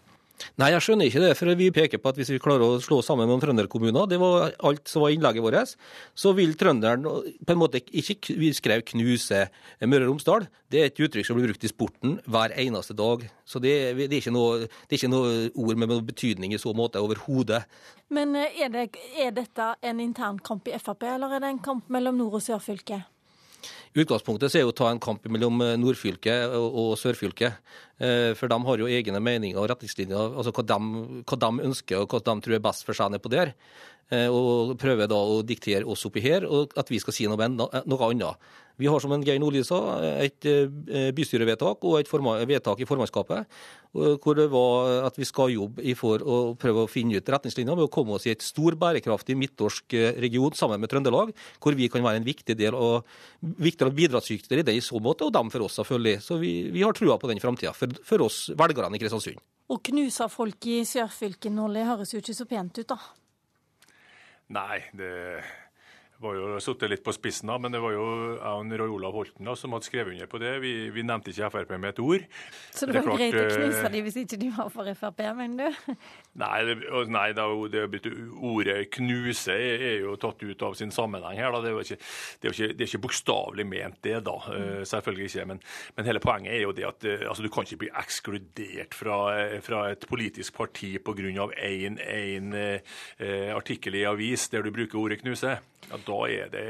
[0.60, 1.32] Nei, jeg skjønner ikke det.
[1.38, 4.54] For vi peker på at hvis vi klarer å slå sammen noen trønderkommuner, det var
[4.66, 5.74] alt som var innlegget vårt,
[6.14, 9.48] så vil trønderen på en måte ikke Vi skrev 'knuse
[9.82, 10.48] Møre og Romsdal'.
[10.70, 13.28] Det er et uttrykk som blir brukt i sporten hver eneste dag.
[13.44, 16.58] Så det, det, er, ikke noe, det er ikke noe ord med noe betydning i
[16.58, 17.64] så måte overhodet.
[18.08, 21.64] Men eh, er, det, er dette en intern kamp i Frp, eller er det en
[21.64, 23.08] kamp mellom nord- og sørfylket?
[23.99, 27.59] Utgangspunktet så er å ta en kamp mellom eh, nordfylket og sørfylket.
[28.01, 30.78] Eh, for de har jo egne meninger og retningslinjer, altså hva de,
[31.27, 33.53] hva de ønsker og hva de tror er best for seg nedpå der.
[34.11, 37.47] Eh, og prøver da å diktere oss oppi her, og at vi skal si noe,
[37.55, 38.51] noe annet.
[38.81, 39.78] Vi har, som en Geir Nordli sa,
[40.19, 42.11] et eh, bystyrevedtak og et
[42.49, 43.61] vedtak i formannskapet
[43.91, 47.89] hvor det var at vi skal jobbe for å prøve å finne ut retningslinjer med
[47.89, 51.91] å komme oss i et stor, bærekraftig midtnorsk eh, region sammen med Trøndelag, hvor vi
[51.91, 53.07] kan være en viktig del og
[53.41, 56.23] viktigere bidragsyter i det i så måte, og dem for oss, selvfølgelig.
[56.23, 59.43] Så vi, vi har trua på den framtida, for, for oss velgerne i Kristiansund.
[59.70, 62.99] Å knuse folk i sørfylket, Nordli, høres jo ikke så pent ut, da?
[64.51, 65.44] Nei, det
[66.20, 68.06] var jo sittet litt på spissen, da, men det var jo
[68.36, 70.52] jeg Roy Olav Holten da, som hadde skrevet under på det.
[70.60, 72.26] Vi, vi nevnte ikke Frp med et ord.
[72.76, 75.22] Så det var det greit å eh, knuse dem hvis ikke de var for Frp,
[75.38, 75.94] mener du?
[76.42, 76.76] Nei, det,
[77.10, 77.86] nei da, det,
[78.36, 81.56] ordet 'knuse' er, er, jo tatt ut av sin sammenheng her.
[81.56, 81.62] Da.
[81.64, 81.98] Det er jo ikke,
[82.42, 84.36] det er ikke, det er ikke bokstavelig ment, det, da.
[84.51, 84.84] Mm.
[84.92, 85.48] Selvfølgelig ikke.
[85.55, 85.64] Men,
[85.97, 89.18] men, hele poenget er jo det at eh, altså, du kan ikke bli ekskludert fra,
[89.64, 91.48] fra et politisk parti pga.
[91.60, 92.47] én
[93.55, 95.59] artikkel i avis der du bruker ordet 'knuse'
[95.89, 96.65] ja, da er det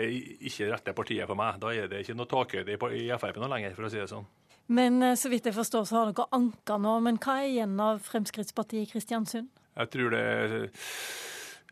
[0.49, 1.59] ikke rette partiet for meg.
[1.63, 4.29] Da er det ikke noe takhøyde i Frp nå lenger, for å si det sånn.
[4.71, 6.99] Men eh, så vidt jeg forstår, så har dere anka nå.
[7.05, 9.51] Men hva er igjen av Fremskrittspartiet i Kristiansund?
[9.81, 10.23] Jeg tror det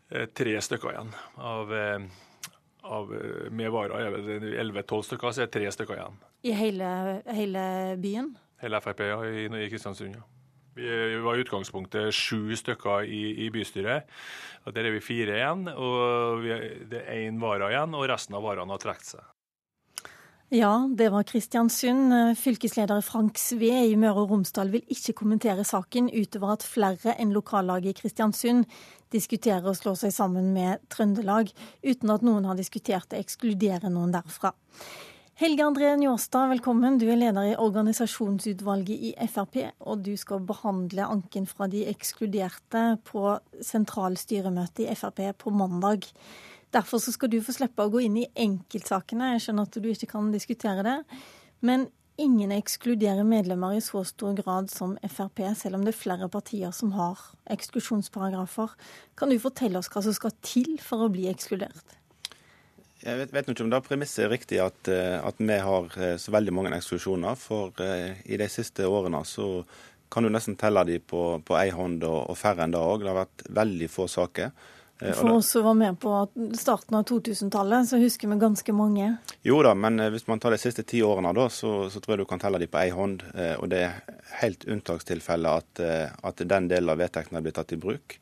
[0.09, 1.13] er tre stykker igjen.
[1.37, 2.09] Av, eh,
[2.89, 6.19] av eh, med vara er det 11-12 stykker, så er det tre stykker igjen.
[6.43, 6.89] I hele,
[7.35, 7.63] hele
[8.01, 8.33] byen?
[8.59, 10.27] Hele Frp ja, i, i Kristiansund, ja.
[10.79, 14.07] Vi var i utgangspunktet sju stykker i, i bystyret.
[14.65, 15.67] og Der er vi fire igjen.
[15.73, 16.55] og vi,
[16.89, 19.27] Det er én vara igjen, og resten av varene har trukket seg.
[20.49, 22.09] Ja, det var Kristiansund.
[22.37, 27.35] Fylkesleder Frank Sve i Møre og Romsdal vil ikke kommentere saken utover at flere enn
[27.35, 28.65] lokallaget i Kristiansund
[29.13, 31.51] diskuterer å slå seg sammen med Trøndelag,
[31.85, 34.55] uten at noen har diskutert å ekskludere noen derfra.
[35.39, 36.97] Helge André Njåstad, velkommen.
[36.99, 39.53] Du er leder i organisasjonsutvalget i Frp,
[39.87, 46.09] og du skal behandle anken fra de ekskluderte på sentralstyremøtet i Frp på mandag.
[46.75, 49.29] Derfor skal du få slippe å gå inn i enkeltsakene.
[49.37, 50.97] Jeg skjønner at du ikke kan diskutere det.
[51.63, 51.87] Men
[52.19, 56.75] ingen ekskluderer medlemmer i så stor grad som Frp, selv om det er flere partier
[56.75, 57.23] som har
[57.55, 58.75] eksklusjonsparagrafer.
[59.15, 61.95] Kan du fortelle oss hva som skal til for å bli ekskludert?
[62.99, 66.17] Jeg vet, vet ikke om det premisset er riktig at, eh, at, vi har eh,
[66.19, 67.37] så veldig mange eksklusjoner.
[67.39, 69.63] For uh, i de siste årene så
[70.11, 73.05] kan du nesten telle de på, på ei hånd, og, og færre enn det òg.
[73.05, 74.51] Det har vært veldig få saker.
[74.99, 76.11] For oss som var med på
[76.59, 79.13] starten av 2000-tallet, så husker vi ganske mange.
[79.47, 82.25] Jo da, men hvis man tar de siste ti årene, da, så, så, tror jeg
[82.25, 83.23] du kan telle de på ei hånd.
[83.61, 85.83] Og det er helt unntakstilfelle at,
[86.19, 88.17] at den delen av vedtektene blir tatt i bruk.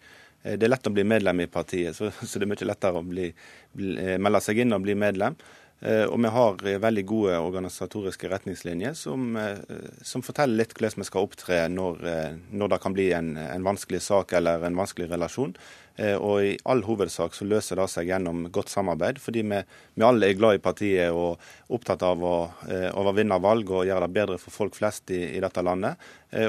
[0.47, 3.01] Eh, det er lett å bli medlem i partiet, så, så det er mye lettere
[3.01, 3.29] å bli,
[3.77, 5.35] bli, eh, melde seg inn og bli medlem.
[5.79, 9.35] Eh, og vi har veldig gode organisatoriske retningslinjer som,
[10.01, 11.99] som forteller litt hvordan vi skal opptre når,
[12.49, 15.53] når det kan bli en, en, vanskelig sak eller en vanskelig relasjon.
[15.97, 19.61] Og i all hovedsak så løser det seg gjennom godt samarbeid, fordi vi,
[19.97, 21.41] vi alle er glad i partiet og
[21.73, 22.35] opptatt av å,
[22.93, 25.97] å vinne valg og gjøre det bedre for folk flest i, i dette landet.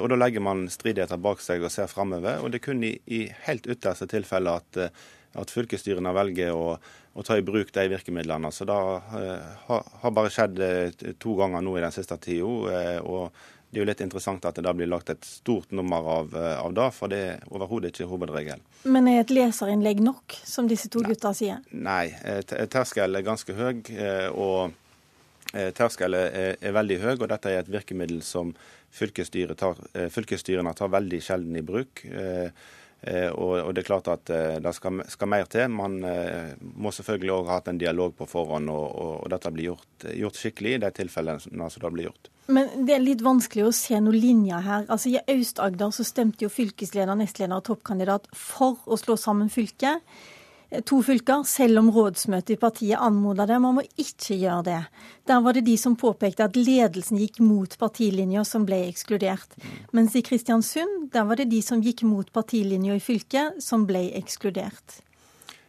[0.03, 2.43] Og Da legger man stridigheter bak seg og ser framover.
[2.45, 4.83] Og det er kun i, i helt ytterste tilfelle at
[5.37, 6.77] at fylkesstyrene velger å,
[7.19, 8.51] å, ta i bruk de virkemidlene.
[8.55, 12.47] Så Det uh, har, bare skjedd uh, to ganger nå i den siste tida.
[12.47, 16.07] Uh, og det er jo litt interessant at det da blir lagt et stort nummer
[16.09, 18.63] av, av det, for det er overhodet ikke hovedregelen.
[18.89, 21.61] Men er et leserinnlegg nok, som disse to gutta sier?
[21.77, 22.07] Nei,
[22.49, 23.83] terskelen er ganske høy.
[24.33, 24.73] og
[25.77, 28.55] Terskelen er, er, veldig høy, og dette er et virkemiddel som
[28.97, 29.85] fylkesstyrene tar,
[30.17, 32.07] fylkesstyrene tar veldig sjelden i bruk.
[32.99, 35.69] Og, det er klart at det skal, skal mer til.
[35.71, 38.89] Man må selvfølgelig òg ha hatt en dialog på forhånd, og,
[39.23, 41.39] og dette blir gjort, gjort, skikkelig i de tilfellene
[41.71, 42.31] som det blir gjort.
[42.49, 44.89] Men det er litt vanskelig å se noen linjer her.
[44.89, 50.03] Altså I Aust-Agder så stemte jo fylkesleder, nestleder og toppkandidat for å slå sammen fylket.
[50.71, 53.59] Eh, to fylker, selv om rådsmøtet i partiet anmoda det.
[53.63, 54.83] Man må ikke gjøre det.
[55.29, 59.57] Der var det de som påpekte at ledelsen gikk mot partilinja, som ble ekskludert.
[59.97, 64.11] Mens i Kristiansund, der var det de som gikk mot partilinja i fylket, som ble
[64.21, 65.01] ekskludert.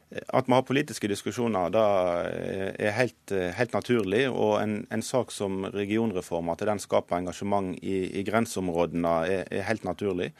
[0.09, 1.81] At vi har politiske diskusjoner, det
[2.81, 4.23] er helt, helt naturlig.
[4.31, 9.67] Og en, en, sak som regionreform, at den skaper engasjement i, i grenseområdene, er, er,
[9.69, 10.31] helt naturlig.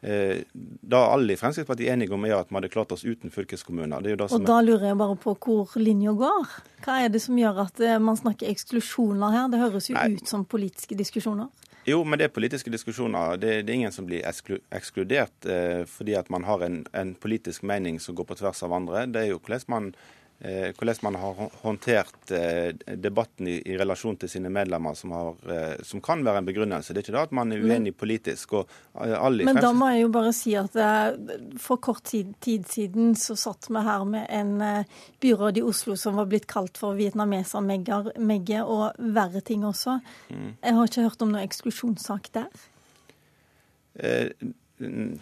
[0.00, 0.44] Eh,
[0.80, 3.98] da alle i Fremskrittspartiet enige om er at vi hadde klart oss uten fylkeskommuner.
[4.30, 6.52] og da lurer jeg bare på hvor linja går.
[6.84, 9.48] Hva er det som gjør at eh, man snakker eksklusjoner her?
[9.50, 10.12] Det høres jo Nei.
[10.14, 11.48] ut som politiske diskusjoner.
[11.88, 13.38] Jo, men det er politiske diskusjoner.
[13.40, 17.64] Det, det er ingen som blir ekskludert eh, fordi at man har en, en, politisk
[17.66, 19.06] mening som går på tvers av andre.
[19.08, 19.92] Det er jo hvordan man,
[20.38, 26.00] hvordan man har håndtert eh, debatten i, relasjon til sine medlemmer, som, har, eh, som,
[26.00, 26.94] kan være en begrunnelse.
[26.94, 28.54] Det er ikke det at man er uenig politisk.
[28.60, 29.16] Og, eh,
[29.48, 33.34] men da må jeg jo bare si at eh, for kort tid, tid, siden så
[33.38, 34.86] satt vi her med en
[35.22, 39.98] byråd i Oslo som var blitt kalt for vietnameser-megge og verre ting også.
[40.30, 40.54] Mm.
[40.62, 42.66] Jeg har ikke hørt om noen eksklusjonssak der?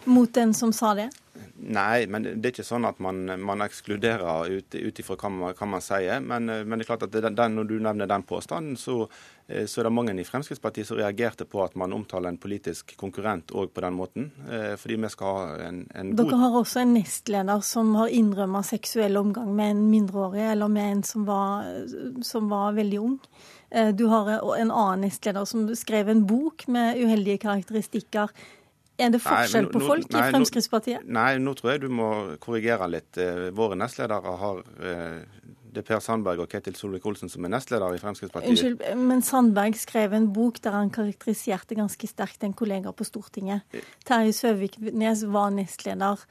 [0.03, 1.09] Mot den som sa det?
[1.57, 5.83] Nei, men det er ikke sånn at man, man ekskluderer ut ifra hva, hva, man
[5.83, 6.21] sier.
[6.21, 9.07] Men, men, det er klart at den, når du nevner den påstanden, så,
[9.47, 12.93] eh, så, er det mange i Fremskrittspartiet som reagerte på at man omtaler en politisk
[13.01, 14.31] konkurrent òg på den måten.
[14.45, 18.13] Eh, fordi vi skal ha en, en god Dere har også en nestleder som har
[18.13, 21.69] innrømma seksuell omgang med en mindreårig, eller med en som var,
[22.25, 23.21] som var veldig ung.
[23.69, 28.31] Eh, du har en annen nestleder som skrev en bok med uheldige karakteristikker.
[28.97, 31.09] Er det forskjell nei, nå, på folk nei, i Fremskrittspartiet?
[31.17, 32.09] Nei, nå tror jeg du må
[32.41, 33.17] korrigere litt.
[33.21, 35.19] Eh, våre nestledere har eh,
[35.77, 38.49] det er Per Sandberg og Ketil Solvik-Olsen som er nestleder i Fremskrittspartiet.
[38.55, 43.67] Unnskyld, men Sandberg skrev en bok der han karakteriserte ganske sterkt en kollega på Stortinget.
[44.07, 46.25] Terje Søviknes var nestleder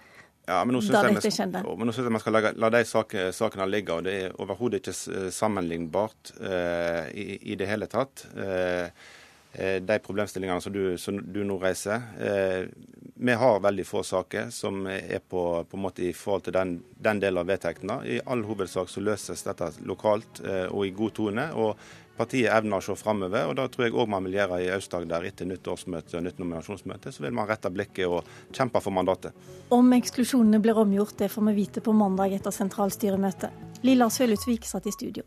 [0.46, 1.42] ja, men nå syns jeg,
[1.90, 3.94] jeg man skal la, la de sakene, sakene ligge.
[3.96, 8.28] og Det er overhodet ikke eh, sammenlignbart eh, i, i, det hele tatt.
[8.30, 9.08] Eh, eh,
[9.56, 12.02] de problemstillingene som du, som du nå reiser.
[12.20, 12.68] Eh,
[13.16, 16.74] vi har veldig få saker som er på, på en måte i forhold til den,
[17.00, 18.02] den delen av vedtektene.
[18.04, 21.52] I all hovedsak så løses dette lokalt eh, og i god tone.
[21.56, 23.46] og partiet evner å se framover.
[23.48, 26.40] Og det tror jeg òg man vil gjøre i Aust-Agder etter nytt årsmøte og nytt
[26.42, 27.12] nominasjonsmøte.
[27.12, 28.26] Så vil man rette blikket og
[28.56, 29.36] kjempe for mandatet.
[29.74, 33.82] Om eksklusjonene blir omgjort, det får vi vite på mandag etter sentralstyremøtet.
[33.86, 35.26] Lilla Sølutvik satt i studio.